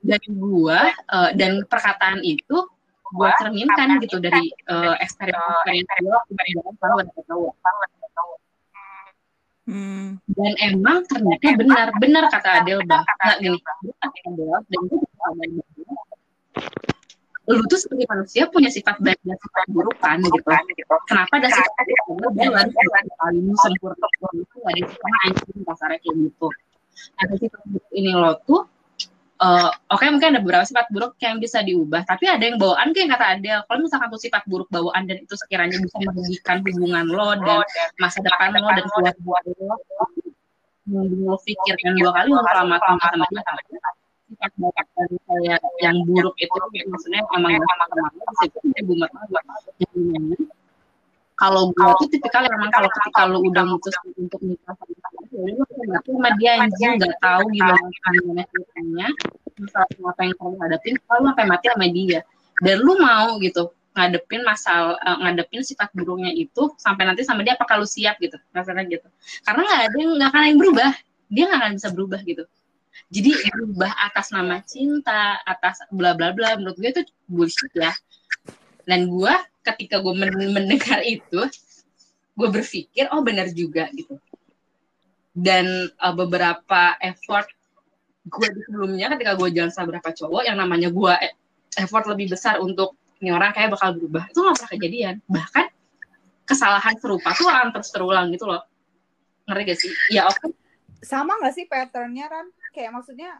dan 0.01 0.21
gua 0.38 0.93
uh, 1.09 1.32
dan 1.34 1.65
perkataan 1.65 2.21
itu 2.21 2.57
gua 3.16 3.30
cerminkan 3.39 3.99
gitu 4.03 4.18
dari 4.20 4.51
uh, 4.68 4.95
gua 6.03 6.20
tahun 6.80 7.05
tahun 7.14 7.51
Hmm. 9.68 10.16
dan 10.32 10.53
emang 10.64 11.03
ternyata 11.12 11.60
benar 11.60 11.91
benar 11.99 12.32
kata 12.32 12.64
Adel 12.64 12.80
bang 12.88 13.03
nggak 13.03 13.38
gini. 13.43 13.60
Dan 14.72 14.80
lu 17.51 17.64
tuh 17.68 17.80
sebagai 17.80 18.08
manusia 18.08 18.47
punya 18.47 18.72
sifat 18.72 18.95
baik 19.03 19.20
dan 19.28 19.36
sifat 19.36 19.66
buruk 19.72 19.95
kan 19.99 20.24
gitu. 20.24 20.51
Kenapa 21.12 21.34
ada 21.39 21.51
sifat 21.51 21.86
buruk 22.08 22.32
jalan 22.39 22.68
paling 23.20 23.47
sempurna? 23.60 24.08
Itu 24.36 24.58
ada 24.64 24.82
sifat 24.88 25.12
anjing 25.28 25.60
kasarnya 25.68 25.99
kayak 25.99 26.16
gitu. 26.16 26.47
Ada 27.20 27.34
sifat 27.36 27.62
buruk 27.68 27.88
ini 27.91 28.12
lo 28.16 28.39
tuh 28.47 28.64
uh, 29.41 29.69
oke 29.93 30.01
okay, 30.01 30.09
mungkin 30.09 30.35
ada 30.35 30.41
beberapa 30.41 30.65
sifat 30.65 30.88
buruk 30.89 31.13
yang 31.21 31.38
bisa 31.38 31.61
diubah 31.61 32.03
tapi 32.05 32.25
ada 32.29 32.43
yang 32.43 32.57
bawaan 32.57 32.93
kayak 32.93 33.17
kata 33.17 33.25
Adel 33.38 33.59
kalau 33.65 33.79
misalkan 33.85 34.07
tuh 34.09 34.21
sifat 34.21 34.43
buruk 34.49 34.69
bawaan 34.69 35.03
dan 35.05 35.17
itu 35.21 35.35
sekiranya 35.38 35.77
bisa 35.77 35.97
merugikan 36.01 36.61
hubungan 36.65 37.05
lo 37.09 37.38
dan 37.41 37.61
masa 38.01 38.19
depan 38.21 38.57
lo 38.57 38.69
dan 38.73 38.85
keluarga 38.89 39.21
lo 39.61 39.75
lo 40.88 41.35
pikirkan 41.43 41.93
dua 41.99 42.11
kali 42.15 42.29
lama 42.31 42.77
sama 42.79 43.05
sama 43.05 43.25
dia 43.29 43.41
sifat 44.27 44.51
kayak 45.27 45.59
yang 45.79 45.97
buruk 46.03 46.35
itu 46.35 46.57
maksudnya 46.91 47.21
emang 47.35 47.57
sama 47.63 47.85
sama 47.88 48.07
bisa 48.11 48.45
jadi 48.51 48.81
bumer 48.83 49.09
kalau 51.38 51.69
gue 51.69 51.91
tuh 52.01 52.07
tipikal 52.09 52.41
yang 52.41 52.57
emang 52.57 52.73
kalau 52.73 52.89
ketika 52.89 53.29
lo 53.29 53.45
udah 53.45 53.63
mutus 53.65 53.93
untuk 54.17 54.41
nikah 54.41 54.73
sama 54.73 54.97
sama 56.01 56.29
dia 56.41 56.57
anjing 56.57 56.97
nggak 56.97 57.13
tahu 57.21 57.45
gimana 57.53 57.77
gimana 58.17 58.41
ceritanya 58.49 59.07
masalah 59.57 59.89
apa 60.13 60.21
yang 60.25 60.35
kamu 60.38 60.55
hadapin 60.61 60.93
kalau 61.05 61.21
sampai 61.29 61.45
mati 61.45 61.65
sama 61.69 61.88
dia. 61.89 62.19
Dan 62.57 62.81
lu 62.81 62.97
mau 62.97 63.38
gitu 63.38 63.69
ngadepin 63.97 64.41
masalah 64.45 64.97
uh, 65.01 65.17
ngadepin 65.25 65.61
sifat 65.65 65.89
buruknya 65.93 66.29
itu 66.29 66.69
sampai 66.77 67.09
nanti 67.09 67.25
sama 67.25 67.41
dia 67.41 67.57
apakah 67.57 67.81
lu 67.81 67.88
siap 67.89 68.17
gitu 68.21 68.38
rasanya 68.53 68.85
gitu. 68.85 69.07
Karena 69.45 69.61
nggak 69.65 69.81
ada 69.89 69.97
yang 69.97 70.11
nggak 70.17 70.29
akan 70.29 70.43
yang 70.45 70.57
berubah. 70.57 70.91
Dia 71.29 71.43
nggak 71.49 71.59
akan 71.61 71.71
bisa 71.77 71.89
berubah 71.93 72.19
gitu. 72.25 72.43
Jadi 73.13 73.29
berubah 73.53 73.91
atas 74.09 74.33
nama 74.33 74.57
cinta 74.65 75.38
atas 75.45 75.85
bla 75.93 76.17
bla 76.17 76.33
bla 76.33 76.57
menurut 76.57 76.77
gue 76.77 76.89
itu 76.89 77.03
bullshit 77.29 77.73
ya. 77.77 77.93
Dan 78.85 79.09
gue 79.09 79.33
ketika 79.74 79.99
gue 79.99 80.13
mendengar 80.51 81.01
itu 81.03 81.41
gue 82.38 82.49
berpikir 82.53 83.09
oh 83.09 83.26
benar 83.26 83.49
juga 83.51 83.89
gitu. 83.91 84.15
Dan 85.38 85.89
uh, 86.01 86.13
beberapa 86.13 86.97
effort 87.01 87.49
gue 88.28 88.47
sebelumnya 88.68 89.13
ketika 89.15 89.34
gue 89.39 89.47
jalan 89.55 89.72
sama 89.72 89.93
beberapa 89.93 90.11
cowok 90.11 90.43
yang 90.45 90.57
namanya 90.59 90.89
gue 90.91 91.13
effort 91.80 92.05
lebih 92.09 92.36
besar 92.36 92.59
untuk 92.59 92.97
ini 93.18 93.34
orang 93.34 93.49
kayak 93.53 93.74
bakal 93.74 93.97
berubah 93.97 94.30
itu 94.30 94.39
nggak 94.41 94.55
pernah 94.61 94.72
kejadian. 94.78 95.15
Bahkan 95.26 95.65
kesalahan 96.47 96.95
serupa 97.01 97.34
tuh 97.34 97.49
akan 97.49 97.74
terus 97.74 97.89
terulang 97.91 98.30
gitu 98.32 98.45
loh. 98.45 98.63
Ngeri 99.47 99.63
gak 99.74 99.80
sih? 99.80 99.91
Ya 100.11 100.28
oke. 100.28 100.38
Okay. 100.39 100.51
sama 101.05 101.38
gak 101.39 101.53
sih 101.55 101.65
patternnya 101.70 102.26
Ran? 102.28 102.47
Kayak 102.74 102.99
maksudnya 102.99 103.32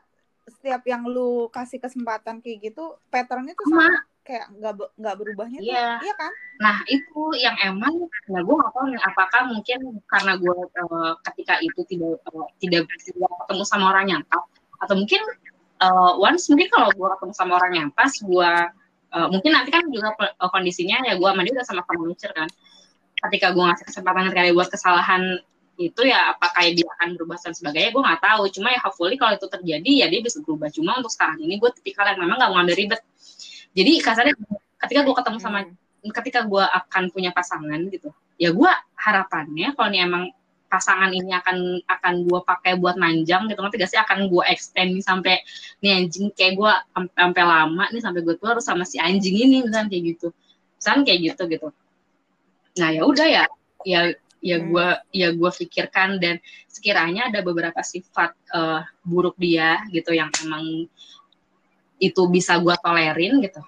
setiap 0.48 0.82
yang 0.88 1.04
lu 1.04 1.52
kasih 1.52 1.84
kesempatan 1.84 2.40
kayak 2.40 2.72
gitu 2.72 2.96
patternnya 3.12 3.52
tuh 3.52 3.68
sama, 3.68 3.84
sama 3.92 4.00
kayak 4.28 4.52
nggak 4.60 4.74
nggak 5.00 5.16
berubahnya 5.16 5.60
tuh. 5.64 5.72
Iya. 5.72 5.88
iya 6.04 6.14
kan? 6.20 6.32
Nah 6.60 6.78
itu 6.92 7.22
yang 7.40 7.56
emang 7.64 7.96
ya 8.28 8.40
gue 8.44 8.56
nggak 8.60 8.72
tahu 8.76 8.86
nih 8.92 9.00
apakah 9.00 9.42
mungkin 9.48 9.80
karena 10.04 10.34
gue 10.36 10.58
uh, 10.84 11.14
ketika 11.32 11.56
itu 11.64 11.80
tidak 11.88 12.20
uh, 12.28 12.48
tidak 12.60 12.84
tidak 13.00 13.32
ketemu 13.48 13.64
sama 13.64 13.96
orang 13.96 14.06
yang 14.12 14.22
pas 14.28 14.44
atau 14.84 14.94
mungkin 15.00 15.24
uh, 15.80 16.14
once 16.20 16.52
mungkin 16.52 16.68
kalau 16.76 16.92
gue 16.92 17.08
ketemu 17.08 17.34
sama 17.34 17.52
orang 17.56 17.74
yang 17.74 17.90
pas 17.96 18.12
gue 18.12 18.52
uh, 19.16 19.28
mungkin 19.32 19.52
nanti 19.56 19.72
kan 19.72 19.88
juga 19.88 20.12
uh, 20.20 20.50
kondisinya 20.52 21.08
ya 21.08 21.16
gue 21.16 21.30
sama 21.32 21.42
dia 21.48 21.54
udah 21.56 21.66
sama-sama 21.66 22.12
mature 22.12 22.36
kan. 22.36 22.50
Ketika 23.18 23.56
gue 23.56 23.64
ngasih 23.64 23.86
kesempatan 23.88 24.30
kali 24.36 24.52
buat 24.52 24.68
kesalahan 24.68 25.40
itu 25.78 26.02
ya 26.10 26.34
apakah 26.34 26.74
dia 26.74 26.90
akan 26.98 27.14
berubah 27.16 27.38
dan 27.38 27.54
sebagainya 27.56 27.96
gue 27.96 28.04
nggak 28.04 28.22
tahu. 28.22 28.44
Cuma 28.52 28.76
ya 28.76 28.80
hopefully 28.84 29.16
kalau 29.16 29.40
itu 29.40 29.48
terjadi 29.48 29.92
ya 30.04 30.06
dia 30.12 30.20
bisa 30.20 30.44
berubah. 30.44 30.68
Cuma 30.68 31.00
untuk 31.00 31.16
sekarang 31.16 31.40
ini 31.40 31.56
gue 31.56 31.72
tipikal 31.80 32.04
yang 32.12 32.20
memang 32.20 32.36
nggak 32.44 32.52
mau 32.52 32.60
ambil 32.60 32.76
ribet 32.76 33.02
jadi 33.78 33.92
kasarnya 34.02 34.34
ketika 34.82 35.06
gue 35.06 35.14
ketemu 35.14 35.38
sama 35.38 35.60
hmm. 35.62 36.10
ketika 36.10 36.40
gue 36.50 36.64
akan 36.66 37.04
punya 37.14 37.30
pasangan 37.30 37.78
gitu 37.94 38.10
ya 38.42 38.50
gue 38.50 38.72
harapannya 38.98 39.78
kalau 39.78 39.90
nih 39.94 40.02
emang 40.10 40.34
pasangan 40.68 41.08
ini 41.16 41.32
akan 41.32 41.80
akan 41.88 42.14
gue 42.28 42.40
pakai 42.44 42.76
buat 42.76 43.00
manjang 43.00 43.48
gitu 43.48 43.60
nanti 43.64 43.80
gak 43.80 43.88
sih 43.88 44.02
akan 44.02 44.28
gue 44.28 44.44
extend 44.52 45.00
nih 45.00 45.06
sampai 45.06 45.36
nih 45.80 45.92
anjing 46.04 46.28
kayak 46.36 46.60
gue 46.60 46.72
sampai 47.16 47.44
lama 47.46 47.86
nih 47.88 48.04
sampai 48.04 48.20
gue 48.26 48.36
tuh 48.36 48.48
harus 48.52 48.66
sama 48.68 48.84
si 48.84 49.00
anjing 49.00 49.38
ini 49.38 49.64
misalnya 49.64 49.88
kayak 49.88 50.04
gitu 50.16 50.28
misalnya 50.76 51.02
kayak 51.08 51.20
gitu 51.32 51.44
gitu 51.48 51.68
nah 52.84 52.90
ya 52.92 53.02
udah 53.08 53.28
ya 53.32 53.44
ya 53.88 54.02
ya 54.44 54.58
gue 54.62 54.88
hmm. 54.88 55.04
ya 55.16 55.28
gue 55.34 55.52
pikirkan 55.66 56.22
dan 56.22 56.38
sekiranya 56.70 57.32
ada 57.34 57.40
beberapa 57.42 57.82
sifat 57.82 58.38
uh, 58.54 58.86
buruk 59.02 59.34
dia 59.40 59.82
gitu 59.90 60.14
yang 60.14 60.30
emang 60.46 60.86
itu 61.98 62.22
bisa 62.30 62.62
gue 62.62 62.76
tolerin 62.82 63.42
gitu 63.42 63.62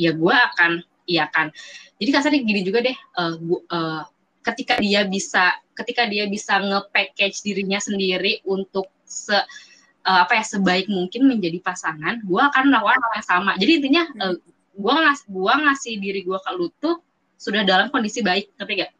ya 0.00 0.16
gue 0.16 0.34
akan 0.34 0.80
iya 1.10 1.26
kan. 1.26 1.50
Jadi 1.98 2.10
kasarnya 2.14 2.40
gini 2.46 2.60
juga 2.62 2.78
deh 2.86 2.96
uh, 3.18 3.34
gua, 3.36 3.60
uh, 3.68 4.02
ketika 4.46 4.78
dia 4.78 5.04
bisa 5.04 5.52
ketika 5.74 6.06
dia 6.06 6.30
bisa 6.30 6.62
nge-package 6.62 7.42
dirinya 7.44 7.82
sendiri 7.82 8.40
untuk 8.46 8.88
se 9.04 9.34
uh, 9.34 9.44
apa 10.24 10.38
ya 10.38 10.44
sebaik 10.46 10.86
mungkin 10.88 11.26
menjadi 11.28 11.58
pasangan 11.60 12.22
gue 12.22 12.40
akan 12.40 12.70
melakukan 12.70 13.00
hal 13.02 13.12
yang 13.18 13.26
sama. 13.26 13.52
Jadi 13.58 13.72
intinya 13.82 14.02
uh, 14.22 14.34
gue 14.70 14.94
ngas 14.94 15.20
gua 15.28 15.58
ngasih 15.60 15.98
diri 15.98 16.22
gue 16.24 16.38
ke 16.38 16.50
lu 16.54 16.70
tuh 16.80 17.02
sudah 17.36 17.66
dalam 17.66 17.88
kondisi 17.92 18.20
baik 18.20 18.52
tapi 18.56 18.84
gak 18.84 18.92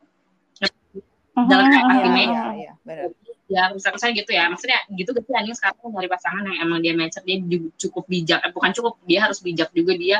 dalam 1.40 1.72
iya, 1.72 2.44
iya, 2.52 2.72
benar 2.84 3.12
ya 3.50 3.74
misalnya 3.74 3.98
saya 3.98 4.12
gitu 4.14 4.30
ya. 4.30 4.46
Maksudnya 4.46 4.78
gitu 4.94 5.10
gitu 5.10 5.30
anjing 5.34 5.56
sekarang 5.58 5.90
dari 5.90 6.06
pasangan 6.06 6.42
yang 6.46 6.58
emang 6.62 6.78
dia 6.80 6.94
mature 6.94 7.24
dia 7.26 7.42
cukup 7.76 8.06
bijak. 8.06 8.38
Eh, 8.46 8.52
bukan 8.54 8.70
cukup 8.70 8.94
dia 9.04 9.26
harus 9.26 9.42
bijak 9.42 9.74
juga. 9.74 9.92
Dia 9.98 10.18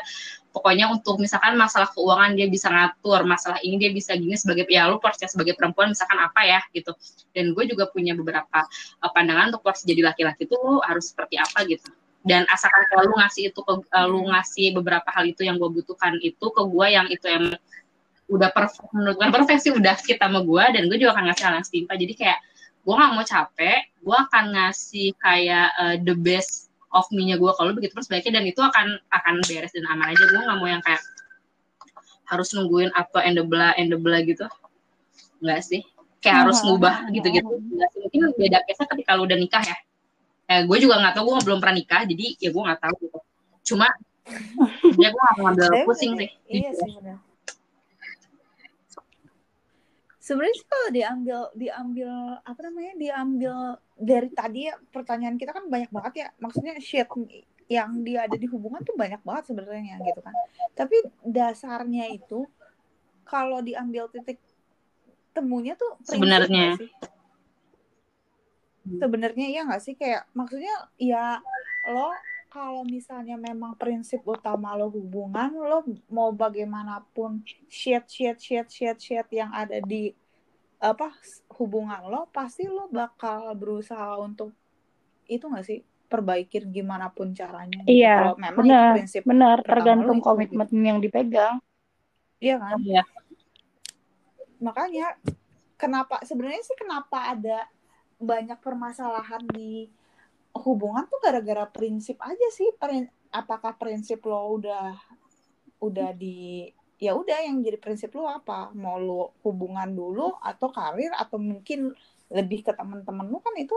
pokoknya 0.51 0.91
untuk 0.91 1.23
misalkan 1.23 1.55
masalah 1.55 1.87
keuangan 1.95 2.35
dia 2.35 2.51
bisa 2.51 2.67
ngatur. 2.69 3.23
Masalah 3.23 3.63
ini 3.63 3.79
dia 3.79 3.95
bisa 3.95 4.19
gini 4.19 4.35
sebagai 4.35 4.67
ya 4.67 4.91
lu 4.91 4.99
porsinya 4.99 5.31
sebagai 5.31 5.55
perempuan 5.55 5.95
misalkan 5.95 6.19
apa 6.19 6.41
ya 6.43 6.61
gitu. 6.75 6.91
Dan 7.31 7.55
gue 7.55 7.65
juga 7.71 7.87
punya 7.95 8.19
beberapa 8.19 8.67
uh, 9.01 9.11
pandangan 9.15 9.55
untuk 9.55 9.63
porsi 9.63 9.87
jadi 9.87 10.11
laki-laki 10.11 10.51
itu 10.51 10.59
harus 10.83 11.15
seperti 11.15 11.39
apa 11.39 11.63
gitu. 11.71 11.87
Dan 12.21 12.45
asalkan 12.53 12.85
kalau 12.93 13.09
lu 13.09 13.15
ngasih 13.17 13.49
itu 13.49 13.61
ke 13.65 13.75
uh, 13.81 14.07
lu 14.11 14.29
ngasih 14.29 14.77
beberapa 14.77 15.09
hal 15.15 15.25
itu 15.25 15.47
yang 15.47 15.57
gue 15.57 15.71
butuhkan 15.71 16.19
itu 16.21 16.47
ke 16.53 16.63
gue 16.67 16.87
yang 16.91 17.07
itu 17.09 17.25
yang 17.31 17.55
udah 18.31 18.51
perfect 18.55 18.87
menurut 18.95 19.17
gue 19.19 19.27
perfect 19.39 19.61
sih 19.65 19.73
udah 19.75 19.95
kita 19.99 20.29
sama 20.29 20.45
gue 20.47 20.65
dan 20.77 20.83
gue 20.87 20.97
juga 21.01 21.17
akan 21.17 21.25
ngasih 21.31 21.45
hal 21.47 21.55
yang 21.57 21.67
setimpal. 21.67 21.97
Jadi 21.97 22.15
kayak 22.19 22.39
gue 22.81 22.95
gak 22.97 23.13
mau 23.13 23.25
capek 23.25 23.81
gue 24.01 24.17
akan 24.17 24.45
ngasih 24.57 25.13
kayak 25.21 25.69
uh, 25.77 25.97
the 26.01 26.17
best 26.17 26.73
of 26.91 27.07
me-nya 27.15 27.37
gue 27.37 27.53
kalau 27.55 27.71
begitu 27.77 27.95
terus 27.95 28.11
baiknya 28.11 28.41
dan 28.41 28.45
itu 28.49 28.59
akan 28.59 28.99
akan 29.13 29.35
beres 29.47 29.71
dan 29.77 29.87
aman 29.87 30.11
aja. 30.11 30.25
Gue 30.27 30.41
gak 30.43 30.59
mau 30.59 30.69
yang 30.69 30.83
kayak 30.83 31.03
harus 32.31 32.49
nungguin 32.55 32.91
apa 32.97 33.23
endebla 33.27 33.77
endebla 33.79 34.19
gitu. 34.27 34.47
Enggak 35.39 35.61
sih. 35.63 35.83
Kayak 36.21 36.49
harus 36.49 36.61
ngubah 36.67 37.09
gitu-gitu. 37.15 37.49
Mungkin 37.49 38.21
beda 38.37 38.59
case 38.67 38.85
ketika 38.85 39.17
lu 39.17 39.25
udah 39.25 39.39
nikah 39.39 39.63
ya. 39.63 39.77
Eh, 40.51 40.63
gue 40.67 40.79
juga 40.83 40.99
nggak 40.99 41.15
tahu 41.15 41.31
gue 41.31 41.47
belum 41.47 41.59
pernah 41.63 41.77
nikah 41.79 42.03
jadi 42.03 42.27
ya 42.43 42.51
gue 42.51 42.63
nggak 42.67 42.81
tahu 42.83 42.95
gitu. 43.07 43.19
Cuma 43.71 43.87
ya 44.99 45.09
gue 45.11 45.23
gak 45.23 45.35
mau 45.39 45.51
ngambil 45.51 45.87
pusing 45.87 46.13
sih 46.19 46.31
iya 46.47 46.71
sih 46.75 46.91
benar 46.99 47.19
sebenarnya 50.31 50.57
sih 50.63 50.69
kalau 50.71 50.89
diambil 50.95 51.41
diambil 51.59 52.39
apa 52.47 52.61
namanya 52.71 52.95
diambil 52.95 53.55
dari 53.99 54.31
tadi 54.31 54.71
ya 54.71 54.79
pertanyaan 54.95 55.35
kita 55.35 55.51
kan 55.51 55.67
banyak 55.67 55.91
banget 55.91 56.15
ya. 56.23 56.29
Maksudnya 56.39 56.79
shit 56.79 57.11
yang 57.67 58.07
dia 58.07 58.31
ada 58.31 58.39
di 58.39 58.47
hubungan 58.47 58.79
tuh 58.87 58.95
banyak 58.95 59.19
banget 59.27 59.51
sebenarnya 59.51 59.99
gitu 60.07 60.23
kan. 60.23 60.35
Tapi 60.79 61.03
dasarnya 61.27 62.15
itu 62.15 62.47
kalau 63.27 63.59
diambil 63.59 64.07
titik 64.15 64.39
temunya 65.35 65.75
tuh 65.75 65.99
sebenarnya. 66.07 66.79
sebenarnya 68.87 69.47
iya 69.51 69.67
nggak 69.67 69.83
sih? 69.83 69.95
Kayak 69.99 70.31
maksudnya 70.31 70.75
ya 70.95 71.43
lo 71.91 72.15
kalau 72.51 72.83
misalnya 72.83 73.39
memang 73.39 73.79
prinsip 73.79 74.27
utama 74.27 74.75
lo 74.75 74.91
hubungan 74.91 75.55
lo 75.55 75.87
mau 76.11 76.35
bagaimanapun 76.35 77.47
shit 77.71 78.05
shit 78.11 78.37
shit 78.43 78.67
shit 78.67 78.99
shit 78.99 79.27
yang 79.31 79.55
ada 79.55 79.79
di 79.79 80.11
apa 80.83 81.15
hubungan 81.55 82.03
lo 82.11 82.27
pasti 82.35 82.67
lo 82.67 82.91
bakal 82.91 83.55
berusaha 83.55 84.19
untuk 84.19 84.51
itu 85.31 85.47
nggak 85.47 85.63
sih 85.65 85.81
perbaikin 86.11 86.75
gimana 86.75 87.07
pun 87.15 87.31
caranya 87.31 87.87
gitu. 87.87 88.03
Iya, 88.03 88.15
kalau 88.19 88.35
memang 88.35 88.67
benar, 88.67 88.83
itu 88.83 88.95
prinsip 88.99 89.23
benar 89.23 89.57
tergantung 89.63 90.19
lo 90.19 90.21
itu, 90.21 90.27
komitmen 90.27 90.67
yang 90.83 90.99
dipegang. 90.99 91.63
iya 92.43 92.57
kan 92.59 92.75
Iya. 92.83 93.03
makanya 94.61 95.07
kenapa 95.79 96.21
sebenarnya 96.27 96.61
sih 96.67 96.77
kenapa 96.77 97.33
ada 97.33 97.65
banyak 98.21 98.59
permasalahan 98.61 99.41
di 99.55 99.89
hubungan 100.55 101.07
tuh 101.07 101.21
gara-gara 101.23 101.65
prinsip 101.71 102.19
aja 102.21 102.49
sih 102.51 102.71
Prin- 102.75 103.11
apakah 103.31 103.79
prinsip 103.79 104.25
lo 104.27 104.59
udah 104.59 104.99
udah 105.81 106.11
di 106.13 106.67
ya 107.01 107.17
udah 107.17 107.47
yang 107.49 107.65
jadi 107.65 107.81
prinsip 107.81 108.13
lo 108.13 108.29
apa 108.29 108.75
mau 108.77 109.01
lo 109.01 109.39
hubungan 109.47 109.89
dulu 109.89 110.37
atau 110.43 110.69
karir 110.69 111.15
atau 111.17 111.41
mungkin 111.41 111.95
lebih 112.29 112.67
ke 112.67 112.73
teman-teman 112.77 113.27
lo 113.31 113.41
kan 113.41 113.55
itu 113.57 113.75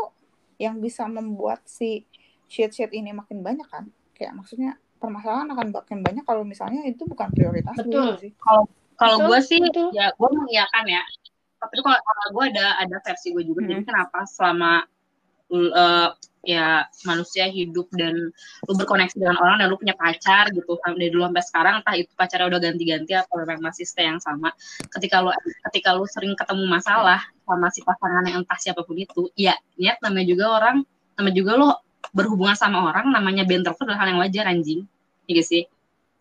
yang 0.60 0.78
bisa 0.84 1.08
membuat 1.08 1.64
si 1.66 2.04
shit 2.52 2.74
shit 2.76 2.92
ini 2.92 3.16
makin 3.16 3.40
banyak 3.42 3.66
kan 3.70 3.88
kayak 4.14 4.36
maksudnya 4.36 4.76
permasalahan 5.00 5.50
akan 5.52 5.68
makin 5.72 6.00
banyak 6.00 6.24
kalau 6.24 6.44
misalnya 6.48 6.84
itu 6.88 7.04
bukan 7.04 7.28
prioritas 7.32 7.76
Betul. 7.76 8.20
sih 8.20 8.32
Kalau 8.40 8.64
kalau 8.94 9.18
gue 9.28 9.40
sih 9.42 9.60
betul. 9.60 9.90
ya 9.92 10.14
gue 10.14 10.30
mengiyakan 10.32 10.86
ya. 10.86 11.04
Tapi 11.60 11.76
kalau 11.82 11.98
kalau 11.98 12.26
gue 12.40 12.46
ada 12.56 12.78
ada 12.80 12.98
versi 13.04 13.34
gue 13.36 13.44
juga. 13.44 13.66
Jadi 13.68 13.84
Hmm. 13.84 13.90
kenapa 13.90 14.24
selama 14.30 14.86
eh, 15.54 16.10
ya 16.44 16.84
manusia 17.08 17.48
hidup 17.48 17.88
dan 17.96 18.36
lu 18.68 18.74
berkoneksi 18.76 19.16
dengan 19.16 19.40
orang 19.40 19.64
dan 19.64 19.72
lu 19.72 19.80
punya 19.80 19.96
pacar 19.96 20.52
gitu. 20.52 20.76
Dari 20.76 21.08
dulu 21.08 21.24
sampai 21.32 21.44
sekarang 21.46 21.74
entah 21.80 21.96
itu 21.96 22.12
pacarnya 22.20 22.48
udah 22.52 22.60
ganti-ganti 22.60 23.14
atau 23.16 23.36
memang 23.40 23.64
masih 23.64 23.88
stay 23.88 24.10
yang 24.10 24.20
sama 24.20 24.52
ketika 24.92 25.24
lu 25.24 25.32
ketika 25.72 25.96
lu 25.96 26.04
sering 26.10 26.36
ketemu 26.36 26.68
masalah 26.68 27.24
sama 27.48 27.68
si 27.72 27.80
pasangan 27.80 28.24
yang 28.28 28.44
entah 28.44 28.60
siapa 28.60 28.84
pun 28.84 29.00
itu 29.00 29.32
ya 29.40 29.56
niat 29.80 30.04
namanya 30.04 30.28
juga 30.28 30.46
orang 30.60 30.78
namanya 31.16 31.36
juga 31.36 31.52
lo 31.56 31.70
berhubungan 32.12 32.58
sama 32.60 32.92
orang 32.92 33.08
namanya 33.08 33.48
bentrok 33.48 33.80
itu 33.80 33.84
adalah 33.88 34.00
hal 34.04 34.08
yang 34.12 34.20
wajar 34.20 34.46
anjing. 34.52 34.84
Iya 35.32 35.40
gak 35.40 35.48
sih? 35.48 35.64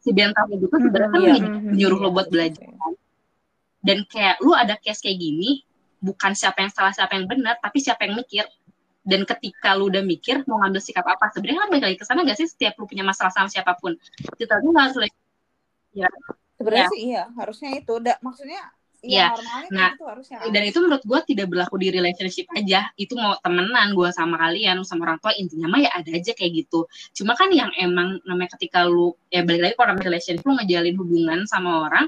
Si 0.03 0.11
bentrok 0.15 0.47
itu 0.55 0.67
sebenarnya 0.71 1.11
kan 1.11 1.19
Iya. 1.19 1.35
ny- 1.43 1.75
nyuruh 1.83 1.99
lo 1.99 2.09
buat 2.15 2.31
belajar 2.31 2.71
dan 3.83 4.07
kayak 4.07 4.39
lu 4.39 4.55
ada 4.55 4.79
case 4.79 5.03
kayak 5.03 5.19
gini 5.19 5.67
bukan 5.99 6.35
siapa 6.39 6.63
yang 6.63 6.71
salah 6.71 6.95
siapa 6.95 7.19
yang 7.19 7.27
benar 7.27 7.59
tapi 7.59 7.83
siapa 7.83 8.07
yang 8.07 8.15
mikir 8.15 8.47
dan 9.03 9.27
ketika 9.27 9.75
lu 9.75 9.91
udah 9.91 10.03
mikir 10.07 10.47
mau 10.47 10.63
ngambil 10.63 10.79
sikap 10.79 11.03
apa 11.07 11.35
sebenarnya 11.35 11.67
kan 11.67 11.69
balik 11.75 11.85
lagi 11.91 11.99
ke 11.99 12.07
sana 12.07 12.23
gak 12.23 12.39
sih? 12.39 12.47
Setiap 12.47 12.79
lu 12.79 12.87
punya 12.87 13.03
masalah 13.03 13.35
sama 13.35 13.51
siapa 13.51 13.75
pun. 13.79 13.99
Kita 14.39 14.63
tuh 14.63 14.71
nggak 14.71 14.85
harus 14.91 14.97
ya 15.93 16.09
sebenarnya 16.57 16.87
Iya. 16.87 16.93
sih 16.95 17.01
iya 17.11 17.23
harusnya 17.35 17.71
itu. 17.77 17.95
Da, 17.99 18.15
maksudnya 18.23 18.63
Iya. 19.03 19.35
ya 19.35 19.67
Nah, 19.75 19.91
gitu 19.99 20.07
harusnya. 20.07 20.37
dan 20.47 20.63
itu 20.63 20.79
menurut 20.79 21.03
gue 21.03 21.21
tidak 21.35 21.47
berlaku 21.51 21.75
di 21.83 21.91
relationship 21.91 22.47
aja. 22.55 22.87
Itu 22.95 23.19
mau 23.19 23.35
temenan 23.43 23.99
gue 23.99 24.09
sama 24.15 24.39
kalian 24.39 24.87
sama 24.87 25.11
orang 25.11 25.19
tua 25.19 25.35
intinya 25.35 25.67
mah 25.67 25.83
ya 25.83 25.91
ada 25.91 26.11
aja 26.15 26.31
kayak 26.39 26.53
gitu. 26.63 26.87
Cuma 27.11 27.35
kan 27.35 27.51
yang 27.51 27.75
emang 27.75 28.23
namanya 28.23 28.55
ketika 28.55 28.87
lu 28.87 29.19
ya 29.27 29.43
balik 29.43 29.61
lagi 29.67 29.75
kalau 29.75 29.89
namanya 29.91 30.07
relationship 30.15 30.47
lu 30.47 30.55
ngejalin 30.55 30.95
hubungan 30.95 31.39
sama 31.51 31.91
orang 31.91 32.07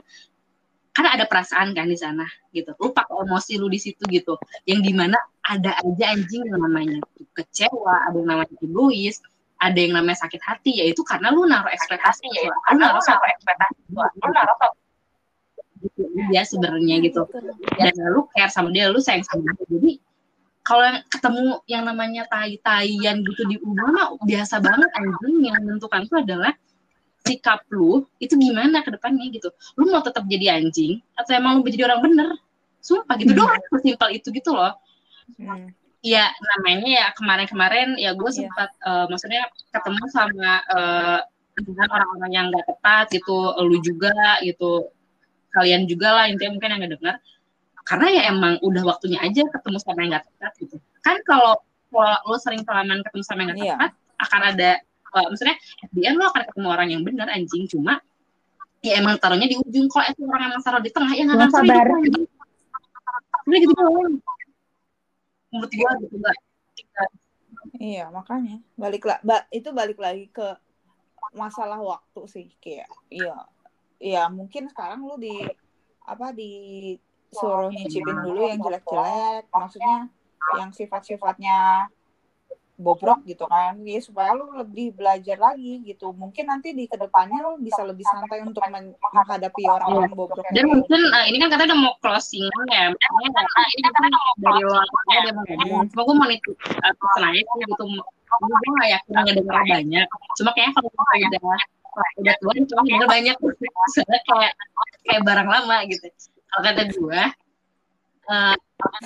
kan 0.94 1.10
ada 1.10 1.26
perasaan 1.26 1.74
kan 1.74 1.90
di 1.90 1.98
sana 1.98 2.24
gitu. 2.54 2.70
Lu 2.78 2.94
pakai 2.94 3.26
emosi 3.26 3.58
lu 3.58 3.66
di 3.66 3.82
situ 3.82 4.00
gitu. 4.06 4.38
Yang 4.64 4.80
di 4.86 4.92
mana 4.94 5.18
ada 5.42 5.74
aja 5.82 6.14
anjing 6.14 6.46
yang 6.46 6.62
namanya 6.62 7.02
kecewa 7.34 8.08
ada 8.08 8.16
yang 8.16 8.30
namanya 8.30 8.54
egois 8.62 9.18
ada 9.58 9.78
yang 9.78 9.92
namanya 9.98 10.22
sakit 10.22 10.40
hati 10.40 10.72
ya 10.80 10.84
itu 10.86 11.02
karena 11.02 11.34
lu 11.34 11.44
naruh 11.50 11.68
ekspektasi 11.68 12.26
ya 12.30 12.52
karena 12.70 12.94
lu 12.94 13.00
naruh 13.02 13.28
ekspektasi 13.34 13.78
lu 13.90 14.00
naruh 14.30 14.58
gitu 15.84 16.02
aja 16.30 16.42
sebenarnya 16.48 16.96
gitu. 17.04 17.22
Dan 17.76 17.92
lu 18.14 18.30
care 18.32 18.52
sama 18.54 18.70
dia 18.70 18.88
lu 18.88 19.02
sayang 19.02 19.26
sama 19.26 19.50
dia. 19.52 19.66
Jadi 19.68 19.92
kalau 20.64 20.80
yang 20.80 20.98
ketemu 21.12 21.44
yang 21.68 21.82
namanya 21.84 22.22
tai-taian 22.32 23.20
gitu 23.20 23.42
di 23.44 23.60
rumah 23.60 23.88
mah 23.92 24.06
biasa 24.24 24.64
banget 24.64 24.88
anjing 24.96 25.44
yang 25.44 25.60
menentukan 25.60 26.08
itu 26.08 26.16
adalah 26.16 26.56
sikap 27.24 27.64
lu 27.72 28.04
itu 28.20 28.36
gimana 28.36 28.84
ke 28.84 28.92
depannya 28.92 29.24
gitu 29.32 29.48
lu 29.74 29.88
mau 29.88 30.04
tetap 30.04 30.28
jadi 30.28 30.60
anjing 30.60 31.00
atau 31.16 31.32
emang 31.32 31.58
lu 31.58 31.66
jadi 31.66 31.88
orang 31.88 32.00
bener 32.04 32.28
sumpah 32.84 33.16
gitu 33.16 33.32
Hmm. 33.32 33.40
doang 33.48 33.62
sesimpel 33.72 34.08
itu 34.12 34.28
gitu 34.28 34.52
loh 34.52 34.76
Hmm. 35.40 35.72
ya 36.04 36.28
namanya 36.52 36.84
ya 36.84 37.06
kemarin-kemarin 37.16 37.96
ya 37.96 38.12
gue 38.12 38.28
Iya. 38.28 38.36
sempat 38.44 38.70
eh, 38.76 39.04
maksudnya 39.08 39.42
ketemu 39.72 40.04
sama 40.12 40.52
dengan 41.56 41.86
orang-orang 41.88 42.32
yang 42.34 42.46
gak 42.52 42.66
tepat 42.68 43.04
gitu 43.08 43.32
lu 43.62 43.80
juga 43.80 44.12
gitu 44.44 44.92
kalian 45.54 45.88
juga 45.88 46.12
lah 46.12 46.24
intinya 46.28 46.58
mungkin 46.58 46.70
yang 46.76 46.82
ngedengar 46.84 47.16
karena 47.84 48.06
ya 48.10 48.22
emang 48.28 48.60
udah 48.60 48.82
waktunya 48.84 49.16
aja 49.22 49.48
ketemu 49.48 49.78
sama 49.80 49.98
yang 50.04 50.10
gak 50.12 50.26
tepat 50.28 50.52
gitu 50.60 50.76
kan 51.00 51.16
kalau 51.24 51.56
lu 52.28 52.36
sering 52.36 52.66
kelamaan 52.68 53.00
ketemu 53.00 53.22
sama 53.24 53.40
yang 53.40 53.50
gak 53.50 53.58
Iya. 53.58 53.72
tepat 53.72 53.90
akan 54.20 54.40
ada 54.52 54.70
eh, 55.14 55.26
maksudnya 55.30 55.56
at 55.56 55.90
the 55.94 56.02
end 56.02 56.16
lu 56.18 56.24
akan 56.26 56.42
ketemu 56.50 56.68
orang 56.68 56.88
yang 56.90 57.02
benar 57.06 57.28
anjing. 57.30 57.64
Cuma 57.70 58.02
ya 58.84 59.00
emang 59.00 59.16
taruhnya 59.16 59.48
di 59.48 59.56
ujung 59.56 59.88
kalau 59.88 60.06
itu 60.10 60.22
orang 60.28 60.52
emang 60.52 60.62
taruh 60.62 60.82
di 60.82 60.90
tengah. 60.90 61.12
Ya 61.14 61.22
nggak 61.24 61.38
akan 61.38 61.50
sabar. 61.50 61.86
anjing. 61.88 62.26
Udah 63.44 63.58
gitu 63.60 63.74
doang. 63.76 64.14
Menurut 65.52 65.70
gue 65.70 65.90
gitu 66.06 66.16
mbak. 66.18 66.36
Iya, 67.78 68.10
makanya. 68.10 68.58
Balik 68.78 69.02
lah, 69.06 69.18
ba- 69.22 69.46
itu 69.50 69.70
balik 69.70 69.98
lagi 69.98 70.26
ke 70.30 70.58
masalah 71.34 71.78
waktu 71.78 72.22
sih. 72.30 72.46
Kayak 72.58 72.90
iya 73.10 73.36
iya 74.02 74.22
mungkin 74.28 74.68
sekarang 74.68 75.06
lu 75.06 75.16
di 75.16 75.32
apa 76.04 76.34
di 76.34 76.94
suruh 77.32 77.70
nyicipin 77.72 78.18
dulu 78.22 78.50
yang 78.50 78.60
jelek-jelek. 78.62 79.46
Maksudnya 79.50 80.10
yang 80.58 80.70
sifat-sifatnya 80.70 81.88
bobrok 82.74 83.22
gitu 83.26 83.46
kan. 83.46 83.78
Ya 83.86 83.98
supaya 84.02 84.34
lu 84.34 84.50
lebih 84.54 84.94
belajar 84.94 85.38
lagi 85.38 85.82
gitu. 85.86 86.10
Mungkin 86.10 86.50
nanti 86.50 86.74
di 86.74 86.90
ke 86.90 86.98
depannya 86.98 87.42
lu 87.42 87.58
bisa 87.62 87.82
lebih 87.86 88.02
santai 88.06 88.42
untuk 88.42 88.62
men- 88.70 88.98
menghadapi 89.14 89.62
orang-orang 89.66 90.12
bobrok 90.14 90.44
dan 90.50 90.54
yang 90.54 90.68
mungkin 90.70 91.00
eh, 91.00 91.24
ini 91.30 91.36
kan 91.42 91.48
katanya 91.54 91.74
udah 91.74 91.80
mau 91.80 91.94
closing 92.02 92.46
ya 92.70 92.90
makanya 92.90 93.30
nah, 93.42 93.66
ini 93.70 93.80
kan 93.82 93.92
katanya 93.94 94.18
dari 94.38 94.60
luar 94.62 94.84
katanya 94.86 95.20
dia 95.20 95.32
mau 95.32 95.44
ngomong. 95.44 95.82
Cuma 95.90 96.02
gue 96.02 96.16
mau 96.16 96.26
nitip 96.28 96.54
uh, 96.54 96.92
pesan 96.94 97.22
aja 97.24 97.40
sih 97.42 97.60
gitu. 97.64 97.84
Gue 97.84 98.72
gak 98.82 98.90
yakin 98.90 99.12
ngedenger 99.22 99.62
banyak. 99.70 100.06
Cuma 100.38 100.50
kayaknya 100.54 100.72
kalau 100.74 100.88
udah 100.90 101.40
udah 102.18 102.34
tua 102.42 102.52
cuma 102.54 102.80
denger 102.82 103.08
banyak. 103.08 103.36
Soalnya 103.94 104.20
kayak 104.26 104.52
kayak 105.06 105.22
barang 105.22 105.48
lama 105.48 105.76
gitu. 105.86 106.06
Kalau 106.50 106.62
kata 106.62 106.82
gue 106.90 107.20
eh, 108.24 108.54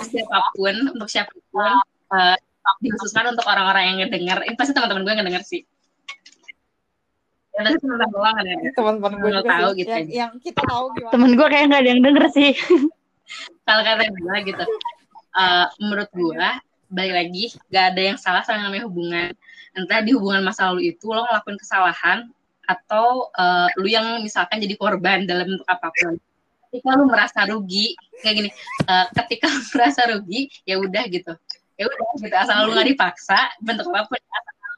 siapa 0.08 0.38
pun 0.56 0.76
untuk 0.96 1.08
siapa 1.08 1.32
pun 1.52 1.72
eh, 2.16 2.36
dikhususkan 2.82 3.24
untuk 3.32 3.46
orang-orang 3.48 3.84
yang 3.92 3.96
ngedenger. 4.04 4.38
Ini 4.44 4.56
pasti 4.56 4.72
teman-teman 4.76 5.02
gue 5.04 5.12
yang 5.12 5.20
ngedenger 5.24 5.44
sih. 5.44 5.62
Ya 7.58 7.60
pasti 7.66 7.78
teman-teman 7.82 8.10
doang 8.14 8.36
ya 8.46 8.56
teman-teman 8.70 9.12
gue 9.18 9.30
Lu 9.30 9.36
juga 9.42 9.50
tahu 9.50 9.68
gitu 9.74 9.90
yang, 9.90 10.06
aja. 10.06 10.12
yang 10.14 10.32
kita 10.38 10.60
tahu 10.62 10.84
gimana. 10.94 11.12
Temen 11.12 11.30
gue 11.34 11.46
kayak 11.50 11.64
nggak 11.66 11.80
ada 11.82 11.90
yang 11.90 12.02
denger 12.06 12.24
sih. 12.30 12.50
kalau 13.66 13.82
kata 13.84 14.04
gue 14.08 14.36
gitu 14.48 14.64
eh, 15.36 15.66
menurut 15.82 16.10
gue 16.14 16.48
balik 16.88 17.14
lagi 17.20 17.44
gak 17.68 17.84
ada 17.92 18.00
yang 18.00 18.16
salah 18.16 18.40
sama 18.46 18.62
yang 18.62 18.64
namanya 18.72 18.84
hubungan. 18.88 19.30
Entah 19.76 20.00
di 20.00 20.10
hubungan 20.16 20.40
masa 20.40 20.72
lalu 20.72 20.96
itu 20.96 21.12
lo 21.12 21.22
ngelakuin 21.28 21.58
kesalahan 21.60 22.18
atau 22.64 23.32
eh, 23.36 23.68
lu 23.80 23.88
yang 23.88 24.20
misalkan 24.24 24.60
jadi 24.60 24.74
korban 24.76 25.28
dalam 25.28 25.48
bentuk 25.48 25.68
apa 25.68 25.92
pun. 25.92 26.16
Ketika 26.68 27.00
lu 27.00 27.08
merasa 27.08 27.48
rugi 27.48 27.96
kayak 28.22 28.34
gini 28.38 28.50
eh, 28.86 29.06
ketika 29.24 29.46
lu 29.52 29.60
merasa 29.74 30.00
rugi 30.08 30.48
ya 30.64 30.78
udah 30.80 31.04
gitu 31.10 31.32
ya 31.78 31.84
udah 31.86 32.06
gitu. 32.18 32.34
Asal 32.34 32.66
lu 32.66 32.74
nggak 32.74 32.88
dipaksa 32.92 33.38
bentuk 33.62 33.86
apa 33.94 34.10
pun 34.10 34.18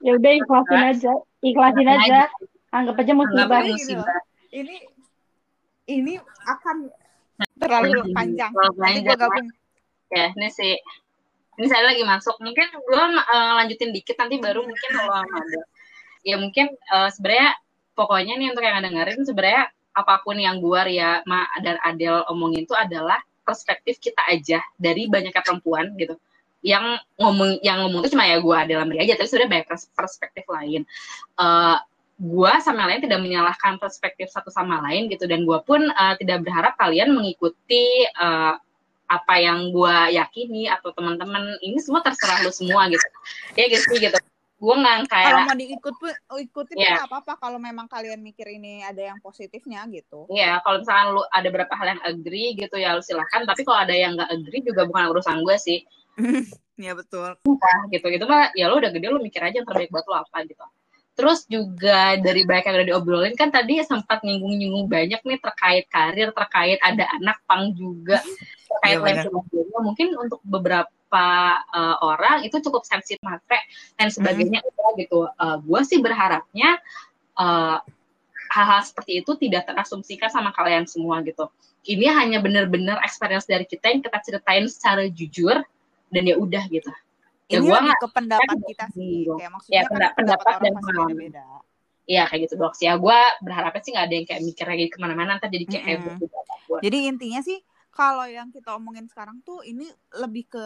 Ya 0.01 0.17
udah 0.17 0.33
ikhlasin 0.33 0.81
aja, 0.81 1.13
ikhlasin 1.45 1.89
aja. 1.89 2.21
Anggap 2.73 2.97
aja 3.05 3.13
anggap 3.13 3.21
musibah. 3.21 3.59
aja 3.61 3.73
musibah. 3.77 4.07
ini 4.49 4.77
ini 5.91 6.15
akan 6.49 6.89
terlalu 7.61 8.01
Terlalu 8.01 8.17
panjang. 8.17 8.53
Nanti 8.81 9.01
gue 9.05 9.17
gabung. 9.17 9.49
ya 10.09 10.33
ini 10.33 10.49
sih. 10.49 10.75
Ini 11.61 11.67
saya 11.69 11.93
lagi 11.93 12.01
masuk. 12.01 12.41
Mungkin 12.41 12.69
gue 12.73 13.05
lanjutin 13.61 13.93
dikit 13.93 14.17
nanti 14.17 14.41
baru 14.41 14.65
mungkin 14.65 14.89
kalau 14.97 15.21
ada. 15.21 15.61
Ya 16.25 16.41
mungkin 16.41 16.73
eh, 16.73 17.09
sebenarnya 17.13 17.61
pokoknya 17.93 18.41
nih 18.41 18.49
untuk 18.57 18.65
yang 18.65 18.81
dengerin 18.81 19.21
sebenarnya 19.29 19.69
apa 19.93 20.25
pun 20.25 20.41
yang 20.41 20.65
gue 20.65 20.97
ya 20.97 21.21
Ma 21.29 21.45
dan 21.61 21.77
Adel 21.85 22.25
omongin 22.33 22.65
itu 22.65 22.73
adalah 22.73 23.21
perspektif 23.45 24.01
kita 24.01 24.25
aja 24.31 24.65
dari 24.81 25.11
banyaknya 25.11 25.43
perempuan 25.43 25.93
gitu 26.01 26.17
yang 26.61 27.01
ngomong 27.17 27.61
yang 27.65 27.85
ngomong 27.85 28.05
itu 28.05 28.13
cuma 28.13 28.29
ya 28.29 28.37
gue 28.37 28.55
Adel 28.57 28.85
Amri 28.85 29.01
aja 29.01 29.17
tapi 29.17 29.29
sebenarnya 29.29 29.51
banyak 29.51 29.67
pers- 29.69 29.93
perspektif 29.97 30.45
lain. 30.49 30.83
Eh 31.41 31.79
gue 32.21 32.53
sama 32.61 32.85
lain 32.85 33.01
tidak 33.01 33.17
menyalahkan 33.25 33.81
perspektif 33.81 34.29
satu 34.29 34.53
sama 34.53 34.85
lain 34.85 35.09
gitu 35.09 35.25
dan 35.25 35.49
gue 35.49 35.59
pun 35.65 35.81
eh, 35.89 36.15
tidak 36.21 36.45
berharap 36.45 36.77
kalian 36.77 37.17
mengikuti 37.17 38.05
eh, 38.05 38.55
apa 39.11 39.35
yang 39.43 39.75
gue 39.75 39.97
yakini 40.15 40.71
atau 40.71 40.95
teman-teman 40.95 41.59
ini 41.65 41.81
semua 41.83 42.05
terserah 42.05 42.45
lu 42.47 42.53
semua 42.53 42.87
gitu. 42.93 43.07
Ya 43.57 43.67
gitu 43.67 43.97
gitu 43.97 44.30
gue 44.61 44.75
nggak 44.77 45.09
kayak 45.09 45.27
kalau 45.33 45.49
mau 45.49 45.57
diikut 45.57 45.95
pun 45.97 46.13
ikutin 46.37 46.77
Iya. 46.77 46.93
nggak 47.01 47.09
apa-apa 47.09 47.33
kalau 47.41 47.57
memang 47.57 47.89
kalian 47.89 48.21
mikir 48.21 48.45
ini 48.45 48.85
ada 48.85 49.01
yang 49.01 49.17
positifnya 49.25 49.89
gitu 49.89 50.29
Iya, 50.29 50.61
kalau 50.61 50.85
misalkan 50.85 51.07
lu 51.17 51.23
ada 51.33 51.49
beberapa 51.49 51.73
hal 51.81 51.97
yang 51.97 52.03
agree 52.05 52.53
gitu 52.61 52.77
ya 52.77 52.93
lu 52.93 53.01
silahkan. 53.01 53.49
Tapi 53.49 53.65
kalau 53.65 53.81
ada 53.81 53.97
yang 53.97 54.21
nggak 54.21 54.29
agree 54.29 54.61
juga 54.61 54.85
bukan 54.85 55.09
urusan 55.17 55.41
gue 55.49 55.57
sih. 55.57 55.81
ya 56.85 56.93
betul 56.93 57.41
Nah, 57.41 57.81
gitu 57.89 58.05
gitu 58.09 58.25
mah 58.29 58.53
ya 58.53 58.69
lu 58.69 58.77
udah 58.81 58.93
gede 58.93 59.09
lu 59.09 59.21
mikir 59.21 59.41
aja 59.41 59.65
yang 59.65 59.69
terbaik 59.69 59.89
buat 59.89 60.05
lu 60.05 60.17
apa 60.17 60.45
gitu. 60.45 60.65
Terus 61.17 61.45
juga 61.49 62.17
dari 62.17 62.45
banyak 62.45 62.65
yang 62.65 62.77
udah 62.81 62.89
diobrolin 62.93 63.35
kan 63.37 63.49
tadi 63.49 63.81
sempat 63.85 64.21
nyinggung-nyinggung 64.25 64.89
banyak 64.89 65.21
nih 65.21 65.39
terkait 65.41 65.85
karir, 65.89 66.33
terkait 66.33 66.81
ada 66.81 67.05
anak 67.17 67.41
pang 67.45 67.73
juga, 67.77 68.21
terkait 68.69 68.97
Iya, 68.97 69.05
lain 69.05 69.17
sebagainya. 69.25 69.79
Mungkin 69.85 70.07
untuk 70.17 70.41
beberapa 70.45 70.89
uh, 71.19 71.97
orang 72.05 72.47
itu 72.47 72.63
cukup 72.63 72.87
sensitif 72.87 73.19
matre 73.27 73.59
dan 73.99 74.13
sebagainya 74.13 74.63
udah 74.63 74.91
gitu. 74.95 75.27
Uh, 75.35 75.59
gue 75.59 75.81
sih 75.83 75.99
berharapnya 75.99 76.79
uh, 77.35 77.83
hal-hal 78.51 78.83
seperti 78.87 79.23
itu 79.25 79.35
tidak 79.39 79.67
terasumsikan 79.67 80.31
sama 80.31 80.55
kalian 80.55 80.87
semua 80.87 81.19
gitu. 81.27 81.51
Ini 81.83 82.13
hanya 82.13 82.39
benar-benar 82.39 83.01
experience 83.03 83.49
dari 83.49 83.65
kita 83.65 83.89
yang 83.91 84.05
kita 84.05 84.19
ceritain 84.21 84.67
secara 84.69 85.09
jujur 85.09 85.59
dan 86.11 86.23
ya 86.27 86.37
udah 86.37 86.65
gitu. 86.69 86.91
Ya 87.51 87.59
ini 87.59 87.67
gua 87.67 87.79
nggak- 87.83 87.99
ke 87.99 88.09
pendapat 88.15 88.47
kan 88.47 88.59
kita 88.63 88.85
sih 88.95 89.27
kayak 89.27 89.51
maksudnya 89.51 89.75
Ya, 89.75 89.83
kan 89.83 89.91
pendapat- 89.91 90.17
pendapat 90.19 90.47
orang 90.47 90.63
dan 90.63 90.73
pengalaman. 90.79 91.09
beda-beda 91.17 91.45
Iya 92.11 92.23
kayak 92.27 92.41
gitu 92.51 92.55
dok. 92.59 92.75
Ya 92.83 92.93
gue 92.99 93.19
berharapnya 93.47 93.83
sih 93.87 93.93
nggak 93.95 94.07
ada 94.11 94.15
yang 94.19 94.27
kayak 94.27 94.43
mikir 94.43 94.67
lagi 94.67 94.87
ke 94.91 94.99
mana-mana 94.99 95.39
ntar 95.39 95.47
jadi 95.47 95.63
kayak 95.71 95.85
heboh 95.87 96.15
gitu 96.19 96.35
apa 96.35 96.55
pun. 96.67 96.79
Jadi 96.83 96.99
intinya 97.07 97.39
sih 97.39 97.59
kalau 97.95 98.27
yang 98.27 98.51
kita 98.51 98.75
omongin 98.75 99.07
sekarang 99.07 99.39
tuh 99.47 99.63
ini 99.63 99.87
lebih 100.19 100.51
ke 100.51 100.65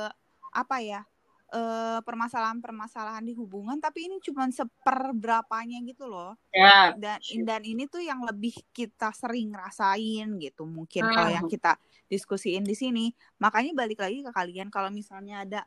apa 0.55 0.79
ya? 0.79 1.03
eh, 1.47 2.01
permasalahan-permasalahan 2.03 3.23
di 3.23 3.31
hubungan 3.31 3.79
tapi 3.79 4.11
ini 4.11 4.19
cuma 4.19 4.43
seperberapanya 4.51 5.79
gitu 5.87 6.11
loh. 6.11 6.35
Ya, 6.51 6.91
Dan 6.99 7.23
dan 7.47 7.63
ini 7.63 7.87
tuh 7.87 8.03
yang 8.03 8.27
lebih 8.27 8.59
kita 8.75 9.15
sering 9.15 9.55
rasain 9.55 10.35
gitu. 10.43 10.67
Mungkin 10.67 11.07
kalau 11.07 11.31
Hmm. 11.31 11.39
yang 11.39 11.47
kita 11.47 11.79
diskusiin 12.07 12.67
di 12.67 12.75
sini. 12.75 13.07
Makanya 13.39 13.71
balik 13.71 14.03
lagi 14.03 14.27
ke 14.27 14.35
kalian 14.35 14.67
kalau 14.67 14.91
misalnya 14.91 15.47
ada 15.47 15.61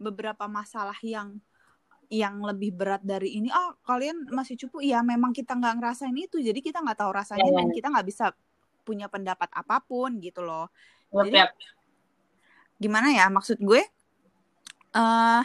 beberapa 0.00 0.48
masalah 0.48 0.96
yang 1.04 1.36
yang 2.08 2.40
lebih 2.40 2.72
berat 2.72 3.02
dari 3.02 3.36
ini 3.36 3.50
oh 3.50 3.76
kalian 3.82 4.30
masih 4.30 4.56
cupu 4.56 4.80
ya 4.80 5.02
memang 5.02 5.34
kita 5.34 5.52
nggak 5.52 5.74
ngerasain 5.76 6.14
itu 6.14 6.38
jadi 6.38 6.60
kita 6.62 6.80
nggak 6.80 7.02
tahu 7.02 7.12
rasanya 7.12 7.50
Ya. 7.50 7.56
dan 7.60 7.68
kita 7.74 7.90
nggak 7.90 8.06
bisa 8.06 8.30
punya 8.86 9.10
pendapat 9.10 9.50
apa 9.50 9.82
pun 9.82 10.16
gitu 10.22 10.40
loh 10.40 10.70
Yap, 11.10 11.24
Jadi- 11.28 11.40
yap. 11.44 11.50
gimana 12.78 13.10
ya 13.10 13.26
maksud 13.26 13.58
gue 13.58 13.82
eh 14.96 15.44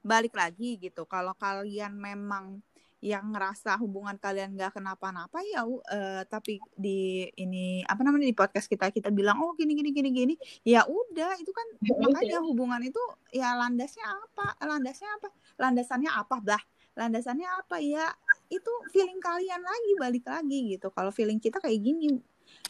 balik 0.00 0.34
lagi 0.38 0.78
gitu. 0.80 1.04
Kalau 1.04 1.34
kalian 1.36 1.92
memang 1.98 2.62
yang 3.00 3.32
ngerasa 3.32 3.80
hubungan 3.80 4.20
kalian 4.20 4.52
nggak 4.52 4.76
kenapa-napa 4.76 5.40
ya 5.40 5.64
u- 5.64 5.80
eh, 5.88 6.20
tapi 6.28 6.60
di 6.76 7.24
ini 7.32 7.80
apa 7.88 8.04
namanya 8.04 8.28
di 8.28 8.36
podcast 8.36 8.68
kita 8.68 8.92
kita 8.92 9.08
bilang 9.08 9.40
oh 9.40 9.56
gini 9.56 9.72
gini 9.72 9.88
gini 9.88 10.12
gini 10.12 10.34
ya 10.68 10.84
udah 10.84 11.32
itu 11.40 11.48
kan 11.48 11.64
makanya 12.04 12.44
hubungan 12.44 12.84
itu 12.84 13.00
ya 13.32 13.56
landasnya 13.56 14.04
apa 14.04 14.52
landasnya 14.68 15.08
apa 15.16 15.28
landasannya 15.56 16.10
apa 16.12 16.36
dah 16.44 16.62
landasannya 16.92 17.48
apa 17.48 17.80
ya 17.80 18.04
itu 18.52 18.72
feeling 18.92 19.16
kalian 19.16 19.62
lagi 19.64 19.92
balik 19.96 20.24
lagi 20.28 20.76
gitu. 20.76 20.92
Kalau 20.92 21.08
feeling 21.08 21.40
kita 21.40 21.56
kayak 21.56 21.80
gini 21.80 22.20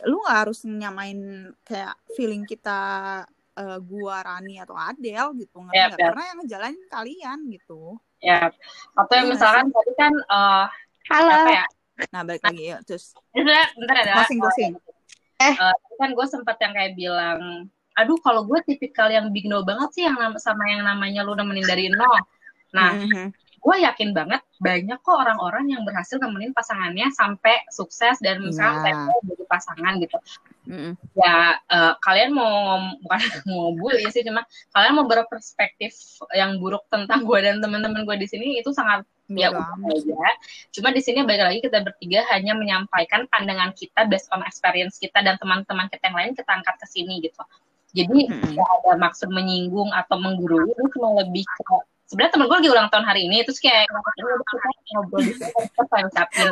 lu 0.06 0.16
nggak 0.22 0.38
harus 0.46 0.62
nyamain 0.62 1.50
kayak 1.66 1.96
feeling 2.14 2.46
kita 2.46 2.78
eh, 3.60 3.78
gua 3.80 4.16
Rani 4.20 4.56
atau 4.58 4.72
Adele 4.74 5.30
gitu 5.38 5.56
nggak? 5.60 5.74
yap. 5.76 5.90
karena 5.94 6.22
yang 6.26 6.38
ngejalanin 6.40 6.84
kalian 6.88 7.38
gitu 7.50 7.82
Ya. 8.20 8.52
Atau 8.92 9.16
yang 9.16 9.28
Iya, 9.28 9.32
misalkan 9.32 9.66
tadi 9.68 9.92
kan 9.94 10.12
eh 10.12 10.66
Halo. 11.08 11.32
apa 11.34 11.50
ya? 11.54 11.66
nah 12.08 12.20
balik 12.20 12.40
lagi 12.42 12.62
yuk 12.66 12.80
terus 12.84 13.12
Bentar, 13.30 13.68
bentar 13.74 13.94
ada. 13.98 14.12
closing 14.16 14.40
closing 14.40 14.72
Eh, 15.40 15.54
tadi 15.56 15.94
kan 15.96 16.10
gue 16.12 16.26
sempat 16.26 16.56
yang 16.60 16.72
kayak 16.72 16.92
bilang, 16.94 17.64
aduh 17.94 18.20
kalau 18.20 18.44
gue 18.44 18.60
tipikal 18.62 19.08
yang 19.08 19.32
big 19.32 19.44
no 19.44 19.64
banget 19.64 19.88
sih 19.92 20.04
yang 20.04 20.16
sama 20.36 20.68
yang 20.68 20.84
namanya 20.84 21.24
lu 21.24 21.32
nemenin 21.32 21.64
dari 21.64 21.88
nol. 21.88 22.12
Nah, 22.70 22.92
Mhm. 22.94 23.32
Gue 23.60 23.76
yakin 23.84 24.16
banget 24.16 24.40
banyak 24.56 24.98
kok 25.04 25.12
orang-orang 25.12 25.68
yang 25.68 25.84
berhasil 25.84 26.16
nemenin 26.16 26.56
pasangannya 26.56 27.12
sampai 27.12 27.60
sukses 27.68 28.16
dan 28.24 28.40
misalnya 28.40 28.88
sampai 28.88 29.20
jadi 29.28 29.44
pasangan 29.44 29.92
gitu. 30.00 30.16
Mhm. 30.64 30.92
Ya 31.16 31.60
eh, 31.68 31.94
kalian 32.00 32.32
mau 32.32 32.80
bukan 33.04 33.20
mau 33.52 33.76
bully 33.76 34.08
sih 34.08 34.24
cuma 34.24 34.48
kalian 34.72 34.96
mau 34.96 35.06
berperspektif 35.08 35.92
yang 36.32 36.56
buruk 36.56 36.88
tentang 36.88 37.28
gue 37.28 37.38
dan 37.40 37.60
teman-teman 37.60 38.08
gue 38.08 38.16
di 38.16 38.28
sini 38.28 38.60
itu 38.60 38.72
sangat 38.72 39.04
ya 39.30 39.52
udah 39.54 39.76
aja. 39.92 40.30
Cuma 40.74 40.90
di 40.90 41.00
sini 41.04 41.22
balik 41.22 41.44
lagi 41.46 41.60
kita 41.62 41.84
bertiga 41.84 42.26
hanya 42.34 42.56
menyampaikan 42.56 43.30
pandangan 43.30 43.70
kita 43.76 44.08
based 44.10 44.26
on 44.34 44.42
experience 44.42 44.98
kita 44.98 45.22
dan 45.22 45.38
teman-teman 45.38 45.86
kita 45.92 46.10
yang 46.10 46.16
lain 46.16 46.32
kita 46.34 46.50
angkat 46.50 46.74
ke 46.80 46.86
sini 46.90 47.22
gitu. 47.22 47.44
Jadi 47.90 48.30
nggak 48.30 48.70
ada 48.82 48.92
maksud 49.02 49.34
menyinggung 49.34 49.90
atau 49.90 50.14
menggurui, 50.18 50.70
cuma 50.94 51.10
lebih 51.22 51.42
ke 51.42 51.76
sebenarnya 52.10 52.32
temen 52.34 52.46
gue 52.50 52.56
lagi 52.58 52.70
ulang 52.74 52.88
tahun 52.90 53.06
hari 53.06 53.20
ini 53.30 53.46
terus 53.46 53.62
kayak 53.62 53.86
"Kenapa 53.86 54.08
sih 54.10 54.22
udah 54.26 54.36
kita 54.42 54.90
ngobrol 54.98 55.20
di 55.22 55.32
pengen 55.86 56.06
ucapin 56.10 56.48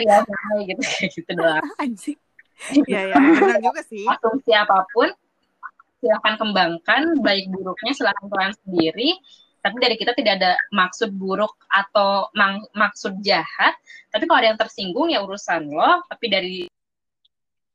ya 0.00 0.16
semuanya," 0.24 0.62
gitu 0.64 0.80
gitu 1.20 1.30
doang. 1.36 1.64
anjing. 1.84 2.18
Ya 2.88 3.00
ya 3.12 3.16
benar 3.20 3.60
juga 3.60 3.82
sih. 3.84 4.08
Asumsi 4.08 4.50
apa 4.56 4.88
pun 4.96 5.12
silahkan 6.00 6.34
kembangkan 6.40 7.20
baik 7.20 7.52
buruknya 7.52 7.92
silahkan 7.92 8.26
kalian 8.32 8.54
sendiri. 8.64 9.10
Tapi 9.62 9.76
dari 9.78 9.94
kita 9.94 10.10
tidak 10.18 10.42
ada 10.42 10.58
maksud 10.74 11.14
buruk 11.14 11.54
atau 11.70 12.26
mang- 12.34 12.66
maksud 12.74 13.22
jahat. 13.22 13.78
Tapi 14.10 14.26
kalau 14.26 14.42
ada 14.42 14.48
yang 14.50 14.58
tersinggung 14.58 15.12
ya 15.12 15.22
urusan 15.22 15.70
lo. 15.70 16.02
Tapi 16.10 16.26
dari 16.26 16.56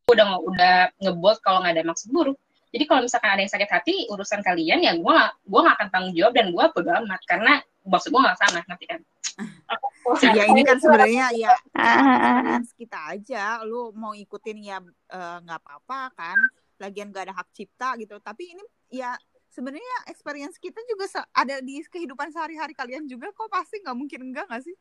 udah 0.08 0.40
udah 0.40 0.76
ngebot 1.04 1.38
kalau 1.44 1.64
nggak 1.64 1.80
ada 1.80 1.84
maksud 1.84 2.12
buruk 2.16 2.40
jadi 2.72 2.84
kalau 2.84 3.02
misalkan 3.08 3.32
ada 3.32 3.42
yang 3.42 3.52
sakit 3.52 3.70
hati 3.72 3.96
urusan 4.12 4.44
kalian 4.44 4.84
ya 4.84 4.94
gue 5.00 5.20
gue 5.48 5.60
gak 5.64 5.76
akan 5.80 5.88
tanggung 5.88 6.14
jawab 6.16 6.34
dan 6.36 6.52
gue 6.52 6.66
bodo 6.76 6.92
amat. 7.04 7.22
Karena 7.24 7.54
maksud 7.88 8.12
gue 8.12 8.22
gak 8.22 8.40
sama 8.40 8.60
nanti 8.68 8.86
kan? 8.88 9.00
Ya 10.24 10.48
ini 10.48 10.64
kan 10.64 10.80
sebenarnya 10.80 11.36
ya 11.36 11.52
experience 11.76 12.72
kita 12.80 13.00
aja 13.12 13.60
lu 13.68 13.92
mau 13.92 14.16
ikutin 14.16 14.56
ya 14.64 14.80
eh, 15.12 15.38
nggak 15.44 15.60
apa-apa 15.60 16.16
kan? 16.16 16.40
Lagian 16.80 17.12
gak 17.12 17.28
ada 17.28 17.36
hak 17.36 17.52
cipta 17.52 18.00
gitu. 18.00 18.16
Tapi 18.24 18.56
ini 18.56 18.64
ya 18.88 19.20
sebenarnya 19.52 20.08
experience 20.08 20.56
kita 20.56 20.80
juga 20.88 21.28
ada 21.36 21.60
di 21.60 21.84
kehidupan 21.84 22.32
sehari-hari 22.32 22.72
kalian 22.72 23.04
juga 23.04 23.36
kok 23.36 23.52
pasti 23.52 23.84
nggak 23.84 23.98
mungkin 24.00 24.32
enggak 24.32 24.46
nggak 24.48 24.64
sih 24.64 24.76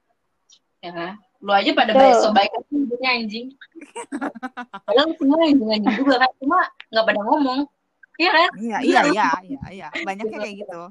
ya 0.83 1.17
lo 1.45 1.53
aja 1.53 1.71
pada 1.77 1.93
so 2.17 2.33
baik 2.33 2.51
hidupnya 2.73 3.11
anjing. 3.13 3.47
Padahal 4.89 5.13
semua 5.21 5.39
anjing 5.45 5.69
anjing 5.69 5.95
juga 5.95 6.15
kan 6.21 6.31
cuma 6.41 6.59
nggak 6.93 7.05
pada 7.05 7.21
ngomong. 7.23 7.61
Iya 8.17 8.31
kan? 8.33 8.51
Iya 8.57 8.79
iya 8.81 9.01
iya 9.13 9.29
iya 9.53 9.63
iya. 9.73 9.89
Banyaknya 10.01 10.39
kayak 10.41 10.57
gitu. 10.65 10.83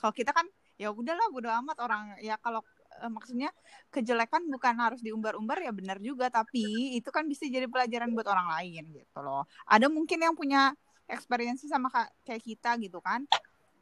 Kalau 0.00 0.12
kita 0.16 0.32
kan 0.32 0.48
ya 0.80 0.88
udahlah 0.88 1.28
bodo 1.28 1.52
amat 1.52 1.76
orang. 1.84 2.02
Ya 2.24 2.40
kalau 2.40 2.64
eh, 3.04 3.10
maksudnya 3.12 3.52
kejelekan 3.92 4.48
bukan 4.48 4.74
harus 4.80 5.04
diumbar-umbar 5.04 5.60
ya 5.60 5.72
benar 5.76 6.00
juga. 6.00 6.32
Tapi 6.32 6.96
itu 6.96 7.08
kan 7.12 7.28
bisa 7.28 7.44
jadi 7.44 7.68
pelajaran 7.68 8.16
buat 8.16 8.26
orang 8.32 8.48
lain 8.56 8.88
gitu 8.96 9.20
loh. 9.20 9.44
Ada 9.68 9.92
mungkin 9.92 10.24
yang 10.24 10.32
punya 10.32 10.72
experience 11.04 11.68
sama 11.68 11.92
ka- 11.92 12.12
kayak 12.24 12.40
kita 12.40 12.80
gitu 12.80 13.04
kan. 13.04 13.28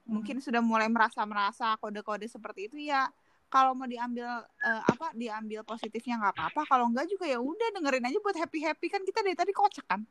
Mungkin 0.08 0.40
sudah 0.42 0.64
mulai 0.64 0.88
merasa 0.90 1.22
merasa 1.22 1.76
kode-kode 1.78 2.26
seperti 2.26 2.72
itu 2.72 2.80
ya 2.90 3.06
kalau 3.49 3.72
mau 3.72 3.88
diambil 3.88 4.28
eh, 4.64 4.82
apa 4.84 5.12
diambil 5.16 5.64
positifnya 5.64 6.20
nggak 6.20 6.34
apa-apa 6.36 6.62
kalau 6.68 6.84
enggak 6.88 7.09
juga 7.09 7.24
ya 7.24 7.40
udah 7.40 7.68
dengerin 7.74 8.09
aja 8.09 8.18
buat 8.20 8.36
happy 8.36 8.61
happy 8.61 8.86
kan 8.92 9.01
kita 9.05 9.24
dari 9.24 9.36
tadi 9.36 9.53
kocak 9.57 9.84
kan? 9.88 10.05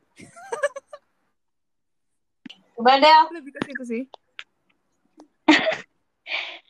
Coba 2.78 2.94
deh. 3.02 3.14
Lebih 3.34 3.52
ke 3.58 3.60
situ 3.66 3.84
sih. 3.86 4.02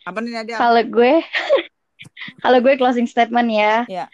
Apa 0.08 0.24
nih 0.24 0.32
Nadia? 0.40 0.56
Kalau 0.56 0.80
gue, 0.80 1.20
kalau 2.40 2.58
gue 2.64 2.74
closing 2.80 3.04
statement 3.04 3.48
ya. 3.52 3.74
Iya. 3.84 4.06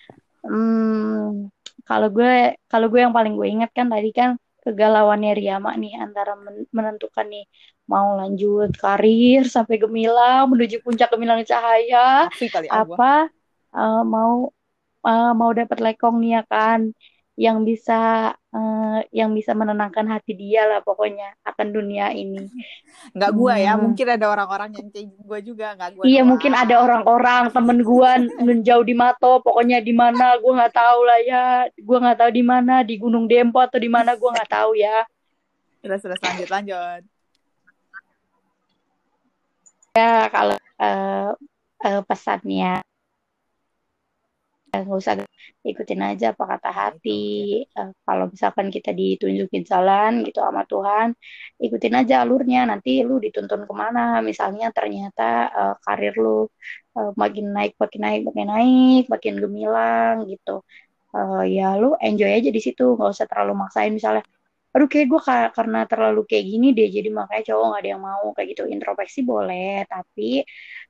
Hmm, 0.43 1.55
kalau 1.87 2.11
gue, 2.11 2.59
kalau 2.67 2.91
gue 2.91 2.99
yang 2.99 3.15
paling 3.15 3.39
gue 3.39 3.47
ingat 3.47 3.71
kan 3.71 3.87
tadi 3.87 4.11
kan 4.11 4.35
kegalauannya 4.65 5.31
Riyama 5.39 5.71
nih 5.83 5.93
antara 6.05 6.33
men- 6.45 6.69
menentukan 6.77 7.27
nih 7.33 7.45
mau 7.93 8.07
lanjut 8.21 8.69
karir 8.83 9.41
sampai 9.55 9.77
gemilang 9.83 10.43
menuju 10.53 10.77
puncak 10.85 11.09
gemilang 11.13 11.41
cahaya 11.51 11.99
ah, 12.01 12.27
apa 12.81 13.05
eh, 13.77 13.97
mau 14.15 14.33
eh, 15.09 15.27
mau 15.41 15.51
dapat 15.61 15.79
lekong 15.85 16.17
nih 16.23 16.31
ya 16.37 16.41
kan 16.53 16.81
yang 17.35 17.67
bisa 17.67 18.31
eh, 18.31 19.01
yang 19.11 19.35
bisa 19.35 19.51
menenangkan 19.53 20.07
hati 20.07 20.33
dia 20.33 20.65
lah 20.65 20.79
pokoknya 20.81 21.35
akan 21.43 21.67
dunia 21.71 22.15
ini. 22.15 22.47
nggak 23.11 23.31
gua 23.35 23.59
ya 23.59 23.75
Hmm. 23.75 23.91
mungkin 23.91 24.07
ada 24.07 24.27
orang-orang 24.31 24.71
yang 24.79 24.87
kayak 24.89 25.11
gua 25.19 25.39
juga 25.43 25.67
nggak 25.75 25.91
gua 25.93 26.03
Iya 26.07 26.23
doang. 26.23 26.29
mungkin 26.31 26.53
ada 26.55 26.75
orang-orang 26.79 27.43
temen 27.51 27.79
gua 27.83 28.11
menjauh 28.39 28.87
di 28.87 28.95
Mato 28.95 29.43
pokoknya 29.43 29.83
di 29.83 29.91
mana 29.91 30.39
gua 30.39 30.53
nggak 30.63 30.75
tahu 30.75 31.01
lah 31.03 31.21
ya 31.21 31.45
gua 31.83 31.99
nggak 32.01 32.19
tahu 32.23 32.31
di 32.31 32.45
mana 32.47 32.75
di 32.81 32.95
Gunung 32.97 33.27
Dempo 33.27 33.59
atau 33.59 33.83
di 33.83 33.91
mana 33.91 34.15
gua 34.15 34.31
nggak 34.33 34.51
tahu 34.51 34.79
ya 34.79 35.03
Terus 35.83 36.01
terus 36.01 36.21
lanjut 36.23 36.49
lanjut. 36.49 37.03
ya 39.95 40.27
kalau 40.27 40.57
uh, 40.79 41.31
uh, 41.85 42.03
pesannya 42.07 42.83
nggak 44.83 44.99
usah 45.03 45.15
ikutin 45.71 46.01
aja 46.09 46.25
apa 46.33 46.45
kata 46.53 46.71
hati. 46.81 47.11
uh, 47.79 47.91
kalau 48.07 48.25
misalkan 48.33 48.67
kita 48.77 48.91
ditunjukin 49.01 49.63
jalan 49.71 50.11
gitu 50.27 50.39
sama 50.47 50.63
Tuhan 50.71 51.09
ikutin 51.65 51.95
aja 52.01 52.15
alurnya. 52.23 52.59
Nanti 52.71 52.91
lu 53.09 53.15
dituntun 53.25 53.63
ke 53.69 53.75
mana? 53.83 54.01
Misalnya 54.29 54.65
ternyata 54.77 55.23
uh, 55.59 55.75
karir 55.85 56.15
lu 56.25 56.29
uh, 56.99 57.11
makin 57.23 57.45
naik 57.57 57.73
makin 57.83 58.01
naik 58.07 58.21
makin 58.29 58.47
naik 58.53 59.03
makin 59.13 59.35
gemilang 59.43 60.15
gitu. 60.31 60.51
Uh, 61.15 61.43
ya 61.47 61.65
lu 61.81 61.95
enjoy 62.07 62.31
aja 62.39 62.51
di 62.57 62.61
situ. 62.67 62.83
Nggak 62.97 63.11
usah 63.15 63.27
terlalu 63.31 63.53
maksain. 63.63 63.93
Misalnya 63.99 64.23
aduh 64.75 64.89
kayak 64.91 65.07
gue 65.13 65.21
karena 65.57 65.79
terlalu 65.91 66.21
kayak 66.31 66.45
gini 66.51 66.67
deh 66.77 66.89
jadi 66.91 67.07
makanya 67.19 67.43
cowok 67.55 67.67
gak 67.73 67.81
ada 67.81 67.89
yang 67.95 68.03
mau 68.03 68.25
kayak 68.35 68.49
gitu. 68.53 68.63
Introspeksi 68.75 69.21
boleh 69.23 69.87
tapi 69.87 70.43
eh, 70.43 70.84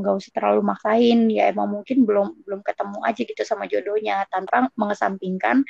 nggak 0.00 0.14
uh, 0.14 0.20
usah 0.20 0.32
terlalu 0.34 0.60
maksain. 0.62 1.28
Ya 1.30 1.50
emang 1.50 1.68
mungkin 1.80 2.06
belum 2.08 2.46
belum 2.46 2.60
ketemu 2.62 2.98
aja 3.04 3.20
gitu 3.26 3.42
sama 3.42 3.64
jodohnya. 3.66 4.24
Tanpa 4.30 4.70
mengesampingkan 4.78 5.66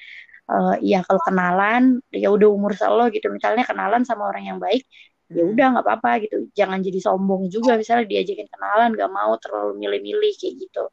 uh, 0.53 0.76
ya 0.84 1.01
kalau 1.07 1.20
kenalan 1.24 2.05
ya 2.12 2.28
udah 2.32 2.49
umur 2.53 2.72
selo 2.76 3.09
gitu. 3.12 3.28
Misalnya 3.32 3.64
kenalan 3.64 4.03
sama 4.05 4.28
orang 4.28 4.45
yang 4.49 4.59
baik 4.61 4.84
ya 5.28 5.45
hmm. 5.45 5.53
udah 5.53 5.66
nggak 5.76 5.84
apa-apa 5.84 6.11
gitu. 6.24 6.36
Jangan 6.57 6.80
jadi 6.80 6.99
sombong 7.05 7.53
juga 7.53 7.76
misalnya 7.76 8.09
diajakin 8.09 8.49
kenalan 8.49 8.91
nggak 8.97 9.12
mau 9.12 9.32
terlalu 9.41 9.72
milih-milih 9.76 10.32
kayak 10.41 10.55
gitu. 10.57 10.84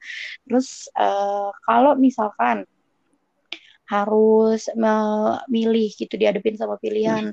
Terus 0.48 0.92
uh, 0.96 1.52
kalau 1.64 1.96
misalkan 1.96 2.68
harus 3.86 4.66
memilih 4.74 5.94
gitu 5.94 6.18
dihadapin 6.18 6.58
sama 6.58 6.76
pilihan 6.82 7.32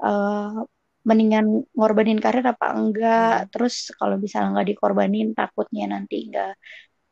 uh, 0.00 0.64
mendingan 1.08 1.64
ngorbanin 1.76 2.20
karir 2.24 2.44
apa 2.44 2.66
enggak? 2.76 3.34
Hmm. 3.44 3.48
terus 3.52 3.74
kalau 3.98 4.16
misalnya 4.20 4.60
nggak 4.60 4.68
dikorbanin 4.76 5.28
takutnya 5.38 5.84
nanti 5.94 6.16
nggak 6.30 6.52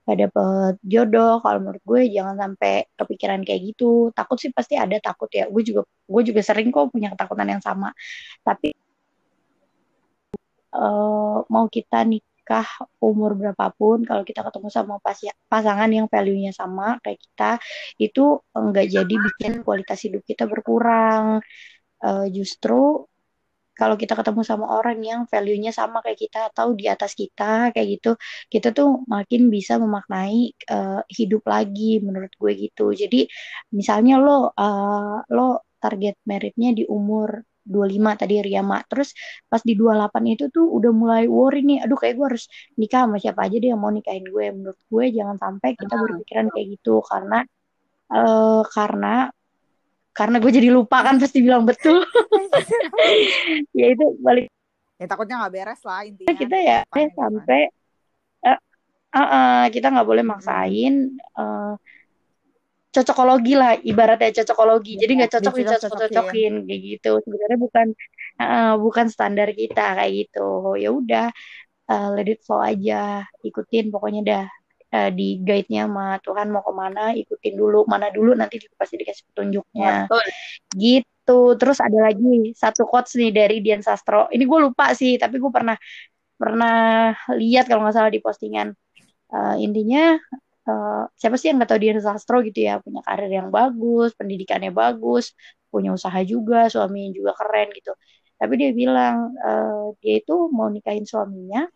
nggak 0.05 0.19
dapet 0.25 0.75
jodoh. 0.85 1.35
Kalau 1.45 1.59
menurut 1.65 1.83
gue 1.85 2.01
jangan 2.17 2.37
sampai 2.43 2.73
kepikiran 2.99 3.41
kayak 3.47 3.61
gitu. 3.75 4.11
Takut 4.17 4.37
sih 4.41 4.51
pasti 4.53 4.75
ada 4.81 4.97
takut 5.01 5.29
ya. 5.33 5.45
Gue 5.53 5.63
juga 5.65 5.83
gue 5.87 6.23
juga 6.29 6.41
sering 6.45 6.69
kok 6.75 6.93
punya 6.95 7.13
ketakutan 7.13 7.49
yang 7.53 7.63
sama. 7.65 7.93
Tapi 8.45 8.73
uh, 10.77 11.45
mau 11.49 11.67
kita 11.69 12.05
nih 12.09 12.23
nikah 12.49 12.65
umur 13.05 13.37
berapapun 13.37 14.09
kalau 14.09 14.25
kita 14.25 14.41
ketemu 14.41 14.73
sama 14.73 14.97
pas 15.05 15.21
pasangan 15.53 15.91
yang 15.93 16.09
value-nya 16.09 16.57
sama 16.57 16.97
kayak 17.05 17.21
kita 17.21 17.51
itu 18.01 18.41
enggak 18.57 18.89
jadi 18.89 19.15
bikin 19.21 19.61
kualitas 19.61 20.01
hidup 20.01 20.25
kita 20.25 20.49
berkurang. 20.49 21.45
Uh, 22.01 22.25
justru 22.33 23.05
kalau 23.79 23.95
kita 23.95 24.13
ketemu 24.19 24.43
sama 24.43 24.67
orang 24.79 24.99
yang 25.01 25.21
value-nya 25.31 25.71
sama 25.71 26.03
kayak 26.05 26.19
kita 26.19 26.39
atau 26.51 26.75
di 26.75 26.85
atas 26.91 27.15
kita 27.15 27.71
kayak 27.71 27.89
gitu 27.99 28.11
kita 28.53 28.75
tuh 28.75 29.07
makin 29.07 29.49
bisa 29.55 29.79
memaknai 29.79 30.53
uh, 30.75 31.01
hidup 31.07 31.47
lagi 31.47 32.03
menurut 32.03 32.33
gue 32.35 32.53
gitu 32.59 32.91
jadi 32.93 33.31
misalnya 33.73 34.19
lo 34.19 34.51
uh, 34.51 35.23
lo 35.31 35.63
target 35.79 36.19
meritnya 36.27 36.75
di 36.75 36.83
umur 36.91 37.47
25 37.69 38.21
tadi 38.25 38.35
Riyama. 38.41 38.81
Terus 38.89 39.13
pas 39.45 39.61
di 39.61 39.77
28 39.77 40.35
itu 40.35 40.45
tuh 40.49 40.67
udah 40.73 40.91
mulai 40.91 41.25
worry 41.29 41.61
nih, 41.63 41.85
aduh 41.85 41.99
kayak 42.01 42.17
gue 42.17 42.27
harus 42.33 42.45
nikah 42.81 43.05
sama 43.05 43.17
siapa 43.21 43.45
aja 43.45 43.57
deh 43.61 43.69
yang 43.71 43.81
mau 43.81 43.93
nikahin 43.93 44.25
gue. 44.25 44.45
Menurut 44.57 44.81
gue 44.89 45.05
jangan 45.13 45.37
sampai 45.37 45.71
kita 45.77 45.95
berpikiran 46.01 46.47
kayak 46.49 46.67
gitu 46.81 47.05
karena 47.05 47.39
uh, 48.13 48.63
karena 48.65 49.29
karena 50.19 50.43
gue 50.43 50.51
jadi 50.51 50.69
lupa 50.75 51.07
kan 51.07 51.23
pasti 51.23 51.39
bilang 51.39 51.63
betul. 51.63 52.03
ya 53.79 53.87
itu 53.95 54.19
balik. 54.19 54.51
Ya 54.99 55.07
takutnya 55.07 55.47
nggak 55.47 55.55
beres 55.55 55.81
lah 55.87 56.03
intinya. 56.03 56.35
Kita 56.35 56.57
ya 56.59 56.79
sampai 56.91 57.71
uh, 58.43 58.59
uh, 59.15 59.21
uh, 59.23 59.63
kita 59.71 59.95
nggak 59.95 60.09
boleh 60.11 60.27
maksain. 60.27 61.15
Uh, 61.39 61.79
cocokologi 62.89 63.55
lah 63.55 63.79
ibaratnya 63.79 64.43
cocokologi 64.43 64.99
jadi 64.99 65.13
nggak 65.23 65.33
cocok 65.39 65.55
dicocok 65.55 65.93
cocokin 66.09 66.67
kayak 66.67 66.81
gitu 66.83 67.13
sebenarnya 67.21 67.59
bukan 67.61 67.87
uh, 68.41 68.75
bukan 68.81 69.07
standar 69.13 69.53
kita 69.53 69.93
kayak 69.93 70.13
gitu 70.27 70.75
ya 70.81 70.91
udah 70.91 71.29
uh, 71.93 72.09
let 72.17 72.27
it 72.27 72.41
flow 72.43 72.65
aja 72.65 73.29
ikutin 73.45 73.93
pokoknya 73.93 74.23
dah 74.25 74.47
uh, 74.95 75.11
di 75.13 75.41
guide-nya 75.41 75.89
sama 75.89 76.17
Tuhan 76.25 76.47
mau 76.53 76.63
ke 76.65 76.73
mana 76.73 77.13
ikutin 77.17 77.55
dulu 77.55 77.85
mana 77.85 78.09
dulu 78.09 78.33
nanti 78.33 78.61
pasti 78.77 79.01
dikasih 79.01 79.25
petunjuknya. 79.33 80.09
Betul. 80.09 80.25
gitu. 80.77 81.39
Terus 81.61 81.79
ada 81.85 81.99
lagi 82.09 82.57
satu 82.57 82.89
quotes 82.89 83.13
nih 83.21 83.31
dari 83.33 83.57
Dian 83.61 83.85
Sastro. 83.85 84.33
Ini 84.33 84.45
gue 84.45 84.59
lupa 84.65 84.97
sih 84.97 85.21
tapi 85.21 85.37
gue 85.37 85.53
pernah 85.53 85.77
pernah 86.39 87.13
lihat 87.37 87.67
kalau 87.69 87.85
nggak 87.85 87.97
salah 87.97 88.13
di 88.13 88.21
postingan. 88.23 88.73
Uh, 89.29 89.61
intinya 89.61 90.17
uh, 90.65 91.05
siapa 91.13 91.37
sih 91.37 91.53
yang 91.53 91.61
nggak 91.61 91.69
tahu 91.69 91.81
dia 91.85 91.93
sastro 92.01 92.41
gitu 92.41 92.65
ya? 92.65 92.81
Punya 92.81 93.05
karir 93.05 93.29
yang 93.29 93.53
bagus 93.53 94.17
pendidikannya 94.17 94.73
bagus 94.73 95.37
punya 95.69 95.93
usaha 95.93 96.17
juga 96.25 96.73
suaminya 96.73 97.13
juga 97.13 97.33
keren 97.37 97.69
gitu. 97.77 97.93
Tapi 98.39 98.55
dia 98.57 98.71
bilang 98.73 99.37
uh, 99.37 99.93
dia 100.01 100.23
itu 100.23 100.49
mau 100.49 100.73
nikahin 100.73 101.05
suaminya 101.05 101.69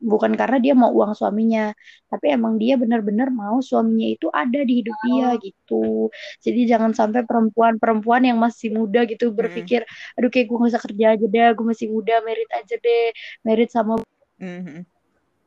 bukan 0.00 0.36
karena 0.36 0.60
dia 0.60 0.74
mau 0.76 0.92
uang 0.92 1.16
suaminya 1.16 1.72
tapi 2.08 2.32
emang 2.36 2.60
dia 2.60 2.76
benar-benar 2.76 3.32
mau 3.32 3.64
suaminya 3.64 4.08
itu 4.12 4.28
ada 4.28 4.60
di 4.60 4.84
hidup 4.84 4.96
dia 5.08 5.28
gitu 5.40 6.12
jadi 6.44 6.76
jangan 6.76 6.92
sampai 6.92 7.24
perempuan-perempuan 7.24 8.28
yang 8.28 8.38
masih 8.38 8.72
muda 8.76 9.08
gitu 9.08 9.32
hmm. 9.32 9.36
berpikir 9.36 9.80
aduh 10.14 10.28
kayak 10.28 10.46
gue 10.52 10.56
gak 10.56 10.70
usah 10.76 10.82
kerja 10.84 11.06
aja 11.16 11.26
deh 11.26 11.48
gue 11.56 11.66
masih 11.66 11.88
muda 11.88 12.20
merit 12.22 12.48
aja 12.52 12.74
deh 12.76 13.06
merit 13.42 13.68
sama 13.72 13.96
mm-hmm. 14.40 14.80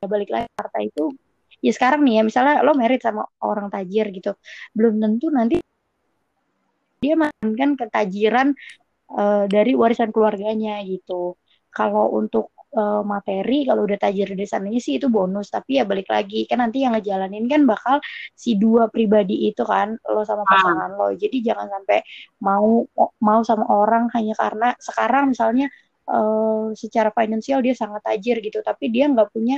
balik 0.06 0.30
lagi 0.34 0.50
harta 0.58 0.80
itu 0.82 1.14
ya 1.60 1.72
sekarang 1.76 2.02
nih 2.08 2.20
ya 2.20 2.24
misalnya 2.26 2.56
lo 2.66 2.74
merit 2.74 3.02
sama 3.04 3.28
orang 3.44 3.68
tajir 3.70 4.10
gitu 4.10 4.34
belum 4.74 4.98
tentu 4.98 5.28
nanti 5.30 5.56
dia 7.00 7.16
kan 7.40 7.80
ketajiran 7.80 8.48
uh, 9.16 9.46
dari 9.48 9.72
warisan 9.76 10.12
keluarganya 10.12 10.84
gitu 10.84 11.40
kalau 11.72 12.12
untuk 12.18 12.52
uh, 12.76 13.02
materi 13.02 13.66
kalau 13.66 13.86
udah 13.86 13.98
tajir 13.98 14.34
di 14.34 14.46
sananya 14.46 14.82
sih 14.82 14.98
itu 15.02 15.08
bonus. 15.10 15.50
Tapi 15.54 15.82
ya 15.82 15.84
balik 15.88 16.10
lagi 16.10 16.46
kan 16.50 16.62
nanti 16.62 16.86
yang 16.86 16.94
ngejalanin 16.98 17.46
kan 17.50 17.62
bakal 17.66 17.98
si 18.36 18.56
dua 18.60 18.90
pribadi 18.92 19.50
itu 19.50 19.64
kan 19.66 19.98
lo 20.10 20.22
sama 20.26 20.46
ah. 20.46 20.50
pasangan 20.50 20.92
lo. 20.98 21.10
Jadi 21.16 21.38
jangan 21.42 21.68
sampai 21.70 22.00
mau 22.44 22.86
mau 23.24 23.42
sama 23.46 23.66
orang 23.70 24.12
hanya 24.14 24.34
karena 24.38 24.68
sekarang 24.78 25.34
misalnya 25.34 25.68
uh, 26.10 26.74
secara 26.74 27.10
finansial 27.14 27.62
dia 27.66 27.74
sangat 27.74 28.02
tajir 28.06 28.42
gitu. 28.44 28.62
Tapi 28.62 28.92
dia 28.94 29.10
nggak 29.10 29.30
punya 29.34 29.58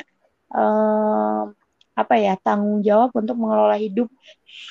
uh, 0.55 1.51
apa 1.91 2.15
ya 2.15 2.39
tanggung 2.39 2.79
jawab 2.79 3.11
untuk 3.19 3.35
mengelola 3.35 3.75
hidup 3.75 4.07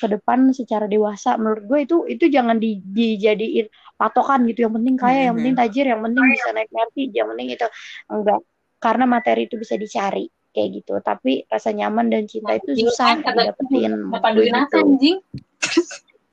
ke 0.01 0.07
depan 0.09 0.49
secara 0.53 0.89
dewasa. 0.89 1.37
Menurut 1.37 1.63
gue 1.69 1.79
itu 1.85 1.97
itu 2.09 2.25
jangan 2.33 2.57
di, 2.57 2.81
dijadiin 2.81 3.69
patokan 4.01 4.41
gitu. 4.49 4.65
Yang 4.65 4.73
penting 4.81 4.95
kaya 4.97 5.19
yang 5.29 5.35
penting 5.37 5.53
tajir 5.53 5.85
yang 5.85 6.01
penting 6.01 6.25
bisa 6.33 6.49
naik 6.57 6.69
MRT 6.73 6.97
yang 7.13 7.27
penting 7.29 7.47
itu. 7.53 7.67
Enggak. 8.09 8.39
Karena 8.81 9.05
materi 9.05 9.45
itu 9.45 9.55
bisa 9.61 9.77
dicari 9.77 10.25
kayak 10.49 10.69
gitu. 10.81 10.93
Tapi 11.05 11.45
rasa 11.45 11.69
nyaman 11.69 12.09
dan 12.09 12.25
cinta 12.25 12.57
itu 12.57 12.73
susah 12.89 13.21
kan, 13.21 13.37
didapetin 13.37 13.93
gitu. 13.93 14.77
anjing. 14.81 15.17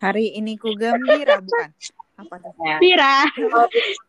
Hari 0.01 0.39
ini 0.41 0.57
ku 0.57 0.73
gembira 0.73 1.45
bukan? 1.45 1.69
Apa 2.19 2.35
tuh? 2.41 2.51
Pira. 2.83 3.29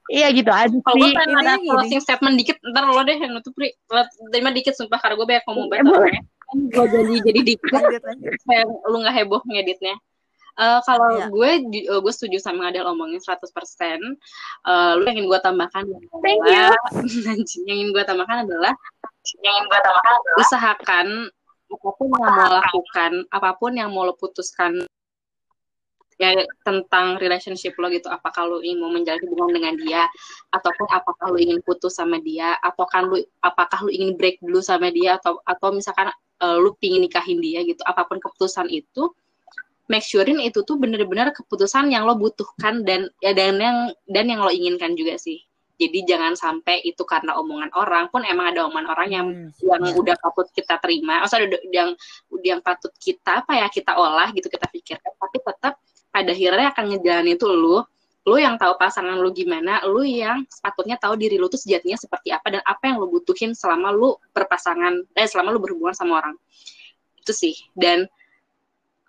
iya 0.10 0.32
gitu 0.32 0.50
aja 0.50 0.72
sih. 0.72 0.82
Kalau 0.82 0.98
gue 0.98 1.12
pengen 1.14 1.38
ada 1.46 1.62
closing 1.62 2.02
statement 2.02 2.36
dikit, 2.40 2.58
ntar 2.62 2.90
lo 2.90 3.02
deh 3.06 3.18
yang 3.18 3.38
nutup, 3.38 3.54
Pri. 3.54 3.76
Terima 4.34 4.50
dikit 4.50 4.74
sumpah, 4.74 4.98
karena 4.98 5.18
gue 5.20 5.28
banyak 5.28 5.46
ngomong 5.46 5.68
banget 5.70 5.86
gue 6.50 6.86
jadi 6.90 7.16
jadi 7.30 7.42
dikit. 7.46 7.82
Supaya 8.42 8.66
lu 8.66 8.98
nggak 9.06 9.16
heboh 9.22 9.42
ngeditnya 9.46 9.94
Uh, 10.58 10.80
kalau 10.84 11.10
yeah. 11.16 11.30
gue 11.30 11.52
uh, 11.92 12.02
gue 12.02 12.14
setuju 12.14 12.42
sama 12.42 12.74
Adel 12.74 12.88
omongin 12.88 13.22
100% 13.22 13.38
uh, 13.40 14.98
lu 14.98 15.04
yang 15.08 15.24
ingin 15.24 15.28
gue 15.30 15.40
tambahkan 15.40 15.84
Thank 16.20 16.40
adalah 16.48 16.80
yang 17.70 17.78
ingin 17.80 17.90
gue 17.96 18.04
tambahkan 18.04 18.38
adalah 18.50 18.74
yang 19.40 19.54
ingin 19.56 19.66
gue 19.70 19.80
tambahkan 19.80 20.14
adalah 20.20 20.40
usahakan 20.42 21.08
apa 21.70 21.90
pun 21.96 22.08
yang 22.10 22.34
mau 22.34 22.52
lakukan 22.60 23.12
apa 23.30 23.50
pun 23.56 23.72
yang 23.78 23.90
mau 23.94 24.04
lo 24.10 24.18
putuskan 24.18 24.84
ya 26.20 26.36
tentang 26.68 27.16
relationship 27.18 27.80
lo 27.80 27.88
gitu. 27.88 28.12
Apakah 28.12 28.44
lo 28.46 28.60
ingin 28.60 28.84
mau 28.84 28.92
menjalin 28.92 29.24
hubungan 29.32 29.56
dengan 29.56 29.74
dia 29.80 30.04
ataupun 30.52 30.86
apakah 30.92 31.32
lo 31.32 31.38
ingin 31.40 31.64
putus 31.64 31.96
sama 31.96 32.20
dia 32.20 32.60
atau 32.60 32.84
kan 32.84 33.08
lo 33.08 33.16
apakah 33.40 33.88
lo 33.88 33.90
ingin 33.90 34.20
break 34.20 34.44
dulu 34.44 34.60
sama 34.60 34.92
dia 34.92 35.16
atau 35.16 35.40
atau 35.48 35.72
misalkan 35.72 36.12
uh, 36.44 36.58
lu 36.60 36.76
pingin 36.78 37.08
nikahin 37.08 37.40
dia 37.40 37.64
gitu. 37.64 37.80
Apa 37.88 38.04
pun 38.04 38.20
keputusan 38.20 38.68
itu 38.68 39.08
make 39.90 40.06
surein 40.06 40.38
itu 40.40 40.62
tuh 40.62 40.78
bener-bener 40.78 41.34
keputusan 41.34 41.90
yang 41.90 42.06
lo 42.06 42.16
butuhkan 42.16 42.86
dan 42.86 43.10
ya 43.20 43.34
dan 43.34 43.58
yang 43.58 43.78
dan 44.06 44.26
yang 44.30 44.40
lo 44.46 44.54
inginkan 44.54 44.94
juga 44.94 45.18
sih. 45.18 45.42
Jadi 45.80 46.04
jangan 46.04 46.36
sampai 46.36 46.84
itu 46.84 47.08
karena 47.08 47.40
omongan 47.40 47.72
orang 47.74 48.12
pun 48.12 48.22
emang 48.28 48.52
ada 48.52 48.68
omongan 48.68 48.88
orang 48.92 49.10
yang 49.10 49.28
hmm, 49.32 49.50
yang 49.64 49.82
yeah. 49.82 49.96
udah 49.96 50.16
patut 50.20 50.48
kita 50.52 50.76
terima, 50.84 51.24
maksudnya 51.24 51.56
udah 51.56 51.62
yang 51.72 51.90
yang 52.44 52.60
patut 52.60 52.92
kita 53.00 53.42
apa 53.42 53.64
ya 53.64 53.68
kita 53.72 53.96
olah 53.96 54.28
gitu 54.36 54.52
kita 54.52 54.68
pikirkan, 54.68 55.12
tapi 55.16 55.38
tetap 55.40 55.74
pada 56.12 56.32
akhirnya 56.36 56.68
akan 56.76 56.84
ngejalanin 56.92 57.34
itu 57.40 57.46
lo, 57.48 57.56
lo 57.56 57.80
lu 58.28 58.38
yang 58.38 58.60
tahu 58.60 58.76
pasangan 58.76 59.16
lu 59.18 59.32
gimana 59.32 59.82
lu 59.88 60.04
yang 60.04 60.44
sepatutnya 60.52 61.00
tahu 61.00 61.16
diri 61.16 61.40
lu 61.40 61.48
tuh 61.48 61.58
sejatinya 61.58 61.96
seperti 61.96 62.30
apa 62.30 62.60
dan 62.60 62.62
apa 62.68 62.84
yang 62.86 63.02
lu 63.02 63.08
butuhin 63.08 63.56
selama 63.56 63.90
lu 63.90 64.14
berpasangan 64.36 65.08
eh 65.16 65.26
selama 65.26 65.56
lu 65.56 65.60
berhubungan 65.64 65.96
sama 65.96 66.20
orang. 66.22 66.36
Itu 67.24 67.32
sih. 67.32 67.56
Dan 67.74 68.06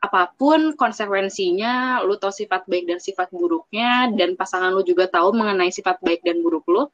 apa 0.01 0.33
pun 0.33 0.73
konsekuensinya 0.81 2.01
lu 2.09 2.17
tahu 2.17 2.33
sifat 2.33 2.65
baik 2.65 2.89
dan 2.89 2.99
sifat 2.99 3.29
buruknya 3.29 4.09
dan 4.17 4.33
pasangan 4.33 4.73
lu 4.73 4.81
juga 4.81 5.05
tahu 5.05 5.37
mengenai 5.37 5.69
sifat 5.69 6.01
baik 6.01 6.25
dan 6.25 6.41
buruk 6.41 6.65
lu. 6.73 6.89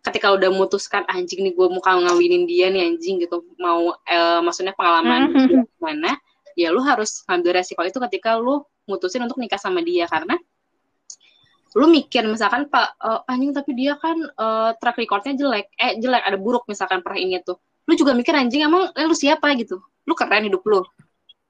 Ketika 0.00 0.32
udah 0.32 0.48
memutuskan 0.48 1.04
anjing 1.12 1.44
nih 1.44 1.52
gue 1.52 1.68
mau 1.68 1.84
ngawinin 1.84 2.48
dia 2.48 2.72
nih 2.72 2.88
anjing 2.88 3.20
gitu. 3.20 3.44
Mau 3.60 3.92
eh, 4.08 4.40
maksudnya 4.40 4.72
pengalaman 4.72 5.28
gimana 5.76 6.16
ya 6.56 6.72
lu 6.72 6.80
harus 6.80 7.20
ngambil 7.28 7.60
resiko 7.60 7.84
itu 7.84 8.00
ketika 8.08 8.40
lu 8.40 8.64
mutusin 8.88 9.28
untuk 9.28 9.36
nikah 9.36 9.60
sama 9.60 9.84
dia. 9.84 10.08
Karena 10.08 10.40
lu 11.76 11.84
mikir 11.92 12.24
misalkan 12.24 12.64
pak 12.72 12.96
uh, 13.04 13.28
anjing 13.28 13.52
tapi 13.52 13.76
dia 13.76 14.00
kan 14.00 14.16
uh, 14.40 14.72
track 14.80 14.96
recordnya 14.96 15.36
jelek. 15.36 15.68
Eh 15.76 16.00
jelek 16.00 16.24
ada 16.24 16.40
buruk 16.40 16.64
misalkan 16.64 17.04
pernah 17.04 17.20
ini 17.20 17.44
tuh. 17.44 17.60
Lu 17.84 17.92
juga 17.92 18.16
mikir 18.16 18.32
anjing 18.32 18.64
emang 18.64 18.88
eh, 18.96 19.04
lu 19.04 19.12
siapa? 19.12 19.52
gitu. 19.60 19.76
Lu 20.08 20.16
keren 20.16 20.48
hidup 20.48 20.64
lu 20.64 20.80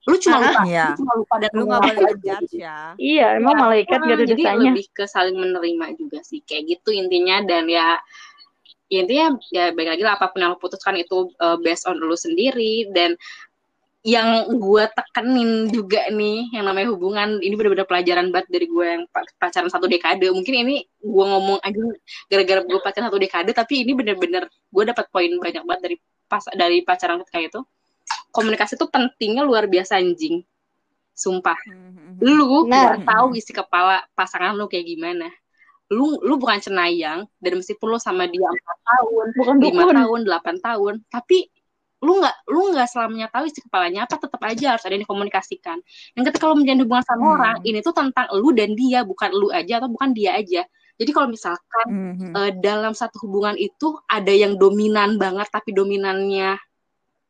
lu 0.08 0.16
cuma 0.16 0.36
lupa 0.40 0.62
iya. 0.64 0.86
lu 0.96 1.04
cuma 1.04 1.12
lupa 1.20 1.34
dan 1.36 1.50
lu 1.52 1.64
nggak 1.68 1.82
boleh 1.84 2.16
judge 2.24 2.54
ya. 2.56 2.96
Iya 2.96 3.26
emang 3.36 3.54
ya, 3.54 3.60
malaikat 3.60 3.98
gak 4.00 4.08
ada 4.16 4.24
jadi 4.24 4.32
dosanya 4.40 4.70
lebih 4.72 4.86
ke 4.96 5.04
saling 5.04 5.36
menerima 5.36 5.86
juga 6.00 6.18
sih 6.24 6.40
kayak 6.48 6.64
gitu 6.64 6.90
intinya. 6.96 7.44
Dan 7.44 7.68
ya 7.68 8.00
ya 8.88 9.04
intinya 9.04 9.26
ya 9.52 9.64
baik 9.76 9.88
lagi 9.92 10.02
lah 10.08 10.16
apa 10.16 10.32
pun 10.32 10.40
yang 10.40 10.56
lo 10.56 10.58
putuskan 10.58 10.96
itu 10.96 11.28
uh, 11.44 11.60
based 11.60 11.84
on 11.84 12.00
lu 12.00 12.16
sendiri. 12.16 12.88
Dan 12.88 13.20
yang 14.06 14.48
gue 14.56 14.84
tekenin 14.96 15.68
juga 15.68 16.08
nih 16.08 16.56
yang 16.56 16.64
namanya 16.64 16.88
hubungan 16.96 17.44
ini 17.44 17.52
benar-benar 17.58 17.84
pelajaran 17.84 18.32
banget 18.32 18.48
dari 18.48 18.66
gue 18.70 18.86
yang 18.88 19.04
pacaran 19.36 19.68
satu 19.68 19.84
dekade. 19.84 20.24
Mungkin 20.32 20.54
ini 20.64 20.88
gue 21.04 21.24
ngomong 21.28 21.60
aja 21.60 21.84
gara-gara 22.32 22.60
gue 22.64 22.80
pacaran 22.80 23.06
satu 23.12 23.20
dekade 23.20 23.52
tapi 23.52 23.84
ini 23.84 23.92
benar-benar 23.92 24.48
gue 24.48 24.84
dapat 24.88 25.04
poin 25.12 25.28
banyak 25.28 25.68
banget 25.68 25.80
dari 25.84 25.96
pas 26.28 26.44
dari 26.56 26.80
pacaran 26.80 27.20
kayak 27.28 27.52
itu 27.52 27.60
komunikasi 28.38 28.72
itu 28.74 28.86
pentingnya 28.86 29.42
luar 29.42 29.66
biasa 29.66 29.98
anjing. 29.98 30.46
Sumpah. 31.12 31.58
Hmm, 31.66 32.14
lu 32.22 32.62
Nah. 32.64 32.94
nggak 32.94 33.04
tahu 33.04 33.34
isi 33.34 33.50
kepala 33.50 34.06
pasangan 34.14 34.54
lu 34.54 34.66
kayak 34.66 34.86
gimana. 34.86 35.26
Lu 35.90 36.20
lu 36.20 36.38
bukan 36.38 36.60
cenayang 36.60 37.26
dan 37.40 37.52
meskipun 37.58 37.88
lu 37.88 37.98
sama 37.98 38.24
dia 38.24 38.44
empat 38.44 38.78
tahun 38.86 39.26
bukan 39.34 39.54
lima 39.58 39.82
dukun. 39.82 39.94
tahun 39.98 40.20
delapan 40.22 40.56
tahun 40.60 40.94
tapi 41.08 41.50
lu 41.98 42.22
nggak 42.22 42.36
lu 42.46 42.70
nggak 42.70 42.86
selamanya 42.86 43.26
tahu 43.26 43.50
isi 43.50 43.58
kepalanya 43.58 44.06
apa 44.06 44.14
tetap 44.14 44.38
aja 44.46 44.76
harus 44.76 44.84
ada 44.86 44.94
yang 44.94 45.02
dikomunikasikan. 45.02 45.82
Dan 46.14 46.22
ketika 46.22 46.46
lu 46.46 46.54
menjalin 46.54 46.86
hubungan 46.86 47.02
sama 47.02 47.24
Hmm. 47.24 47.34
orang 47.34 47.56
ini 47.66 47.82
tuh 47.82 47.90
tentang 47.90 48.30
lu 48.38 48.54
dan 48.54 48.78
dia 48.78 49.02
bukan 49.02 49.34
lu 49.34 49.50
aja 49.50 49.82
atau 49.82 49.90
bukan 49.90 50.14
dia 50.14 50.38
aja. 50.38 50.62
Jadi 50.94 51.10
kalau 51.10 51.26
misalkan 51.26 51.86
Mhm. 51.88 52.30
eh, 52.36 52.52
dalam 52.58 52.94
satu 52.94 53.18
hubungan 53.22 53.54
itu 53.54 53.98
ada 54.06 54.30
yang 54.30 54.54
dominan 54.54 55.14
banget 55.14 55.46
tapi 55.48 55.74
dominannya 55.74 56.54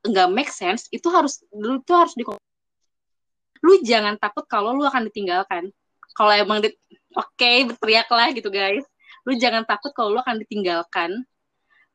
nggak 0.06 0.28
make 0.30 0.52
sense 0.52 0.86
itu 0.94 1.06
harus 1.10 1.42
lu 1.50 1.82
tuh 1.82 2.06
harus 2.06 2.14
di 2.14 2.22
lu 3.58 3.74
jangan 3.82 4.14
takut 4.18 4.46
kalau 4.46 4.70
lu 4.70 4.86
akan 4.86 5.10
ditinggalkan. 5.10 5.74
Kalau 6.14 6.30
emang 6.30 6.62
di 6.62 6.70
oke 7.14 7.50
berteriaklah 7.74 8.30
gitu 8.34 8.50
guys. 8.54 8.86
Lu 9.26 9.34
jangan 9.34 9.66
takut 9.66 9.90
kalau 9.90 10.14
lu 10.14 10.18
akan 10.22 10.38
ditinggalkan. 10.38 11.10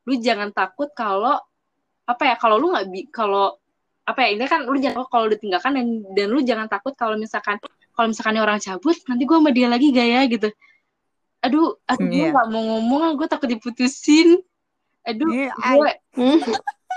Lu 0.04 0.12
jangan 0.20 0.52
takut 0.52 0.92
kalau 0.92 1.40
apa 2.04 2.22
ya 2.28 2.34
kalau 2.36 2.60
lu 2.60 2.68
nggak 2.76 2.86
bi- 2.92 3.08
kalau 3.08 3.56
apa 4.04 4.28
ya 4.28 4.36
ini 4.36 4.44
kan 4.44 4.68
lu 4.68 4.76
jangan 4.76 5.00
takut 5.00 5.12
kalau 5.16 5.26
ditinggalkan 5.32 5.72
dan 5.72 5.86
dan 6.12 6.26
lu 6.28 6.44
jangan 6.44 6.68
takut 6.68 6.92
kalau 6.92 7.16
misalkan 7.16 7.56
kalau 7.96 8.12
misalkan 8.12 8.36
orang 8.36 8.60
cabut 8.60 8.92
nanti 9.08 9.24
gue 9.24 9.36
sama 9.40 9.50
dia 9.54 9.68
lagi 9.72 9.88
gak 9.88 10.08
ya 10.08 10.20
gitu. 10.28 10.48
Aduh 11.40 11.80
aduh 11.88 12.04
gue 12.04 12.28
Iya. 12.28 12.32
nggak 12.36 12.48
mau 12.52 12.62
ngomong 12.76 13.16
gue 13.16 13.28
takut 13.32 13.48
diputusin. 13.48 14.44
Aduh 15.08 15.32
Iya, 15.32 15.56
gue. 15.56 15.92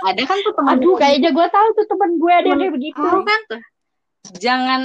Ada 0.05 0.21
kan 0.29 0.37
tuh 0.45 0.53
teman 0.53 0.77
aduh 0.77 0.95
kayaknya 0.99 1.29
gue 1.33 1.47
tahu 1.49 1.67
tuh 1.73 1.85
teman 1.89 2.11
gue 2.21 2.33
ada 2.33 2.47
yang 2.47 2.59
kayak 2.61 2.73
begitu. 2.77 3.01
Tahu 3.01 3.21
kan 3.25 3.39
tuh. 3.49 3.61
Jangan 4.37 4.81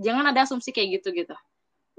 jangan 0.00 0.24
ada 0.32 0.40
asumsi 0.48 0.70
kayak 0.72 1.00
gitu 1.00 1.12
gitu. 1.12 1.36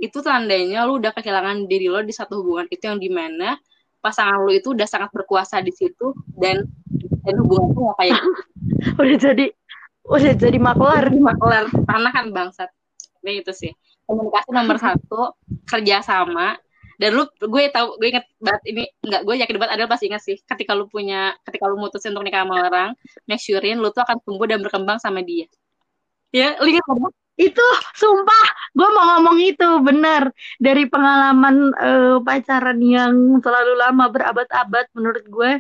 Itu 0.02 0.26
tandanya 0.26 0.89
lu 0.89 0.98
udah 0.98 1.14
kehilangan 1.14 1.70
diri 1.70 1.86
lo 1.92 2.02
di 2.02 2.14
satu 2.16 2.42
hubungan 2.42 2.66
itu 2.74 2.82
yang 2.82 2.98
di 2.98 3.10
mana 3.14 3.60
pasangan 4.02 4.42
lu 4.42 4.50
itu 4.58 4.74
udah 4.74 4.89
sangat 4.89 5.14
berkuasa 5.14 5.62
di 5.62 5.70
situ 5.70 6.18
dan 6.34 6.66
dan 7.22 7.34
hubungan 7.38 7.70
itu 7.70 7.80
nggak 7.86 7.98
kayak 8.02 8.12
gitu. 8.18 8.32
udah 9.02 9.18
jadi 9.22 9.46
udah 10.10 10.34
jadi 10.34 10.58
maklar. 10.58 11.04
Di 11.14 11.22
maklar 11.22 11.64
tanah 11.70 12.12
kan 12.12 12.26
bangsat. 12.34 12.70
Kayak 13.22 13.46
itu 13.46 13.52
sih. 13.54 13.72
Komunikasi 14.10 14.50
nomor 14.50 14.78
satu 14.82 15.38
kerjasama 15.70 16.58
dan 17.00 17.10
lu 17.18 17.24
gue 17.28 17.64
tahu 17.72 17.88
gue 18.00 18.08
inget 18.12 18.26
banget 18.42 18.64
ini 18.72 18.84
nggak 19.06 19.22
gue 19.28 19.36
yakin 19.42 19.56
banget 19.62 19.74
ada 19.80 19.86
pasti 19.92 20.06
ingat 20.10 20.24
sih. 20.24 20.38
Ketika 20.42 20.72
lu 20.74 20.86
punya 20.89 21.36
ketika 21.48 21.66
lu 21.70 21.78
mutusin 21.80 22.12
untuk 22.12 22.26
nikah 22.28 22.44
sama 22.44 22.56
orang 22.68 22.89
make 23.30 23.42
surein 23.44 23.78
lu 23.80 23.89
tuh 23.96 24.04
akan 24.04 24.18
tumbuh 24.26 24.48
dan 24.50 24.60
berkembang 24.66 24.98
sama 25.00 25.22
dia. 25.24 25.48
Ya 26.32 26.56
kan? 26.56 26.68
itu 27.39 27.66
sumpah 27.98 28.46
gue 28.78 28.89
mau 28.96 29.06
ngomong 29.18 29.38
itu 29.42 29.68
bener. 29.82 30.24
Dari 30.62 30.84
pengalaman 30.86 31.56
eh, 31.74 32.18
pacaran 32.22 32.80
yang 32.84 33.14
selalu 33.42 33.74
lama 33.82 34.06
berabad-abad 34.14 34.86
menurut 34.94 35.26
gue 35.26 35.52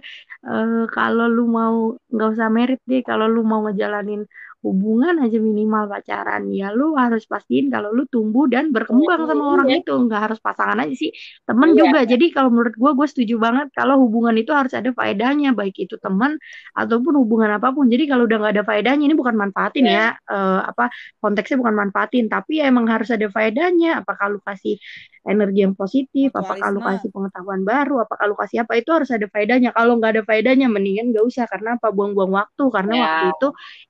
eh, 0.45 0.83
kalau 0.93 1.25
lu 1.25 1.43
mau 1.49 1.75
nggak 2.13 2.29
usah 2.37 2.49
merit 2.53 2.79
deh 2.85 3.01
kalau 3.01 3.25
lu 3.25 3.41
mau 3.41 3.65
ngejalanin 3.65 4.21
hubungan 4.61 5.17
aja 5.25 5.41
minimal 5.41 5.89
pacaran. 5.89 6.45
Ya 6.53 6.69
lu 6.69 6.93
harus 6.93 7.25
pastiin 7.25 7.73
kalau 7.73 7.89
lu 7.91 8.05
tumbuh 8.05 8.45
dan 8.45 8.69
berkembang 8.69 9.25
sama 9.25 9.57
orang 9.57 9.67
Iya. 9.73 9.81
itu. 9.81 9.93
Nggak 10.05 10.21
harus 10.29 10.39
pasangan 10.39 10.77
aja 10.85 10.93
sih. 10.93 11.09
Temen 11.49 11.73
Iya. 11.73 11.77
juga. 11.81 11.99
Jadi 12.05 12.25
kalau 12.29 12.53
menurut 12.53 12.77
gue 12.77 12.91
gue 12.93 13.07
setuju 13.09 13.35
banget 13.41 13.73
kalau 13.73 13.97
hubungan 14.05 14.37
itu 14.37 14.53
harus 14.53 14.71
ada 14.77 14.93
faedahnya 14.93 15.57
baik 15.57 15.73
itu 15.81 15.97
teman 15.97 16.37
ataupun 16.77 17.13
hubungan 17.17 17.57
apa 17.57 17.73
pun. 17.73 17.89
Jadi 17.89 18.05
kalau 18.05 18.29
udah 18.29 18.37
nggak 18.37 18.53
ada 18.61 18.63
faedahnya 18.63 19.03
ini 19.09 19.15
bukan 19.17 19.33
manfaatin 19.33 19.85
Iya. 19.89 19.97
ya. 19.97 20.07
Eh, 20.29 20.61
apa 20.69 20.93
konteksnya 21.17 21.57
bukan 21.57 21.73
manfaatin 21.73 22.29
tapi 22.29 22.61
ya 22.61 22.69
emang 22.69 22.85
harus 22.85 23.09
ada 23.09 23.25
faedahnya. 23.33 24.05
Apakah 24.05 24.29
lu 24.29 24.39
kasih 24.45 24.77
energi 25.21 25.65
yang 25.65 25.73
positif? 25.73 26.29
Apakah 26.33 26.69
lu 26.69 26.81
Mutualisme. 26.81 26.97
kasih 27.01 27.09
pengetahuan 27.13 27.61
baru? 27.65 27.95
Apakah 28.05 28.25
lu 28.29 28.35
kasih 28.37 28.61
apa? 28.61 28.77
Itu 28.77 28.93
harus 28.93 29.09
ada 29.09 29.25
faedahnya. 29.25 29.73
Kalau 29.73 29.97
nggak 29.97 30.11
ada 30.17 30.23
faedahnya 30.25 30.69
mendingan 30.69 31.09
nggak 31.13 31.25
usah. 31.25 31.49
Karena 31.49 31.77
apa? 31.81 31.89
Buang-buang 31.89 32.29
waktu. 32.29 32.63
Karena 32.69 32.93
Ya. 32.93 33.01
waktu 33.01 33.25
itu 33.33 33.47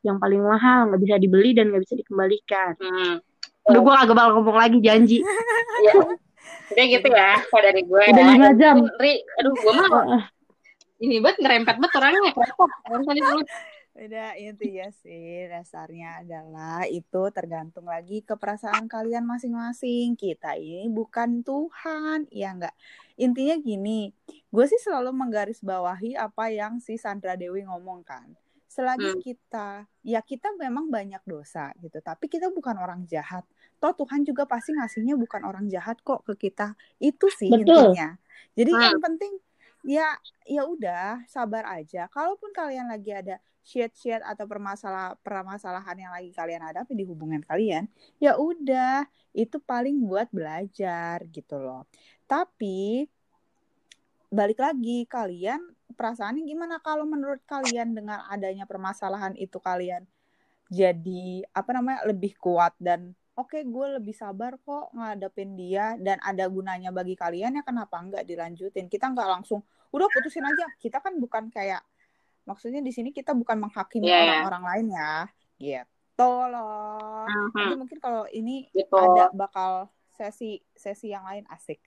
yang 0.07 0.17
paling 0.19 0.39
mahal 0.43 0.59
nggak 0.61 1.01
bisa 1.01 1.15
dibeli 1.17 1.51
dan 1.51 1.73
nggak 1.73 1.83
bisa 1.83 1.95
dikembalikan 1.97 2.73
Hmm. 2.77 3.15
udah 3.65 3.79
gue 3.81 3.93
kagak 3.93 4.15
bakal 4.17 4.31
ngomong 4.39 4.57
lagi 4.57 4.77
janji 4.81 5.17
Ya. 5.87 5.93
Kayak 6.71 6.87
gitu 6.99 7.07
ya, 7.11 7.33
kalau 7.51 7.63
dari 7.67 7.81
gue. 7.85 8.03
Udah 8.15 8.25
lima 8.33 8.49
jam. 8.57 8.75
Ri, 8.97 9.21
aduh 9.37 9.53
gue 9.53 9.73
mah 9.75 10.23
ini 11.01 11.17
banget 11.17 11.37
ngerempet 11.41 11.75
banget 11.81 11.93
orangnya. 11.97 12.31
Dulu. 12.31 13.41
Udah 13.91 14.29
intinya 14.39 14.87
sih 15.03 15.51
dasarnya 15.51 16.23
adalah 16.23 16.87
itu 16.87 17.21
tergantung 17.35 17.91
lagi 17.91 18.23
ke 18.23 18.39
perasaan 18.39 18.87
kalian 18.87 19.27
masing-masing. 19.27 20.15
Kita 20.15 20.55
ini 20.55 20.87
bukan 20.87 21.43
Tuhan, 21.43 22.31
ya 22.31 22.55
enggak. 22.55 22.73
Intinya 23.19 23.59
gini, 23.59 24.15
gue 24.47 24.65
sih 24.65 24.79
selalu 24.79 25.11
menggarisbawahi 25.11 26.15
apa 26.15 26.55
yang 26.55 26.79
si 26.79 26.95
Sandra 26.95 27.35
Dewi 27.35 27.67
ngomong 27.67 28.01
kan. 28.07 28.31
Selagi 28.71 29.03
Hmm. 29.03 29.19
kita, 29.19 29.67
ya 29.99 30.23
kita 30.23 30.55
memang 30.55 30.87
banyak 30.87 31.19
dosa 31.27 31.75
gitu, 31.83 31.99
tapi 31.99 32.31
kita 32.31 32.47
bukan 32.55 32.79
orang 32.79 33.03
jahat. 33.03 33.43
Toh 33.83 33.91
Tuhan 33.91 34.23
juga 34.23 34.47
pasti 34.47 34.71
ngasihnya 34.71 35.19
bukan 35.19 35.43
orang 35.43 35.67
jahat 35.67 35.99
kok 35.99 36.23
ke 36.23 36.47
kita. 36.47 36.79
Itu 36.95 37.27
sih 37.27 37.51
Betul. 37.51 37.91
intinya. 37.91 38.15
Jadi 38.55 38.71
Hmm. 38.71 38.83
yang 38.87 38.97
penting 39.03 39.33
ya 39.83 40.07
ya 40.47 40.63
udah 40.63 41.27
sabar 41.27 41.67
aja. 41.67 42.07
Kalaupun 42.07 42.55
kalian 42.55 42.87
lagi 42.87 43.11
ada 43.11 43.43
shit-shit 43.59 44.23
atau 44.23 44.47
permasalahan 44.47 45.19
permasalahan 45.19 45.97
yang 46.07 46.11
lagi 46.15 46.31
kalian 46.31 46.63
hadapi 46.63 46.95
di 46.95 47.03
hubungan 47.03 47.43
kalian, 47.43 47.91
ya 48.23 48.39
udah 48.39 49.03
itu 49.35 49.59
paling 49.59 49.99
buat 49.99 50.31
belajar 50.31 51.27
gitu 51.27 51.59
loh. 51.59 51.83
Tapi 52.23 53.03
balik 54.31 54.63
lagi 54.63 55.03
kalian 55.11 55.59
perasaannya 55.91 56.43
gimana 56.43 56.79
kalau 56.79 57.03
menurut 57.03 57.39
kalian 57.45 57.93
dengan 57.93 58.23
adanya 58.27 58.65
permasalahan 58.65 59.35
itu 59.35 59.57
kalian 59.57 60.03
jadi 60.71 61.43
apa 61.51 61.69
namanya 61.75 62.07
lebih 62.07 62.39
kuat 62.39 62.71
dan 62.79 63.11
oke 63.35 63.59
gue 63.59 63.87
lebih 63.99 64.15
sabar 64.15 64.55
kok 64.57 64.95
ngadepin 64.95 65.59
dia 65.59 65.99
dan 65.99 66.15
ada 66.23 66.47
gunanya 66.47 66.89
bagi 66.89 67.15
kalian 67.15 67.59
ya 67.59 67.63
kenapa 67.63 67.99
nggak 67.99 68.23
dilanjutin 68.23 68.87
kita 68.87 69.11
nggak 69.11 69.27
langsung 69.27 69.59
udah 69.91 70.07
putusin 70.07 70.47
aja 70.47 70.63
kita 70.79 71.03
kan 71.03 71.19
bukan 71.19 71.51
kayak 71.51 71.83
maksudnya 72.47 72.79
di 72.79 72.89
sini 72.89 73.11
kita 73.11 73.35
bukan 73.35 73.59
menghakimi 73.59 74.07
Iya, 74.07 74.15
iya. 74.15 74.23
orang-orang 74.23 74.63
lain 74.63 74.87
ya 74.95 75.13
gitu 75.59 76.31
loh 76.47 77.27
nanti 77.27 77.75
Mhm. 77.75 77.77
mungkin 77.77 77.99
kalau 77.99 78.23
ini 78.31 78.71
Gitu. 78.71 78.95
ada 78.95 79.27
bakal 79.35 79.91
sesi 80.15 80.63
sesi 80.71 81.11
yang 81.11 81.27
lain 81.27 81.43
asik 81.51 81.83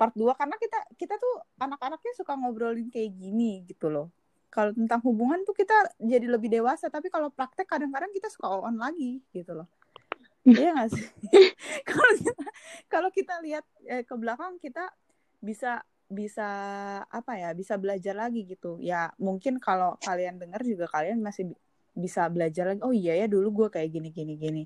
part 0.00 0.16
2 0.16 0.32
karena 0.32 0.56
kita 0.56 0.80
kita 0.96 1.20
tuh 1.20 1.44
anak-anaknya 1.60 2.12
suka 2.16 2.32
ngobrolin 2.40 2.88
kayak 2.88 3.12
gini 3.20 3.68
gitu 3.68 3.92
loh 3.92 4.08
kalau 4.48 4.72
tentang 4.72 5.04
hubungan 5.04 5.44
tuh 5.44 5.52
kita 5.52 5.76
jadi 6.00 6.24
lebih 6.24 6.48
dewasa 6.48 6.88
tapi 6.88 7.12
kalau 7.12 7.28
praktek 7.28 7.68
kadang-kadang 7.68 8.08
kita 8.16 8.32
suka 8.32 8.48
on 8.48 8.80
lagi 8.80 9.20
gitu 9.36 9.52
loh 9.52 9.68
Iya 10.48 10.72
nggak 10.72 10.90
sih? 10.96 11.04
Kalau 11.90 12.12
kita 12.16 12.44
kalau 12.88 13.08
kita 13.12 13.34
lihat 13.44 13.64
eh, 13.84 14.02
ke 14.08 14.14
belakang 14.16 14.56
kita 14.56 14.88
bisa 15.40 15.84
bisa 16.08 16.48
apa 17.06 17.32
ya? 17.36 17.52
Bisa 17.52 17.76
belajar 17.76 18.16
lagi 18.16 18.48
gitu. 18.48 18.80
Ya 18.80 19.12
mungkin 19.20 19.60
kalau 19.60 20.00
kalian 20.00 20.40
dengar 20.40 20.64
juga 20.64 20.88
kalian 20.88 21.20
masih 21.20 21.52
bi- 21.52 21.60
bisa 21.92 22.26
belajar 22.32 22.72
lagi. 22.72 22.80
Oh 22.82 22.94
iya 22.94 23.20
ya 23.20 23.26
dulu 23.28 23.64
gue 23.64 23.68
kayak 23.68 23.92
gini 23.92 24.08
gini 24.10 24.34
gini. 24.40 24.62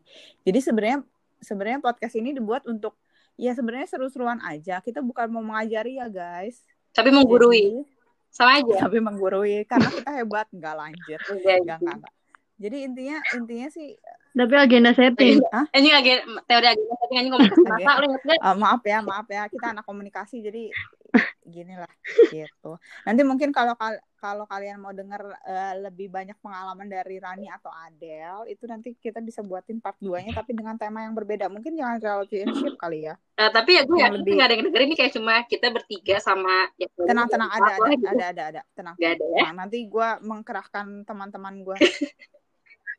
Jadi 0.47 0.59
sebenarnya 0.63 0.99
sebenarnya 1.43 1.81
podcast 1.83 2.15
ini 2.17 2.33
dibuat 2.33 2.65
untuk 2.71 2.97
ya 3.35 3.53
sebenarnya 3.55 3.89
seru-seruan 3.91 4.41
aja. 4.43 4.79
Kita 4.83 5.03
bukan 5.03 5.31
mau 5.31 5.43
mengajari 5.43 5.99
ya 5.99 6.07
guys. 6.11 6.63
Tapi 6.95 7.11
menggurui. 7.11 7.85
Jadi 7.85 7.93
Sama 8.35 8.59
aja. 8.59 8.91
tapi 8.91 8.99
menggurui 8.99 9.63
karena 9.63 9.89
kita 9.95 10.11
hebat 10.11 10.47
nggak 10.51 10.75
lanjut. 10.75 11.21
Enggak, 11.31 11.57
Enggak 11.63 11.79
enggak 11.79 11.95
enggak. 11.99 12.13
Jadi 12.55 12.77
intinya 12.87 13.17
intinya 13.35 13.69
sih 13.71 13.99
Tapi 14.35 14.55
agenda 14.59 14.91
setting. 14.95 15.43
Hah? 15.51 15.67
Ini 15.75 15.91
lagi 15.91 16.13
teori 16.47 16.67
agenda 16.71 16.95
tapi 16.99 17.13
ini 17.19 17.29
ngomong 17.31 17.51
ke 17.51 17.63
mata 17.67 17.93
lu? 18.03 18.11
Uh, 18.15 18.57
maaf 18.59 18.83
ya, 18.83 18.99
maaf 19.03 19.27
ya, 19.31 19.47
kita 19.47 19.75
anak 19.75 19.87
komunikasi 19.87 20.43
jadi 20.43 20.71
gini 21.45 21.77
lah 21.77 21.91
gitu. 22.29 22.81
Nanti 23.05 23.23
mungkin 23.23 23.53
kalau 23.53 23.77
kal- 23.77 24.01
kalau 24.17 24.49
kalian 24.49 24.81
mau 24.81 24.91
dengar 24.91 25.21
uh, 25.21 25.75
lebih 25.85 26.09
banyak 26.09 26.33
pengalaman 26.41 26.89
dari 26.89 27.21
Rani 27.21 27.47
atau 27.47 27.69
Adele, 27.69 28.49
itu 28.49 28.65
nanti 28.65 28.97
kita 28.97 29.21
bisa 29.21 29.45
buatin 29.45 29.79
part 29.79 30.01
2-nya 30.01 30.33
tapi 30.33 30.57
dengan 30.57 30.75
tema 30.75 31.05
yang 31.05 31.13
berbeda. 31.13 31.53
Mungkin 31.53 31.77
jangan 31.77 32.01
relationship 32.01 32.81
kali 32.81 33.05
ya. 33.05 33.21
Eh, 33.37 33.51
tapi 33.53 33.77
ya 33.77 33.85
gue 33.85 34.01
Yang 34.01 34.25
lebih- 34.25 34.35
nggak 34.41 34.47
ada 34.49 34.55
yang 34.57 34.65
dengerin 34.65 34.89
ini 34.89 34.97
kayak 34.97 35.13
cuma 35.13 35.35
kita 35.45 35.67
bertiga 35.69 36.17
sama 36.19 36.73
ya, 36.81 36.89
Tenang, 36.97 37.29
tenang, 37.29 37.51
ada, 37.53 37.73
ada, 37.77 37.89
gitu. 37.93 38.07
ada, 38.09 38.25
ada, 38.33 38.43
ada, 38.49 38.61
tenang. 38.73 38.95
Nggak 38.97 39.13
ada 39.21 39.25
ya. 39.29 39.43
Nah, 39.45 39.53
nanti 39.61 39.79
gue 39.85 40.09
mengkerahkan 40.25 40.87
teman-teman 41.05 41.55
gue 41.61 41.77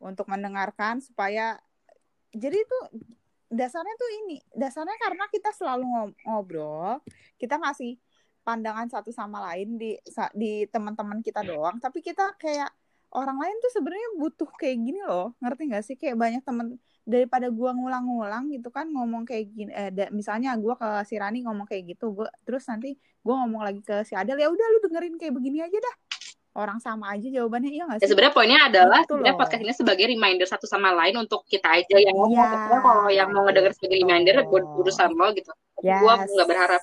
untuk 0.09 0.29
mendengarkan 0.29 1.01
supaya 1.01 1.57
jadi 2.29 2.53
itu 2.53 2.77
dasarnya 3.45 3.95
tuh 3.95 4.09
ini 4.25 4.37
dasarnya 4.51 4.97
karena 4.99 5.25
kita 5.31 5.53
selalu 5.55 5.85
ngo- 5.85 6.17
ngobrol 6.27 6.99
kita 7.39 7.55
ngasih 7.55 7.95
pandangan 8.45 8.85
satu 8.87 9.09
sama 9.09 9.41
lain 9.51 9.81
di 9.81 9.97
di 10.37 10.69
teman-teman 10.69 11.25
kita 11.25 11.41
doang 11.41 11.81
tapi 11.81 12.05
kita 12.05 12.37
kayak 12.37 12.69
orang 13.15 13.37
lain 13.41 13.55
tuh 13.63 13.71
sebenarnya 13.73 14.09
butuh 14.21 14.49
kayak 14.59 14.77
gini 14.77 15.01
loh 15.01 15.33
ngerti 15.41 15.61
nggak 15.71 15.83
sih 15.83 15.95
kayak 15.97 16.15
banyak 16.19 16.41
temen 16.45 16.77
daripada 17.05 17.47
gua 17.49 17.73
ngulang-ngulang 17.73 18.49
gitu 18.53 18.69
kan 18.69 18.85
ngomong 18.91 19.25
kayak 19.25 19.49
gini 19.49 19.71
eh, 19.71 19.89
da- 19.89 20.11
misalnya 20.13 20.53
gua 20.59 20.77
ke 20.77 20.89
si 21.09 21.15
Rani 21.17 21.41
ngomong 21.45 21.65
kayak 21.65 21.95
gitu 21.95 22.13
gua 22.13 22.29
terus 22.45 22.65
nanti 22.69 22.93
gua 23.25 23.45
ngomong 23.45 23.61
lagi 23.65 23.81
ke 23.81 24.05
si 24.05 24.13
Adel 24.13 24.37
ya 24.37 24.49
udah 24.51 24.67
lu 24.73 24.79
dengerin 24.85 25.15
kayak 25.17 25.33
begini 25.33 25.65
aja 25.65 25.77
dah 25.77 25.95
orang 26.55 26.79
sama 26.79 27.11
aja 27.11 27.27
jawabannya 27.27 27.71
iya 27.71 27.83
nggak 27.83 27.99
Ya 27.99 28.07
sih 28.07 28.11
sebenarnya 28.15 28.33
poinnya 28.35 28.59
adalah 28.71 28.99
Gitu 29.03 29.11
sebenarnya 29.11 29.35
podcast 29.35 29.61
ini 29.63 29.73
sebagai 29.75 30.05
reminder 30.07 30.47
satu 30.47 30.65
sama 30.65 30.89
lain 30.95 31.15
untuk 31.19 31.43
kita 31.51 31.67
aja 31.67 31.97
yang 31.99 32.15
ngomong. 32.15 32.31
Iya, 32.31 32.47
Sebenarnya 32.47 32.81
kalau 32.81 33.05
yang 33.11 33.29
mau 33.35 33.43
ngedenger 33.43 33.71
sebagai 33.75 33.97
reminder 34.07 34.35
buat 34.47 34.63
urusan 34.79 35.09
lo 35.19 35.27
gitu. 35.35 35.51
Yes. 35.83 35.99
Gua 35.99 36.13
nggak 36.23 36.47
berharap. 36.47 36.81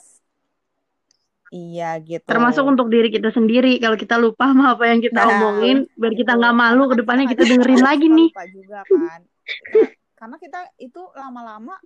Iya 1.52 2.00
gitu. 2.00 2.24
Termasuk 2.24 2.64
untuk 2.64 2.88
diri 2.88 3.12
kita 3.12 3.28
sendiri. 3.28 3.76
Kalau 3.76 4.00
kita 4.00 4.16
lupa 4.16 4.48
sama 4.48 4.72
apa 4.72 4.88
yang 4.88 5.04
kita 5.04 5.20
Nah, 5.20 5.28
omongin, 5.36 5.84
biar 6.00 6.16
kita 6.16 6.32
nggak 6.32 6.54
malu 6.56 6.88
ke 6.88 6.96
depannya 7.04 7.28
kita 7.28 7.44
dengerin 7.44 7.82
lagi 7.84 8.06
nih. 8.08 8.30
lupa 8.32 8.44
juga 8.48 8.80
kan. 8.88 9.20
Nah, 9.20 9.88
karena 10.16 10.36
kita 10.40 10.60
itu 10.80 11.02
lama-lama 11.12 11.76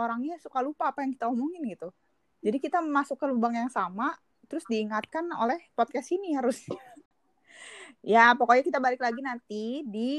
orangnya 0.00 0.40
suka 0.40 0.64
lupa 0.64 0.88
apa 0.88 1.04
yang 1.04 1.12
kita 1.12 1.28
omongin 1.28 1.60
gitu. 1.68 1.92
Jadi 2.40 2.56
kita 2.64 2.80
masuk 2.80 3.20
ke 3.20 3.28
lubang 3.28 3.52
yang 3.52 3.68
sama, 3.68 4.16
terus 4.48 4.64
diingatkan 4.72 5.28
oleh 5.36 5.60
podcast 5.76 6.08
ini 6.08 6.32
harus. 6.40 6.64
ya 8.00 8.32
pokoknya 8.32 8.64
kita 8.64 8.80
balik 8.80 9.04
lagi 9.04 9.20
nanti 9.20 9.84
di 9.84 10.12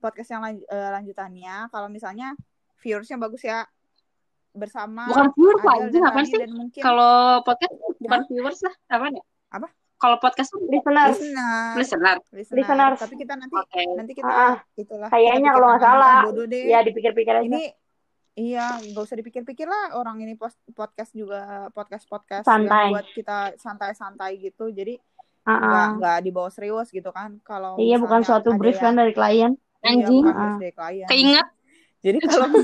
podcast 0.00 0.32
yang 0.32 0.40
lanj- 0.40 0.64
eh, 0.64 0.90
lanjutannya. 0.96 1.68
Kalau 1.68 1.92
misalnya 1.92 2.32
viewersnya 2.80 3.20
bagus 3.20 3.44
ya 3.44 3.68
bersama 4.52 5.06
Bukan 5.06 5.26
viewers 5.32 5.62
dan 5.86 6.00
ngapain 6.00 6.24
Rani 6.24 6.30
sih? 6.30 6.38
mungkin 6.50 6.80
Kalau 6.80 7.14
podcast 7.42 7.72
bukan 7.96 8.20
viewers 8.26 8.60
lah, 8.60 8.74
apa 8.88 9.04
ya? 9.08 9.22
Apa? 9.50 9.68
Kalau 9.96 10.16
podcast 10.16 10.48
tuh 10.50 10.60
Listener. 10.64 11.12
listener, 11.76 12.16
listener. 12.32 12.90
Tapi 12.96 13.14
kita 13.14 13.36
nanti 13.36 13.52
Oke. 13.52 13.82
nanti 13.92 14.12
kita 14.12 14.26
Ah, 14.26 14.56
itulah 14.74 15.08
kayaknya 15.08 15.50
kalau 15.52 15.66
nggak 15.68 15.82
salah. 15.82 16.24
ah, 16.24 16.46
Ya 16.48 16.80
dipikir-pikir 16.80 17.34
aja. 17.34 17.44
ini 17.44 17.68
iya 18.32 18.80
nggak 18.80 19.02
usah 19.02 19.14
dipikir-pikir 19.14 19.66
lah 19.66 19.92
orang 19.92 20.16
ini 20.18 20.32
pos- 20.32 20.56
podcast 20.72 21.12
juga 21.12 21.68
podcast 21.70 22.06
podcast 22.06 22.46
Santai. 22.46 22.88
yang 22.88 22.94
buat 22.94 23.08
kita 23.10 23.38
santai-santai 23.54 24.40
gitu 24.40 24.70
jadi 24.70 24.96
Ah, 25.42 25.56
nggak 25.58 25.68
ah. 25.76 25.88
nggak 25.98 26.18
dibawa 26.22 26.48
serius 26.48 26.88
gitu 26.88 27.10
kan 27.10 27.36
kalau 27.42 27.76
Iya 27.76 27.96
bukan 27.96 28.22
suatu 28.22 28.54
brief 28.54 28.76
kan 28.76 28.94
dari 28.94 29.12
klien. 29.12 29.52
iya, 29.52 29.88
Anjing. 29.90 30.24
Ah. 30.26 30.56
dari 30.56 30.72
klien 30.72 31.06
Keinget 31.06 31.46
jadi 32.00 32.18
kalau 32.22 32.48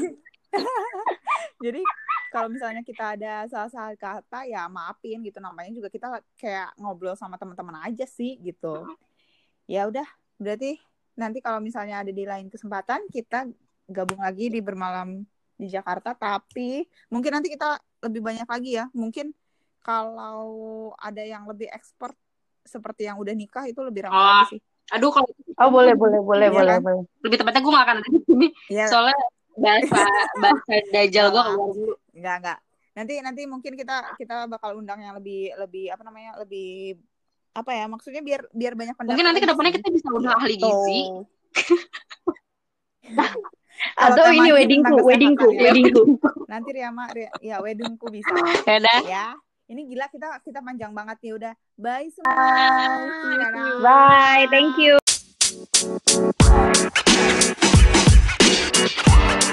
jadi 1.66 1.82
kalau 2.30 2.48
misalnya 2.48 2.82
kita 2.82 3.16
ada 3.16 3.32
salah-salah 3.46 3.96
kata 3.96 4.46
ya 4.46 4.66
maafin 4.68 5.22
gitu 5.22 5.38
namanya 5.38 5.70
juga 5.72 5.88
kita 5.88 6.06
kayak 6.36 6.74
ngobrol 6.76 7.14
sama 7.14 7.34
teman-teman 7.34 7.82
aja 7.82 8.06
sih 8.06 8.38
gitu 8.38 8.86
ya 9.66 9.86
udah 9.86 10.06
berarti 10.38 10.78
nanti 11.16 11.38
kalau 11.40 11.58
misalnya 11.58 12.04
ada 12.04 12.12
di 12.12 12.22
lain 12.22 12.46
kesempatan 12.46 13.08
kita 13.08 13.48
gabung 13.88 14.20
lagi 14.20 14.46
di 14.46 14.60
bermalam 14.60 15.24
di 15.56 15.66
Jakarta 15.66 16.12
tapi 16.12 16.84
mungkin 17.08 17.40
nanti 17.40 17.48
kita 17.48 17.80
lebih 18.04 18.20
banyak 18.20 18.44
lagi 18.44 18.70
ya 18.76 18.86
mungkin 18.92 19.32
kalau 19.80 20.44
ada 20.98 21.22
yang 21.22 21.46
lebih 21.46 21.70
expert 21.70 22.12
seperti 22.66 23.06
yang 23.06 23.16
udah 23.16 23.32
nikah 23.32 23.64
itu 23.64 23.78
lebih 23.80 24.06
ramai 24.06 24.18
Oh. 24.18 24.26
lagi 24.28 24.58
sih 24.58 24.60
Aduh 24.94 25.10
kalau 25.10 25.26
Oh 25.56 25.70
boleh 25.72 25.98
boleh 25.98 26.20
boleh 26.22 26.46
Iya 26.46 26.54
boleh 26.54 26.74
kan? 26.78 26.82
boleh. 26.84 27.02
lebih 27.26 27.36
tepatnya 27.42 27.58
gue 27.64 27.72
gak 27.74 27.86
akan 27.90 27.96
ada 27.98 28.08
di 28.12 28.20
sini. 28.22 28.46
ya 28.70 28.86
Soalnya 28.86 29.18
bahasa 29.57 30.00
bahasa 30.38 30.72
dajal 30.92 31.26
gue 31.32 31.42
keluar 31.42 31.70
dulu. 31.72 31.94
Enggak, 32.12 32.36
enggak. 32.40 32.59
Nanti 32.96 33.14
nanti 33.20 33.42
mungkin 33.44 33.72
kita 33.76 34.16
kita 34.16 34.48
bakal 34.48 34.80
undang 34.80 35.00
yang 35.04 35.16
lebih 35.16 35.52
lebih 35.61 35.92
apa 35.92 36.02
namanya? 36.04 36.36
lebih 36.40 36.96
apa 37.57 37.70
ya? 37.72 37.84
Maksudnya 37.88 38.22
biar 38.24 38.48
biar 38.52 38.72
banyak 38.76 38.94
pendapat. 38.96 39.16
Mungkin 39.16 39.26
nanti 39.28 39.40
ke 39.44 39.48
depannya 39.48 39.72
kita 39.76 39.88
bisa 39.92 40.09
undang 40.12 40.36
ahli 40.36 40.57
gizi. 40.57 41.00
Gitu. 43.07 43.22
Kalau 43.94 44.16
Atau 44.16 44.32
ini 44.32 44.50
weddingku, 44.50 44.96
weddingku, 45.04 45.46
ya. 45.52 45.61
weddingku. 45.68 46.02
Nanti 46.52 46.68
Riama 46.72 47.12
Ri- 47.12 47.34
ya 47.44 47.61
weddingku 47.61 48.07
bisa 48.09 48.32
Ya 48.64 48.78
ya. 49.04 49.26
Ini 49.66 49.82
gila 49.90 50.07
kita 50.09 50.40
kita 50.46 50.62
panjang 50.62 50.94
banget 50.94 51.18
nih 51.22 51.32
udah. 51.34 51.52
Bye 51.74 52.09
semua. 52.14 52.38
Dadah. 53.34 53.82
Bye, 53.82 54.46
thank 54.48 54.78
you. 54.78 54.96